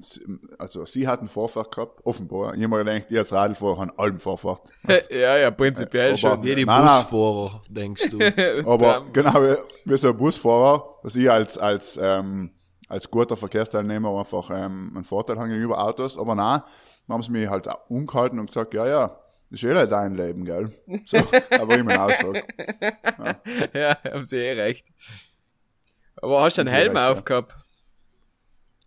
also 0.58 0.86
sie 0.86 1.08
hat 1.08 1.20
einen 1.20 1.28
Vorfahrt 1.28 1.74
gehabt, 1.76 2.04
offenbar. 2.06 2.56
Ich 2.56 2.64
hab 2.64 2.70
mir 2.72 2.84
gedacht, 2.84 3.08
ich 3.12 3.18
als 3.18 3.32
Radlfahrer 3.32 3.78
habe 3.78 4.00
allem 4.00 4.20
Vorfahrt. 4.20 4.64
ja, 5.12 5.38
ja, 5.38 5.52
prinzipiell 5.52 6.10
Aber- 6.10 6.18
schon. 6.18 6.44
Jede 6.44 6.66
Nein, 6.66 6.84
nein. 6.86 7.04
Busfahrer, 7.04 7.62
denkst 7.70 8.10
du. 8.10 8.18
Aber 8.72 9.06
genau, 9.14 9.34
wie- 9.36 9.58
wie 9.92 9.98
so 9.98 10.10
ein 10.10 10.18
Busfahrer, 10.18 10.98
dass 11.04 11.16
ich 11.16 11.30
als, 11.30 11.58
als, 11.60 12.00
ähm, 12.02 12.52
als 12.90 13.12
guter 13.12 13.38
Verkehrsteilnehmer 13.38 14.18
einfach 14.18 14.50
ähm, 14.50 14.92
einen 14.96 15.04
Vorteil 15.04 15.38
habe 15.38 15.50
gegenüber 15.50 15.80
Autos. 15.80 16.18
Aber 16.18 16.34
nein, 16.34 16.62
dann 17.08 17.14
haben 17.14 17.22
sie 17.24 17.32
mich 17.32 17.48
halt 17.48 17.68
auch 17.68 17.88
umgehalten 17.90 18.40
und 18.40 18.48
gesagt, 18.48 18.74
ja, 18.74 18.88
ja, 18.88 19.08
das 19.52 19.62
ist 19.62 19.70
eh 19.70 19.74
nicht 19.74 19.92
dein 19.92 20.16
Leben, 20.16 20.46
gell? 20.46 20.72
So, 21.06 21.18
aber 21.60 21.78
ich 21.78 21.84
meine 21.84 22.02
Aussage. 22.02 22.44
Ja, 23.74 23.98
haben 24.04 24.26
sie 24.26 24.38
eh 24.38 24.54
recht. 24.54 24.88
Aber 26.22 26.42
hast 26.42 26.58
du 26.58 26.62
einen 26.62 26.70
sie 26.70 26.76
Helm 26.76 26.98
recht, 26.98 27.30
ja. 27.30 27.36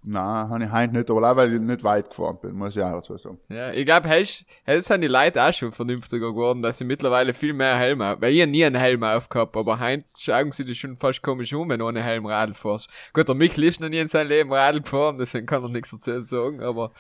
Nein, 0.03 0.49
habe 0.49 0.65
ich 0.65 0.73
heute 0.73 0.95
nicht, 0.97 1.11
aber 1.11 1.31
auch 1.31 1.37
weil 1.37 1.53
ich 1.53 1.61
nicht 1.61 1.85
weit 1.85 2.09
gefahren 2.09 2.39
bin, 2.41 2.53
muss 2.57 2.75
ich 2.75 2.83
auch 2.83 2.93
dazu 2.95 3.19
sagen. 3.19 3.39
Ja, 3.51 3.71
ich 3.71 3.85
glaube, 3.85 4.09
jetzt 4.09 4.47
sind 4.67 5.01
die 5.03 5.09
Leute 5.09 5.43
auch 5.43 5.53
schon 5.53 5.73
vernünftiger 5.73 6.29
geworden, 6.31 6.63
dass 6.63 6.79
sie 6.79 6.85
mittlerweile 6.85 7.35
viel 7.35 7.53
mehr 7.53 7.77
Helm 7.77 8.03
haben. 8.03 8.23
Weil 8.23 8.33
ich 8.33 8.47
nie 8.47 8.65
einen 8.65 8.81
Helm 8.81 9.03
aufgehabt, 9.05 9.55
aber 9.59 9.79
heute 9.79 10.05
schauen 10.19 10.53
sie 10.53 10.65
dich 10.65 10.81
schon 10.81 10.97
fast 10.97 11.23
komisch 11.23 11.53
um, 11.53 11.69
wenn 11.69 11.81
du 11.81 11.87
ohne 11.87 12.03
Helm 12.03 12.25
Radl 12.25 12.55
fährst. 12.55 12.89
Gut, 13.13 13.29
der 13.29 13.35
Michael 13.35 13.65
ist 13.65 13.81
noch 13.81 13.91
nie 13.91 13.99
in 13.99 14.09
seinem 14.09 14.29
Leben 14.29 14.51
Radl 14.53 14.81
gefahren, 14.81 15.19
deswegen 15.19 15.45
kann 15.47 15.63
er 15.63 15.69
nichts 15.69 15.91
dazu 15.91 16.23
sagen, 16.25 16.63
aber 16.63 16.93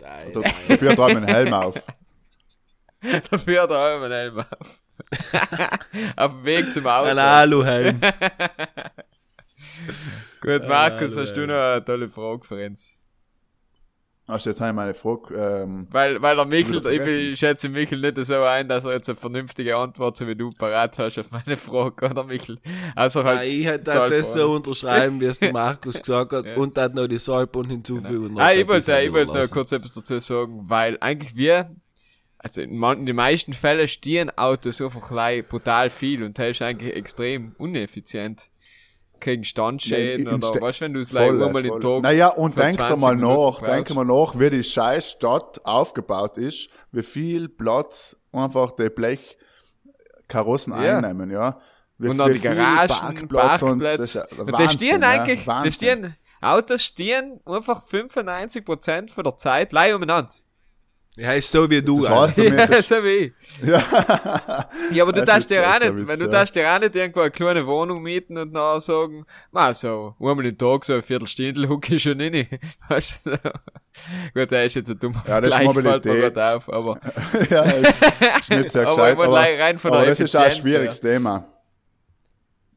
Da- 0.00 0.18
Dafür 0.42 0.90
hat 0.90 0.98
er 0.98 1.06
einen 1.06 1.24
Helm 1.28 1.52
auf. 1.52 1.74
dafür 3.30 3.62
hat 3.62 3.70
er 3.70 3.76
auch 3.78 4.02
einen 4.02 4.10
Helm 4.12 4.38
auf. 4.40 4.80
auf 6.16 6.32
dem 6.32 6.44
Weg 6.44 6.72
zum 6.72 6.86
Auto. 6.86 7.08
Ein 7.10 7.18
Aluhelm. 7.18 8.00
Gut, 10.40 10.66
Markus, 10.68 11.14
nein, 11.14 11.24
hast 11.24 11.36
du 11.36 11.46
noch 11.46 11.54
eine 11.54 11.84
tolle 11.84 12.08
Frage 12.08 12.44
für 12.44 12.66
uns? 12.66 12.96
Also 14.26 14.50
jetzt 14.50 14.60
habe 14.60 14.70
ich 14.70 14.76
meine 14.76 14.94
Frage, 14.94 15.34
ähm, 15.34 15.88
Weil, 15.90 16.22
weil 16.22 16.36
der 16.36 16.44
Michael, 16.44 16.84
wieder 16.84 16.92
ich, 16.92 17.32
ich 17.32 17.38
schätze 17.38 17.68
Michael 17.68 18.00
nicht 18.00 18.24
so 18.24 18.40
ein, 18.44 18.68
dass 18.68 18.84
er 18.84 18.92
jetzt 18.92 19.08
eine 19.08 19.16
vernünftige 19.16 19.76
Antwort, 19.76 20.16
so 20.16 20.26
wie 20.28 20.36
du 20.36 20.50
parat 20.52 20.96
hast, 20.98 21.18
auf 21.18 21.32
meine 21.32 21.56
Frage, 21.56 22.08
oder 22.08 22.22
Michael? 22.22 22.58
Also 22.94 23.24
halt. 23.24 23.40
Nein, 23.40 23.48
ich 23.50 23.66
hätte 23.66 23.84
das 24.08 24.32
so 24.32 24.52
unterschreiben, 24.52 25.20
wie 25.20 25.24
es 25.24 25.40
der 25.40 25.52
Markus 25.52 25.98
gesagt 25.98 26.32
hat, 26.32 26.46
Ja. 26.46 26.54
und 26.56 26.76
dann 26.76 26.94
noch 26.94 27.08
die 27.08 27.18
Salbahn 27.18 27.68
hinzufügen. 27.70 28.38
Ah, 28.38 28.52
ich 28.52 28.68
wollte, 28.68 29.00
ich 29.00 29.12
wollte 29.12 29.32
noch 29.34 29.50
kurz 29.50 29.72
etwas 29.72 29.94
dazu 29.94 30.20
sagen, 30.20 30.60
weil 30.68 30.96
eigentlich 31.00 31.34
wir, 31.34 31.74
also 32.38 32.60
in, 32.62 32.76
man, 32.76 33.00
in 33.00 33.06
den 33.06 33.16
meisten 33.16 33.52
Fällen 33.52 33.88
stehen 33.88 34.30
Autos 34.38 34.80
einfach 34.80 35.08
gleich 35.08 35.48
brutal 35.48 35.90
viel 35.90 36.22
und 36.22 36.38
das 36.38 36.50
ist 36.50 36.62
eigentlich 36.62 36.94
extrem 36.94 37.52
uneffizient. 37.58 38.48
Gegen 39.20 39.44
Standschäden 39.44 40.24
Ja, 40.26 40.32
in- 40.32 40.36
in 40.38 40.44
oder 40.44 40.60
was, 40.62 40.80
wenn 40.80 40.94
du 40.94 41.00
es 41.00 41.10
in 41.12 41.16
voll. 41.16 41.62
den 41.62 41.80
Tag. 41.80 42.02
Naja, 42.02 42.28
und 42.28 42.58
denk 42.58 42.76
20 42.80 43.00
mal 43.00 43.14
nach, 43.16 43.60
denk 43.60 43.90
mal 43.94 44.04
nach, 44.04 44.38
wie 44.38 44.50
die 44.50 44.64
scheiß 44.64 45.10
Stadt 45.10 45.60
aufgebaut 45.64 46.36
ist, 46.38 46.68
wie 46.92 47.02
viel 47.02 47.48
Platz 47.48 48.16
einfach 48.32 48.72
die 48.72 48.88
Blechkarossen 48.88 50.72
Ja. 50.82 50.98
einnehmen, 50.98 51.30
ja. 51.30 51.58
Wie, 51.98 52.08
und 52.08 52.16
dann 52.18 52.32
die 52.32 52.40
Garagen, 52.40 52.88
Parkplatz 53.28 53.62
und 53.62 53.80
das 53.80 54.14
ja 54.14 54.24
Und 54.38 54.52
Wahnsinn, 54.52 54.70
stehen 54.70 55.02
ja, 55.02 55.08
eigentlich, 55.10 55.40
die 55.40 55.46
Wahnsinn. 55.46 55.72
stehen, 55.72 56.16
Autos 56.40 56.82
stehen 56.82 57.40
einfach 57.44 57.82
95% 57.86 59.10
von 59.10 59.24
der 59.24 59.36
Zeit 59.36 59.68
gleich 59.70 59.92
umeinander. 59.94 60.30
Ja, 61.16 61.32
ist 61.32 61.50
so 61.50 61.68
wie 61.68 61.82
du. 61.82 62.00
Das 62.00 62.08
heißt, 62.08 62.38
du 62.38 62.44
Ja, 62.44 62.82
so 62.82 62.94
wie 63.02 63.08
ich. 63.08 63.32
Ja, 64.92 65.02
aber 65.02 65.12
du 65.12 65.24
darfst 65.24 65.50
dir 65.50 65.68
auch 65.68 65.78
nicht, 65.80 66.06
wenn 66.06 66.18
du 66.18 66.24
ja. 66.24 66.30
darfst 66.30 66.54
dir 66.54 66.72
auch 66.72 66.78
nicht 66.78 66.94
irgendwo 66.94 67.20
eine 67.20 67.30
kleine 67.30 67.66
Wohnung 67.66 68.00
mieten 68.00 68.38
und 68.38 68.54
dann 68.54 68.80
sagen, 68.80 69.26
ma 69.50 69.74
so, 69.74 70.14
einmal 70.20 70.46
im 70.46 70.56
Tag 70.56 70.84
so 70.84 70.94
ein 70.94 71.02
Viertelstunde 71.02 71.68
hucke 71.68 71.96
ich 71.96 72.02
schon 72.04 72.20
rein. 72.20 72.46
Weißt 72.88 73.26
du? 73.26 73.38
Gut, 74.34 74.50
der 74.50 74.66
ist 74.66 74.76
jetzt 74.76 74.88
ein 74.88 74.98
dummer 74.98 75.22
Ja, 75.26 75.40
das 75.40 75.50
ist 75.50 75.56
Vergleich, 75.56 75.82
fällt 75.82 76.04
mir 76.04 76.12
Mobilität. 76.12 76.34
grad 76.34 76.56
auf, 76.56 76.72
aber, 76.72 77.00
ja, 77.50 77.62
ist, 77.64 78.00
ist 78.40 78.50
nicht 78.50 78.72
sehr 78.72 78.86
aber 78.86 78.90
gescheit, 78.90 79.12
ich 79.12 79.18
wollte 79.18 79.30
aber, 79.30 79.58
rein 79.58 79.78
von 79.78 79.90
der 79.90 80.00
aber 80.00 80.08
das 80.10 80.20
ist 80.20 80.36
auch 80.36 80.42
ein 80.42 80.50
schwieriges 80.52 81.00
Thema. 81.00 81.44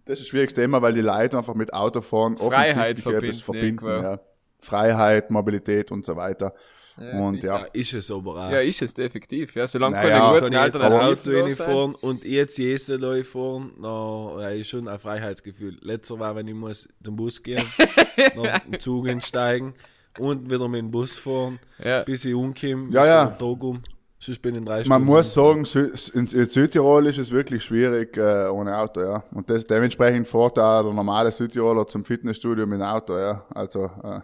Das 0.06 0.20
ist 0.20 0.26
ein 0.26 0.30
schwieriges 0.30 0.54
Thema, 0.54 0.82
weil 0.82 0.94
die 0.94 1.02
Leute 1.02 1.38
einfach 1.38 1.56
mit 1.56 1.72
Autofahren 1.72 2.38
Freiheit 2.38 2.98
offensichtlich 2.98 3.16
etwas 3.16 3.42
verbinden 3.42 3.80
verbinden, 3.80 3.86
irgendwo. 3.86 4.04
ja. 4.04 4.20
Freiheit, 4.60 5.30
Mobilität 5.32 5.92
und 5.92 6.06
so 6.06 6.16
weiter. 6.16 6.54
Und 6.98 7.42
Ja, 7.44 7.60
ja, 7.60 7.66
ist 7.74 7.94
es 7.94 8.12
aber 8.12 8.32
auch. 8.48 8.52
ja, 8.52 8.60
ist 8.60 8.82
es 8.82 8.94
definitiv, 8.94 9.56
ja, 9.56 9.68
solange 9.68 9.96
Naja, 9.96 10.10
keine 10.10 10.24
kann 10.24 10.34
guten 10.34 10.54
ich 10.54 10.60
jetzt 10.62 10.84
ein 10.84 10.92
Alternativen 10.94 11.18
Auto 11.18 11.32
da 11.32 11.44
reinfahren 11.44 11.96
und 11.96 12.24
jetzt 12.26 12.58
Jesse 12.58 12.96
Leute 12.98 13.24
fahren, 13.24 13.72
na, 13.80 14.36
ja, 14.42 14.50
ist 14.50 14.68
schon 14.70 14.88
ein 14.88 15.00
Freiheitsgefühl. 15.00 15.78
Letzter 15.82 16.20
war, 16.20 16.36
wenn 16.36 16.48
ich 16.48 16.54
muss 16.56 16.88
zum 17.04 17.16
Bus 17.16 17.42
gehen, 17.42 17.64
noch 18.36 18.60
den 18.60 18.80
Zug 18.80 19.08
einsteigen 19.08 19.74
und 20.20 20.50
wieder 20.50 20.68
mit 20.68 20.80
dem 20.82 20.92
Bus 20.92 21.18
fahren, 21.18 21.60
Ja. 21.84 22.04
bis 22.04 22.26
ich 22.26 22.34
umkomme, 22.34 22.90
Ja, 22.92 23.06
ja. 23.06 23.26
Tag 23.28 23.64
um. 23.64 23.82
Sonst 24.20 24.42
bin 24.42 24.54
ich 24.56 24.60
in 24.60 24.66
drei 24.66 24.76
Man 24.86 24.86
Stunden. 24.86 25.06
muss 25.06 25.34
sagen, 25.34 25.66
in 26.14 26.28
Südtirol 26.48 27.08
ist 27.08 27.18
es 27.18 27.30
wirklich 27.32 27.62
schwierig 27.62 28.16
äh, 28.16 28.48
ohne 28.48 28.78
Auto, 28.78 29.02
ja. 29.02 29.22
Und 29.32 29.50
das, 29.50 29.66
dementsprechend 29.68 30.30
fährt 30.30 30.58
auch 30.60 30.84
der 30.84 30.94
normale 30.94 31.30
Südtiroler 31.30 31.86
zum 31.88 32.06
Fitnessstudio 32.06 32.66
mit 32.66 32.80
dem 32.80 32.86
Auto, 32.88 33.18
ja. 33.18 33.46
Also, 33.54 33.84
äh, 34.02 34.22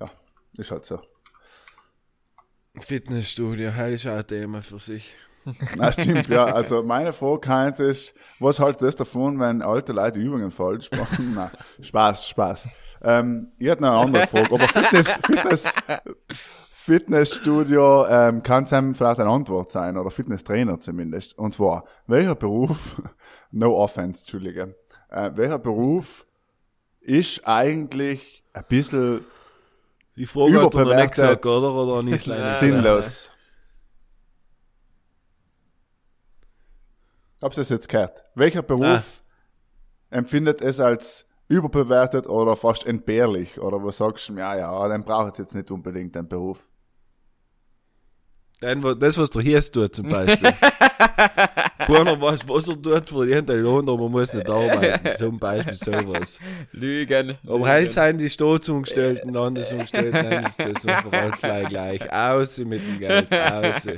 ja, 0.00 0.10
ist 0.56 0.70
halt 0.70 0.86
so. 0.86 1.00
Fitnessstudio, 2.78 3.70
das 3.70 3.90
ist 3.90 4.06
auch 4.06 4.16
ein 4.16 4.26
Thema 4.26 4.62
für 4.62 4.78
sich. 4.78 5.12
Na, 5.76 5.90
stimmt, 5.90 6.28
ja. 6.28 6.44
Also, 6.44 6.82
meine 6.82 7.12
Frage 7.12 7.82
ist, 7.82 8.14
was 8.38 8.60
haltet 8.60 8.82
das 8.82 8.96
davon, 8.96 9.40
wenn 9.40 9.62
alte 9.62 9.92
Leute 9.92 10.20
Übungen 10.20 10.50
falsch 10.50 10.90
machen? 10.92 11.32
Na, 11.34 11.50
Spaß, 11.80 12.28
Spaß. 12.28 12.68
Ähm, 13.02 13.48
ich 13.58 13.68
hätte 13.68 13.82
noch 13.82 13.90
eine 13.90 13.98
andere 13.98 14.26
Frage, 14.26 14.54
aber 14.54 14.68
Fitness, 14.68 15.08
Fitness, 15.24 15.74
Fitnessstudio 16.70 18.06
ähm, 18.06 18.42
kann 18.42 18.64
es 18.64 18.72
einem 18.72 18.94
vielleicht 18.94 19.20
eine 19.20 19.30
Antwort 19.30 19.70
sein, 19.72 19.96
oder 19.96 20.10
Fitnesstrainer 20.10 20.80
zumindest. 20.80 21.38
Und 21.38 21.54
zwar, 21.54 21.84
welcher 22.06 22.34
Beruf, 22.34 23.00
no 23.50 23.76
offense, 23.76 24.20
Entschuldige, 24.20 24.74
äh, 25.08 25.30
welcher 25.34 25.58
Beruf 25.58 26.26
ist 27.00 27.46
eigentlich 27.46 28.44
ein 28.52 28.64
bisschen 28.68 29.24
Die 30.20 30.26
Frage 30.26 30.52
hat 30.52 30.54
er 30.54 30.64
nicht 30.64 30.74
Überbewertet. 30.74 31.12
gesagt, 31.14 31.46
oder? 31.46 31.74
Oder 31.74 32.00
ein 32.00 32.08
Isländer? 32.08 32.48
sinnlos? 32.60 33.30
Hab's 37.42 37.56
das 37.56 37.70
jetzt 37.70 37.88
gehört? 37.88 38.22
Welcher 38.34 38.60
Beruf 38.60 39.22
empfindet 40.10 40.60
es 40.60 40.78
als 40.78 41.24
überbewertet 41.48 42.26
oder 42.26 42.54
fast 42.54 42.84
entbehrlich? 42.84 43.58
Oder 43.62 43.82
was 43.82 43.96
sagst 43.96 44.28
du, 44.28 44.34
ja, 44.34 44.58
ja, 44.58 44.88
dann 44.88 45.04
braucht 45.04 45.32
es 45.32 45.38
jetzt 45.38 45.54
nicht 45.54 45.70
unbedingt 45.70 46.14
einen 46.14 46.28
Beruf. 46.28 46.70
Das, 48.60 49.16
was 49.16 49.30
der 49.30 49.40
Hies 49.40 49.70
tut, 49.70 49.94
zum 49.94 50.10
Beispiel. 50.10 50.52
Keiner 51.94 52.20
weiß, 52.20 52.48
was 52.48 52.68
er 52.68 52.82
tut, 52.82 53.08
verdient 53.08 53.50
einen 53.50 53.62
Lohn, 53.62 53.88
aber 53.88 53.98
man 53.98 54.12
muss 54.12 54.32
nicht 54.32 54.48
arbeiten. 54.48 55.10
Zum 55.16 55.38
Beispiel 55.38 55.74
sowas. 55.74 56.38
Lügen. 56.72 57.36
Aber 57.46 57.66
halt 57.66 57.90
sind 57.90 58.18
die 58.18 58.30
Staatsangestellten, 58.30 59.32
Landesangestellten, 59.32 60.30
dann 60.30 60.46
ist 60.46 60.58
das 60.58 60.86
alles 61.12 61.40
gleich 61.40 61.68
gleich. 61.68 62.12
Aus 62.12 62.58
mit 62.58 62.82
dem 62.82 62.98
Geld, 62.98 63.32
aus. 63.32 63.88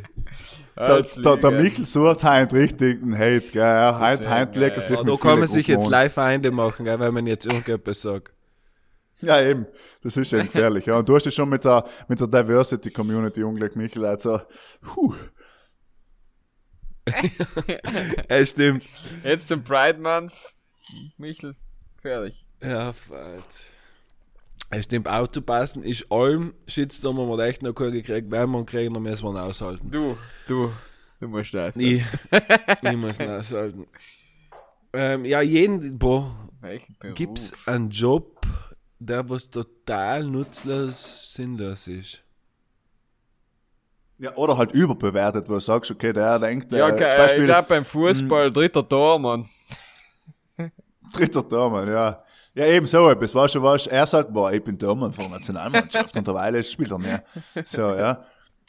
Der, 0.74 1.02
der, 1.02 1.36
der 1.36 1.50
Michel 1.50 1.84
sucht 1.84 2.24
heint 2.24 2.52
richtig 2.54 3.00
den 3.00 3.14
Hate, 3.14 3.52
gell? 3.52 3.60
Ja, 3.60 3.98
heint, 4.00 4.26
heint 4.26 4.56
legt 4.56 4.76
er 4.76 4.82
sich 4.82 4.96
Da 4.96 5.04
mit 5.04 5.20
kann 5.20 5.38
man 5.38 5.48
sich 5.48 5.66
jetzt 5.66 5.88
live 5.88 6.14
Feinde 6.14 6.50
machen, 6.50 6.86
gell, 6.86 6.98
wenn 6.98 7.12
man 7.12 7.26
jetzt 7.26 7.44
irgendetwas 7.44 8.00
sagt. 8.00 8.32
Ja, 9.20 9.40
eben. 9.40 9.66
Das 10.02 10.16
ist 10.16 10.32
eben 10.32 10.46
gefährlich. 10.46 10.86
Ja. 10.86 10.98
Und 10.98 11.08
du 11.08 11.14
hast 11.14 11.26
es 11.26 11.34
schon 11.34 11.48
mit 11.48 11.64
der, 11.64 11.84
mit 12.08 12.20
der 12.20 12.26
Diversity 12.26 12.90
Community 12.90 13.42
unglück, 13.44 13.76
Michel. 13.76 14.04
Also, 14.04 14.40
puh. 14.80 15.14
Ja, 18.30 18.46
stimmt. 18.46 18.84
Jetzt 19.24 19.48
zum 19.48 19.62
Pride 19.62 19.98
Month. 19.98 20.32
Michel, 21.18 21.56
fertig. 22.00 22.46
Ja, 22.62 22.92
falsch. 22.92 23.66
Es 24.70 24.84
stimmt, 24.84 25.06
Autopassen 25.06 25.82
ist 25.82 26.10
allem 26.10 26.54
Shitstorm, 26.66 27.18
haben 27.18 27.28
wir 27.28 27.44
echt 27.44 27.62
noch 27.62 27.74
keinen 27.74 27.92
gekriegt, 27.92 28.30
wenn 28.30 28.50
wir 28.50 28.64
kriegen, 28.64 28.94
dann 28.94 29.02
müssen 29.02 29.24
wir 29.24 29.32
ihn 29.32 29.36
aushalten. 29.36 29.90
Du, 29.90 30.16
du, 30.48 30.72
du 31.20 31.28
musst 31.28 31.52
das. 31.52 31.76
Ich, 31.76 32.02
ich 32.82 32.96
muss 32.96 33.18
ihn 33.18 33.28
aushalten. 33.28 33.86
Ähm, 34.94 35.26
ja, 35.26 35.42
jeden, 35.42 35.98
boah, 35.98 36.48
gibt's 37.14 37.52
einen 37.66 37.90
Job, 37.90 38.46
der 38.98 39.28
was 39.28 39.50
total 39.50 40.24
nutzlos, 40.24 41.34
sinnlos 41.34 41.86
ist? 41.88 42.22
Ja, 44.18 44.34
oder 44.36 44.56
halt 44.56 44.72
überbewertet, 44.72 45.48
wo 45.48 45.54
du 45.54 45.60
sagst, 45.60 45.90
okay, 45.90 46.12
der 46.12 46.38
denkt, 46.38 46.72
Ja, 46.72 46.88
äh, 46.88 46.92
okay, 46.92 46.98
zum 46.98 47.10
ich 47.10 47.16
Beispiel, 47.16 47.44
glaube 47.46 47.68
beim 47.68 47.84
Fußball 47.84 48.52
dritter 48.52 48.88
Tor, 48.88 49.18
Mann. 49.18 49.46
dritter 51.12 51.48
Tormann, 51.48 51.88
ja. 51.92 52.22
Ja, 52.54 52.66
eben 52.66 52.86
so 52.86 53.08
etwas, 53.08 53.34
weißt 53.34 53.54
du, 53.54 53.62
weißt, 53.62 53.86
er 53.88 54.06
sagt, 54.06 54.32
boah, 54.32 54.52
ich 54.52 54.62
bin 54.62 54.78
Tormann 54.78 55.12
von 55.12 55.24
der 55.24 55.38
Nationalmannschaft 55.38 56.16
und 56.16 56.26
derweil 56.26 56.62
spielt 56.62 56.90
er 56.90 56.98
mehr. 56.98 57.24
So, 57.64 57.94
ja. 57.94 58.24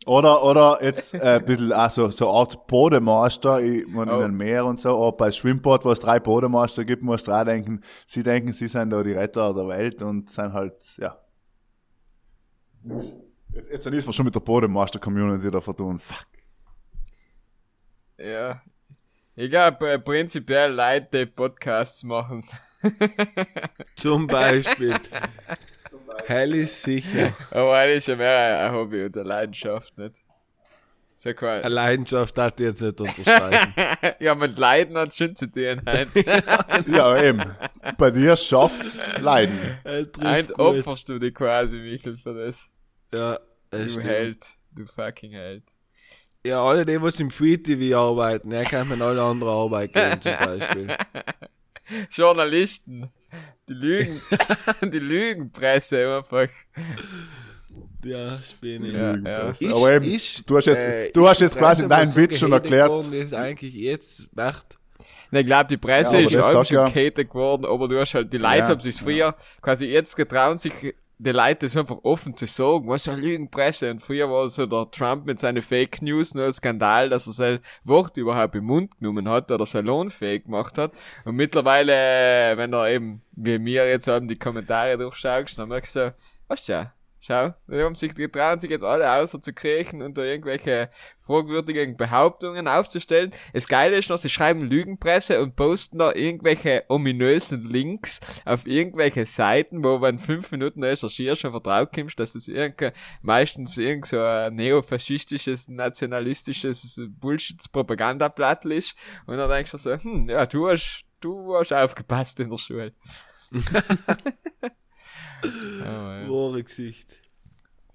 Oder, 0.06 0.44
oder 0.44 0.80
jetzt 0.82 1.14
äh, 1.14 1.20
ein 1.40 1.46
bisschen, 1.46 1.72
also 1.72 2.10
so 2.10 2.30
eine 2.30 2.38
Art 2.40 2.68
Bodemeister 2.68 3.62
ich, 3.62 3.88
man, 3.88 4.10
Oh. 4.10 4.16
in 4.16 4.20
den 4.22 4.34
Meer 4.36 4.66
und 4.66 4.82
so, 4.82 4.90
auch 4.90 5.14
bei 5.14 5.32
Schwimmbad, 5.32 5.86
wo 5.86 5.92
es 5.92 6.00
drei 6.00 6.20
Bodemeister 6.20 6.84
gibt, 6.86 7.04
musst 7.04 7.28
du 7.28 7.32
dran 7.32 7.46
denken, 7.48 7.82
sie 8.08 8.24
denken, 8.24 8.54
sie 8.54 8.68
sind 8.68 8.90
da 8.90 9.04
die 9.04 9.14
Retter 9.14 9.54
der 9.54 9.68
Welt 9.68 10.02
und 10.02 10.30
sind 10.30 10.52
halt, 10.54 10.76
ja. 10.98 11.18
Jetzt, 13.54 13.70
jetzt 13.70 13.86
ist 13.86 14.06
man 14.06 14.14
schon 14.14 14.26
mit 14.26 14.36
der 14.36 14.40
Bodemeister-Community 14.40 15.52
da 15.52 15.62
vertun. 15.62 16.00
Fuck. 16.00 16.28
Ja. 18.18 18.62
Ich 19.36 19.50
glaube, 19.50 19.92
äh, 19.92 20.00
prinzipiell 20.00 20.72
Leute, 20.74 21.08
die 21.12 21.26
Podcasts 21.26 22.04
machen. 22.04 22.44
Zum 23.96 24.28
Beispiel. 24.28 24.96
Hell 26.26 26.56
ist 26.56 26.84
sicher. 26.84 27.34
Aber 27.52 27.76
eigentlich 27.78 27.98
ist 27.98 28.06
schon 28.06 28.18
mehr 28.18 28.60
ein 28.60 28.74
Hobby 28.74 29.06
und 29.06 29.18
eine 29.18 29.28
Leidenschaft, 29.28 29.98
nicht? 29.98 30.16
So 31.16 31.34
quasi. 31.34 31.64
Eine 31.64 31.74
Leidenschaft 31.74 32.38
hat 32.38 32.60
ich 32.60 32.66
jetzt 32.66 32.82
nicht 32.82 33.00
unterstreichen. 33.00 33.74
ja, 34.20 34.36
mit 34.36 34.58
Leiden 34.58 34.98
hat 34.98 35.10
es 35.10 35.18
schon 35.18 35.36
zu 35.36 35.50
tun. 35.50 35.82
Hein. 35.86 36.08
Ja, 36.88 37.22
eben. 37.22 37.56
Bei 37.98 38.12
dir 38.12 38.36
schafft's 38.36 39.00
Leiden. 39.20 39.78
Ein 40.20 40.52
opferst 40.54 41.08
du 41.08 41.20
dich 41.20 41.34
quasi, 41.34 41.78
Michel, 41.78 42.18
für 42.18 42.34
das. 42.34 42.70
Ja, 43.14 43.36
Du 43.72 43.78
das 43.78 43.92
stimmt. 43.92 44.06
Held. 44.06 44.46
Du 44.72 44.86
fucking 44.86 45.32
Held. 45.32 45.64
Ja, 46.46 46.64
alle 46.64 46.86
die, 46.86 47.02
was 47.02 47.20
im 47.20 47.32
Free 47.32 47.58
TV 47.58 47.98
arbeiten, 47.98 48.52
er 48.52 48.66
kann 48.66 48.88
mir 48.90 49.02
alle 49.04 49.22
andere 49.22 49.50
Arbeit 49.52 49.94
geben, 49.94 50.22
zum 50.22 50.34
Beispiel. 50.38 50.98
Journalisten. 52.12 53.10
Die 53.70 53.74
Lügen. 53.74 54.22
die 54.82 55.00
Lügenpresse 55.00 56.18
einfach. 56.18 56.48
Ja, 58.04 58.38
Spinne. 58.42 58.90
Ja, 58.92 59.16
ja. 59.16 59.74
Aber 59.76 59.94
eben, 59.94 60.06
ist, 60.06 60.50
du 60.50 60.58
hast 60.58 60.66
jetzt- 60.66 60.88
äh, 60.88 61.12
du 61.12 61.28
hast 61.28 61.40
jetzt 61.40 61.58
quasi 61.58 61.84
Presse, 61.88 61.88
deinen 61.88 62.16
Witz 62.16 62.38
schon 62.40 62.52
erklärt. 62.52 62.90
worden 62.90 63.14
Ist 63.14 63.34
eigentlich 63.34 63.74
jetzt 63.74 64.28
wert. 64.36 64.78
Na, 65.32 65.40
ich 65.40 65.46
glaube, 65.46 65.68
die 65.68 65.78
Presse 65.78 66.20
Ja, 66.20 66.28
ist 66.28 66.56
auch 66.56 66.66
schon 66.66 66.76
ja- 66.94 67.10
geworden, 67.10 67.66
aber 67.66 67.88
du 67.88 68.00
hast 68.00 68.14
halt, 68.14 68.32
die 68.34 68.38
Leute 68.38 68.58
Ja, 68.58 68.68
haben 68.68 68.82
sich 68.82 68.96
früher, 68.98 69.36
quasi 69.62 69.86
jetzt 69.86 70.16
getrauen 70.16 70.58
sich 70.58 70.74
die 71.18 71.32
Leute 71.32 71.66
das 71.66 71.78
einfach 71.78 72.00
offen 72.04 72.36
zu 72.36 72.46
sagen, 72.46 72.88
was 72.88 73.08
eine 73.08 73.22
Lügenpresse. 73.22 73.92
Und 73.92 74.00
früher 74.00 74.30
war 74.30 74.48
so 74.48 74.66
der 74.66 74.90
Trump 74.92 75.26
mit 75.26 75.40
seinen 75.40 75.62
Fake 75.62 76.02
News 76.02 76.34
nur 76.34 76.46
ein 76.46 76.54
Skandal, 76.54 77.10
dass 77.10 77.28
er 77.28 77.34
sein 77.34 77.60
Wort 77.84 78.18
überhaupt 78.18 78.56
im 78.56 78.66
Mund 78.66 78.98
genommen 78.98 79.30
hat 79.30 79.52
oder 79.52 79.66
salonfähig 79.66 80.46
gemacht 80.46 80.78
hat. 80.78 80.94
Und 81.26 81.36
mittlerweile, 81.36 82.58
wenn 82.58 82.74
er 82.74 82.90
eben, 82.90 83.22
wie 83.32 83.60
mir 83.60 83.88
jetzt 83.88 84.08
haben, 84.08 84.28
die 84.28 84.38
Kommentare 84.38 84.98
durchschaust, 84.98 85.58
dann 85.58 85.70
merkst 85.70 85.96
du 85.96 86.16
was 86.48 86.68
ja, 86.68 86.94
schau, 87.24 87.54
die 87.68 87.82
haben 87.82 87.96
sich, 87.96 88.14
die 88.14 88.28
trauen 88.28 88.60
sich 88.60 88.70
jetzt 88.70 88.84
alle 88.84 89.10
außer 89.14 89.42
zu 89.42 89.54
kriechen 89.54 90.02
und 90.02 90.18
da 90.18 90.24
irgendwelche 90.24 90.90
fragwürdigen 91.22 91.96
Behauptungen 91.96 92.68
aufzustellen. 92.68 93.32
Das 93.54 93.70
Geile 93.70 93.96
ist 93.96 94.10
noch, 94.10 94.18
sie 94.18 94.30
schreiben 94.30 94.62
Lügenpresse 94.62 95.42
und 95.42 95.56
posten 95.56 96.00
da 96.00 96.12
irgendwelche 96.14 96.84
ominösen 96.90 97.66
Links 97.70 98.20
auf 98.44 98.68
irgendwelche 98.68 99.26
Seiten, 99.26 99.86
wo 99.86 100.02
wenn 100.02 100.20
fünf 100.20 100.52
Minuten 100.52 100.84
recherchierst 100.84 101.42
schon 101.42 101.52
vertraut 101.52 101.94
kommst, 101.94 102.20
dass 102.20 102.34
das 102.34 102.50
irgendein, 102.50 102.92
meistens 103.22 103.78
irgend 103.78 104.08
so 104.08 104.20
ein 104.20 104.56
neofaschistisches, 104.56 105.70
nationalistisches 105.70 107.02
Bullshit-Propagandablatt 107.08 108.66
ist. 108.66 108.96
Und 109.28 109.38
dann 109.38 109.50
denkst 109.50 109.72
du 109.72 109.78
so, 109.78 109.94
hm, 109.94 110.28
ja, 110.28 110.46
du 110.46 110.68
hast, 110.68 111.06
du 111.22 111.56
hast 111.56 111.72
aufgepasst 111.72 112.42
in 112.42 112.50
der 112.50 112.58
Schule. 112.58 112.94
ja. 115.44 116.30
Wahre 116.30 116.64
Gesicht. 116.64 117.18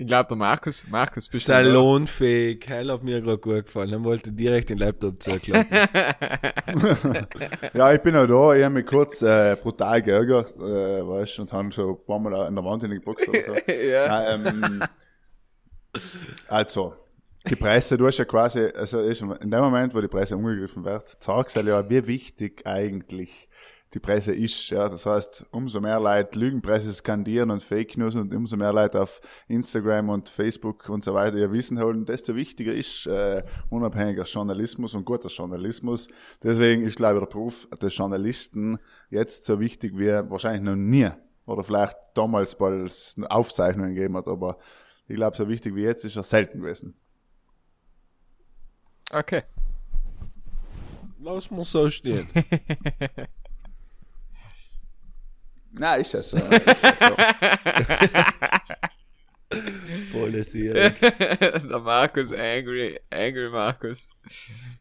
Ich 0.00 0.06
glaube, 0.06 0.28
der 0.28 0.36
Markus, 0.36 0.86
Markus, 0.88 1.28
bist? 1.28 1.46
Salonfähig. 1.46 2.64
Hell 2.68 2.88
hat 2.92 3.02
mir 3.02 3.20
gerade 3.20 3.38
gut 3.38 3.66
gefallen. 3.66 3.90
Dann 3.90 4.04
wollte 4.04 4.30
direkt 4.30 4.70
den 4.70 4.78
Laptop 4.78 5.20
zuklappen. 5.20 5.76
Ja, 7.74 7.92
ich 7.92 8.00
bin 8.00 8.14
auch 8.14 8.26
da. 8.26 8.54
Ich 8.54 8.62
habe 8.62 8.74
mich 8.74 8.86
kurz 8.86 9.22
äh, 9.22 9.56
brutal 9.60 10.00
geärgert, 10.00 10.54
äh, 10.56 10.60
weißt 11.04 11.40
und 11.40 11.52
habe 11.52 11.72
so 11.72 11.90
ein 11.90 12.06
paar 12.06 12.20
Mal 12.20 12.34
an 12.34 12.54
der 12.54 12.64
Wand 12.64 12.82
hineingeboxt 12.82 13.28
oder 13.28 13.40
so. 13.44 13.72
ja. 13.72 14.06
Nein, 14.06 14.46
ähm, 14.46 14.84
also, 16.46 16.94
die 17.48 17.56
Presse, 17.56 17.96
du 17.96 18.06
hast 18.06 18.18
ja 18.18 18.24
quasi, 18.24 18.66
also 18.74 19.00
ist 19.00 19.22
in 19.22 19.50
dem 19.50 19.60
Moment, 19.60 19.94
wo 19.94 20.00
die 20.00 20.08
Presse 20.08 20.36
umgegriffen 20.36 20.84
wird, 20.84 21.08
zeigst 21.20 21.56
du 21.56 21.60
ja, 21.60 21.90
wie 21.90 22.06
wichtig 22.06 22.64
eigentlich 22.66 23.48
die 23.94 24.00
Presse 24.00 24.34
ist. 24.34 24.70
Ja, 24.70 24.88
das 24.88 25.06
heißt, 25.06 25.46
umso 25.50 25.80
mehr 25.80 25.98
Leute 25.98 26.38
Lügenpresse 26.38 26.92
skandieren 26.92 27.50
und 27.50 27.62
Fake 27.62 27.96
News 27.96 28.14
und 28.14 28.34
umso 28.34 28.56
mehr 28.56 28.72
Leute 28.72 29.00
auf 29.00 29.20
Instagram 29.48 30.10
und 30.10 30.28
Facebook 30.28 30.88
und 30.88 31.04
so 31.04 31.14
weiter 31.14 31.36
ihr 31.36 31.52
Wissen 31.52 31.80
holen, 31.80 32.04
desto 32.04 32.34
wichtiger 32.34 32.72
ist 32.72 33.06
äh, 33.06 33.42
unabhängiger 33.70 34.24
Journalismus 34.24 34.94
und 34.94 35.04
guter 35.04 35.28
Journalismus. 35.28 36.08
Deswegen 36.42 36.82
ist, 36.82 36.96
glaube 36.96 37.14
ich, 37.14 37.20
der 37.20 37.30
Beruf 37.30 37.66
des 37.80 37.96
Journalisten 37.96 38.78
jetzt 39.10 39.44
so 39.44 39.58
wichtig 39.58 39.96
wie 39.96 40.08
wahrscheinlich 40.30 40.62
noch 40.62 40.76
nie. 40.76 41.08
Oder 41.46 41.64
vielleicht 41.64 41.96
damals, 42.12 42.60
weil 42.60 42.86
es 42.86 43.16
Aufzeichnungen 43.30 43.94
gegeben 43.94 44.16
hat, 44.18 44.28
aber 44.28 44.58
ich 45.06 45.16
glaube, 45.16 45.34
so 45.36 45.48
wichtig 45.48 45.74
wie 45.74 45.82
jetzt 45.82 46.04
ist 46.04 46.16
er 46.16 46.24
selten 46.24 46.60
gewesen. 46.60 46.94
Okay. 49.10 49.44
Lass 51.20 51.50
mal 51.50 51.64
so 51.64 51.88
stehen. 51.88 52.28
Na, 55.72 55.94
ist 55.94 56.12
ja 56.12 56.22
so. 56.22 56.36
Ist 56.38 56.82
ja 56.82 56.96
so. 56.96 57.14
Voll 60.10 60.20
polarisieren. 60.20 60.92
Der 61.00 61.78
Markus, 61.78 62.32
angry, 62.32 63.00
angry 63.10 63.48
Markus. 63.50 64.10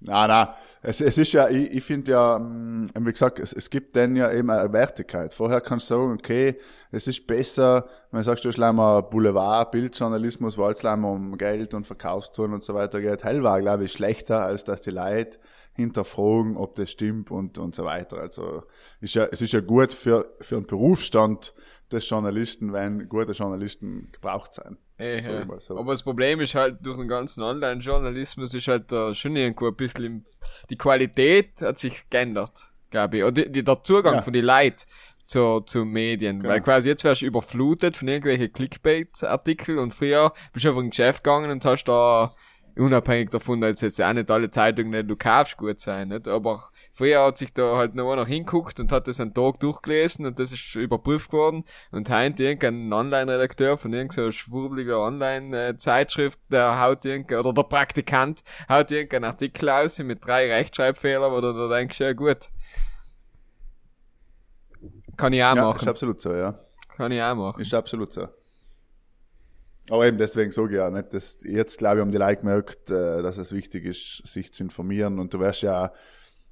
Na, 0.01 0.27
na, 0.27 0.55
es, 0.81 0.99
es 0.99 1.17
ist 1.17 1.31
ja, 1.31 1.47
ich, 1.47 1.71
ich 1.71 1.83
finde 1.83 2.11
ja, 2.11 2.37
mm, 2.37 2.89
wie 2.99 3.11
gesagt, 3.11 3.39
es, 3.39 3.53
es 3.53 3.69
gibt 3.69 3.95
dann 3.95 4.15
ja 4.15 4.31
eben 4.31 4.49
eine 4.49 4.71
Wertigkeit. 4.73 5.33
Vorher 5.33 5.61
kannst 5.61 5.89
du 5.89 5.95
sagen, 5.95 6.13
okay, 6.13 6.59
es 6.91 7.07
ist 7.07 7.25
besser, 7.25 7.87
wenn 8.11 8.19
du 8.19 8.23
sagst, 8.25 8.43
du 8.43 8.49
hast 8.49 8.59
einmal 8.61 9.03
Boulevard, 9.03 9.71
Bildjournalismus, 9.71 10.57
weil 10.57 10.73
es 10.73 10.83
um 10.83 11.37
Geld 11.37 11.73
und 11.73 11.87
Verkaufstouren 11.87 12.53
und 12.53 12.63
so 12.63 12.73
weiter 12.73 12.99
geht. 12.99 13.23
Hell 13.23 13.43
war, 13.43 13.61
glaube 13.61 13.85
ich, 13.85 13.93
schlechter, 13.93 14.43
als 14.43 14.65
dass 14.65 14.81
die 14.81 14.91
Leute 14.91 15.37
hinterfragen, 15.77 16.57
ob 16.57 16.75
das 16.75 16.91
stimmt 16.91 17.31
und, 17.31 17.57
und 17.57 17.73
so 17.73 17.85
weiter. 17.85 18.17
Also, 18.17 18.63
ist 18.99 19.15
ja, 19.15 19.25
es 19.31 19.41
ist 19.41 19.53
ja 19.53 19.61
gut 19.61 19.93
für, 19.93 20.35
für 20.41 20.57
einen 20.57 20.65
Berufsstand 20.67 21.53
des 21.91 22.09
Journalisten, 22.09 22.73
wenn 22.73 23.07
gute 23.07 23.31
Journalisten 23.31 24.09
gebraucht 24.11 24.53
sein. 24.53 24.77
Mal 24.99 25.59
so. 25.59 25.77
Aber 25.77 25.93
das 25.93 26.03
Problem 26.03 26.41
ist 26.41 26.55
halt, 26.55 26.79
durch 26.85 26.97
den 26.97 27.07
ganzen 27.07 27.43
Online-Journalismus 27.43 28.53
ist 28.53 28.67
halt 28.67 28.91
da 28.91 29.13
schon 29.13 29.35
irgendwo 29.35 29.67
ein 29.67 29.75
bisschen, 29.75 30.03
im- 30.03 30.23
die 30.69 30.75
Qualität 30.77 31.61
hat 31.61 31.77
sich 31.77 32.09
geändert, 32.09 32.67
glaube 32.89 33.17
ich. 33.17 33.23
Oder 33.23 33.31
die, 33.43 33.51
die, 33.51 33.63
der 33.63 33.83
Zugang 33.83 34.15
Ja. 34.15 34.21
von 34.23 34.33
den 34.33 34.43
Leuten 34.43 34.83
zu, 35.27 35.61
zu 35.61 35.85
Medien. 35.85 36.39
Genau. 36.39 36.49
Weil 36.53 36.61
quasi 36.61 36.89
jetzt 36.89 37.03
wärst 37.03 37.21
du 37.21 37.25
überflutet 37.27 37.95
von 37.97 38.07
irgendwelchen 38.07 38.51
Clickbait-Artikeln 38.51 39.77
und 39.77 39.93
früher 39.93 40.33
bist 40.51 40.65
du 40.65 40.69
einfach 40.69 40.81
in 40.81 40.87
ein 40.87 40.91
Geschäft 40.91 41.23
gegangen 41.23 41.51
und 41.51 41.63
hast 41.63 41.83
da, 41.85 42.33
unabhängig 42.79 43.29
davon, 43.31 43.61
dass 43.61 43.81
jetzt 43.81 44.01
auch 44.01 44.13
nicht 44.13 44.29
alle 44.31 44.49
Zeitungen, 44.51 44.91
die 44.91 45.07
du 45.07 45.15
kaufst, 45.15 45.57
gut 45.57 45.79
sein, 45.79 46.09
nicht? 46.09 46.27
Aber 46.27 46.69
früher 46.93 47.25
hat 47.25 47.37
sich 47.37 47.53
da 47.53 47.77
halt 47.77 47.95
noch 47.95 48.11
einer 48.11 48.25
hinguckt 48.25 48.79
und 48.79 48.91
hat 48.91 49.07
das 49.07 49.19
einen 49.19 49.33
Tag 49.33 49.59
durchgelesen 49.59 50.25
und 50.25 50.39
das 50.39 50.51
ist 50.51 50.75
überprüft 50.75 51.31
worden 51.33 51.63
und 51.91 52.09
heint 52.09 52.39
irgendein 52.39 52.91
Online-Redakteur 52.93 53.77
von 53.77 53.93
irgendeiner 53.93 54.31
schwurbliger 54.31 54.99
Online-Zeitschrift, 54.99 56.39
der 56.49 56.79
haut 56.81 57.05
irgendein, 57.05 57.39
oder 57.39 57.53
der 57.53 57.63
Praktikant 57.63 58.43
haut 58.69 58.91
irgendeinen 58.91 59.25
Artikel 59.25 59.69
aus 59.69 59.99
mit 59.99 60.25
drei 60.25 60.51
Rechtschreibfehlern, 60.51 61.31
wo 61.31 61.41
du 61.41 61.53
da 61.53 61.67
denkst, 61.67 61.99
ja 61.99 62.13
gut. 62.13 62.49
Kann 65.17 65.33
ich 65.33 65.43
auch 65.43 65.55
Ja, 65.55 65.61
ist 65.71 65.75
machen. 65.75 65.89
absolut 65.89 66.21
so, 66.21 66.33
ja. 66.33 66.59
Kann 66.95 67.11
ich 67.11 67.21
auch 67.21 67.35
machen. 67.35 67.61
Ist 67.61 67.73
absolut 67.73 68.13
so. 68.13 68.27
Aber 69.89 70.05
eben 70.05 70.17
deswegen 70.17 70.51
sage 70.51 70.69
ich 70.69 70.77
ja 70.77 70.89
nicht, 70.89 71.13
dass 71.13 71.37
jetzt 71.43 71.77
glaube 71.77 71.97
ich 71.97 72.01
haben 72.01 72.11
die 72.11 72.17
Leute 72.17 72.41
gemerkt, 72.41 72.91
äh, 72.91 73.21
dass 73.21 73.37
es 73.37 73.51
wichtig 73.51 73.85
ist, 73.85 74.27
sich 74.27 74.51
zu 74.51 74.63
informieren 74.63 75.19
und 75.19 75.33
du 75.33 75.39
wirst 75.39 75.61
ja 75.61 75.93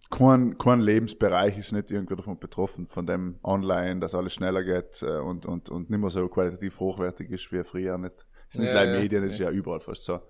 kein, 0.09 0.57
kein 0.57 0.79
Lebensbereich 0.79 1.57
ist 1.57 1.71
nicht 1.71 1.91
irgendwie 1.91 2.15
davon 2.15 2.39
betroffen, 2.39 2.85
von 2.85 3.07
dem 3.07 3.39
Online, 3.43 3.99
dass 3.99 4.15
alles 4.15 4.33
schneller 4.33 4.63
geht 4.63 5.01
äh, 5.01 5.17
und, 5.17 5.45
und, 5.45 5.69
und 5.69 5.89
nicht 5.89 5.99
mehr 5.99 6.09
so 6.09 6.27
qualitativ 6.27 6.79
hochwertig 6.79 7.29
ist 7.31 7.51
wie 7.51 7.63
früher. 7.63 7.97
Nicht, 7.97 8.25
ist 8.49 8.59
nicht 8.59 8.67
Ja, 8.67 8.83
gleich 8.83 8.93
ja. 8.95 9.01
Medien, 9.01 9.23
das 9.23 9.31
ist 9.33 9.39
ja 9.39 9.49
überall 9.49 9.79
fast 9.79 10.05
so. 10.05 10.21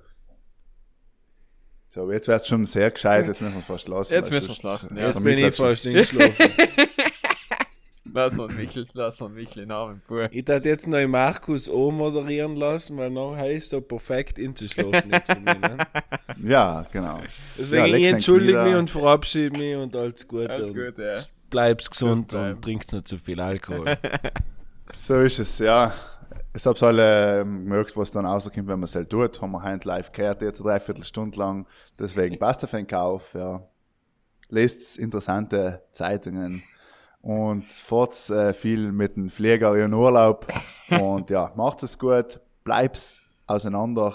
So, 1.87 2.01
aber 2.01 2.13
jetzt 2.13 2.27
wird 2.27 2.45
schon 2.45 2.65
sehr 2.65 2.89
gescheit, 2.89 3.27
jetzt 3.27 3.41
müssen 3.41 3.53
wir 3.53 3.59
es 3.59 3.65
fast 3.65 3.87
lassen. 3.87 4.13
Jetzt 4.13 4.31
müssen 4.31 4.47
wir's 4.49 4.57
sonst, 4.57 4.63
lassen, 4.63 4.97
ja. 4.97 5.07
Jetzt 5.07 5.23
bin 5.23 5.37
ich 5.37 5.55
fast 5.55 5.85
eingeschlafen. 5.85 6.51
Lass 8.13 8.35
mal 8.35 8.47
Michel, 8.47 8.87
lass 8.93 9.19
mal 9.19 9.29
Michel 9.29 9.63
in 9.63 9.71
Armen, 9.71 10.01
Bub. 10.07 10.29
Ich 10.31 10.45
darf 10.45 10.63
jetzt 10.63 10.87
noch 10.87 10.97
den 10.97 11.09
Markus 11.09 11.69
O 11.69 11.91
moderieren 11.91 12.55
lassen, 12.55 12.97
weil 12.97 13.09
noch 13.09 13.35
heißt 13.35 13.69
so 13.69 13.81
perfekt 13.81 14.37
mich. 14.37 14.53
Ne? 14.57 15.77
Ja, 16.43 16.85
genau. 16.91 17.21
Deswegen 17.57 17.85
Ja, 17.87 17.95
ich 17.95 18.05
entschuldige 18.05 18.61
mich 18.63 18.75
und 18.75 18.89
verabschiede 18.89 19.57
mich 19.57 19.75
und 19.75 19.95
alles 19.95 20.27
Gute. 20.27 20.49
Alles 20.49 20.69
und 20.69 20.75
gut, 20.75 20.97
ja. 20.97 21.21
Bleib's 21.49 21.89
gesund 21.89 22.33
und 22.33 22.61
trinkst 22.61 22.93
nicht 22.93 23.07
zu 23.07 23.17
viel 23.17 23.39
Alkohol. 23.39 23.97
So 24.99 25.19
ist 25.21 25.39
es, 25.39 25.59
ja. 25.59 25.93
Ich 26.53 26.65
hab's 26.65 26.81
alle 26.81 27.41
ähm, 27.41 27.65
gemerkt, 27.65 27.97
was 27.97 28.11
dann 28.11 28.25
rauskommt, 28.25 28.67
wenn 28.67 28.79
man 28.79 28.83
es 28.83 28.95
halt 28.95 29.09
tut. 29.09 29.41
Haben 29.41 29.51
wir 29.51 29.63
heute 29.63 29.87
live 29.87 30.11
gehört, 30.11 30.41
jetzt 30.41 30.61
eine 30.61 30.69
Dreiviertelstunde 30.69 31.37
lang. 31.37 31.67
Deswegen 31.99 32.39
passt 32.39 32.63
auf 32.63 32.71
den 32.71 32.87
Kauf, 32.87 33.33
ja. 33.33 33.61
Lest 34.49 34.97
interessante 34.97 35.81
Zeitungen 35.91 36.63
und 37.25 37.65
fahrt 37.65 38.29
äh, 38.29 38.53
viel 38.53 38.91
mit 38.91 39.15
dem 39.15 39.31
Flieger 39.31 39.75
in 39.83 39.93
Urlaub. 39.93 40.45
Und 41.01 41.31
ja, 41.31 41.51
macht 41.55 41.81
es 41.81 41.97
gut, 41.97 42.39
bleib's 42.63 43.23
auseinander 43.47 44.13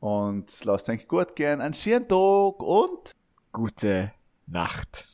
und 0.00 0.64
lasst 0.64 0.88
euch 0.88 1.06
gut 1.06 1.36
gehen. 1.36 1.60
Einen 1.60 1.74
schönen 1.74 2.08
Tag 2.08 2.62
und 2.62 3.12
Gute 3.52 4.12
Nacht. 4.46 5.06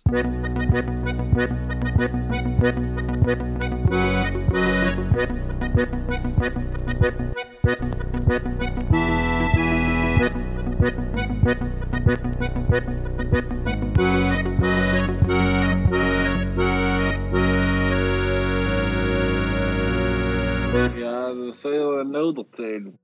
du 21.52 21.56
säger 21.58 22.04
nådertid. 22.04 22.98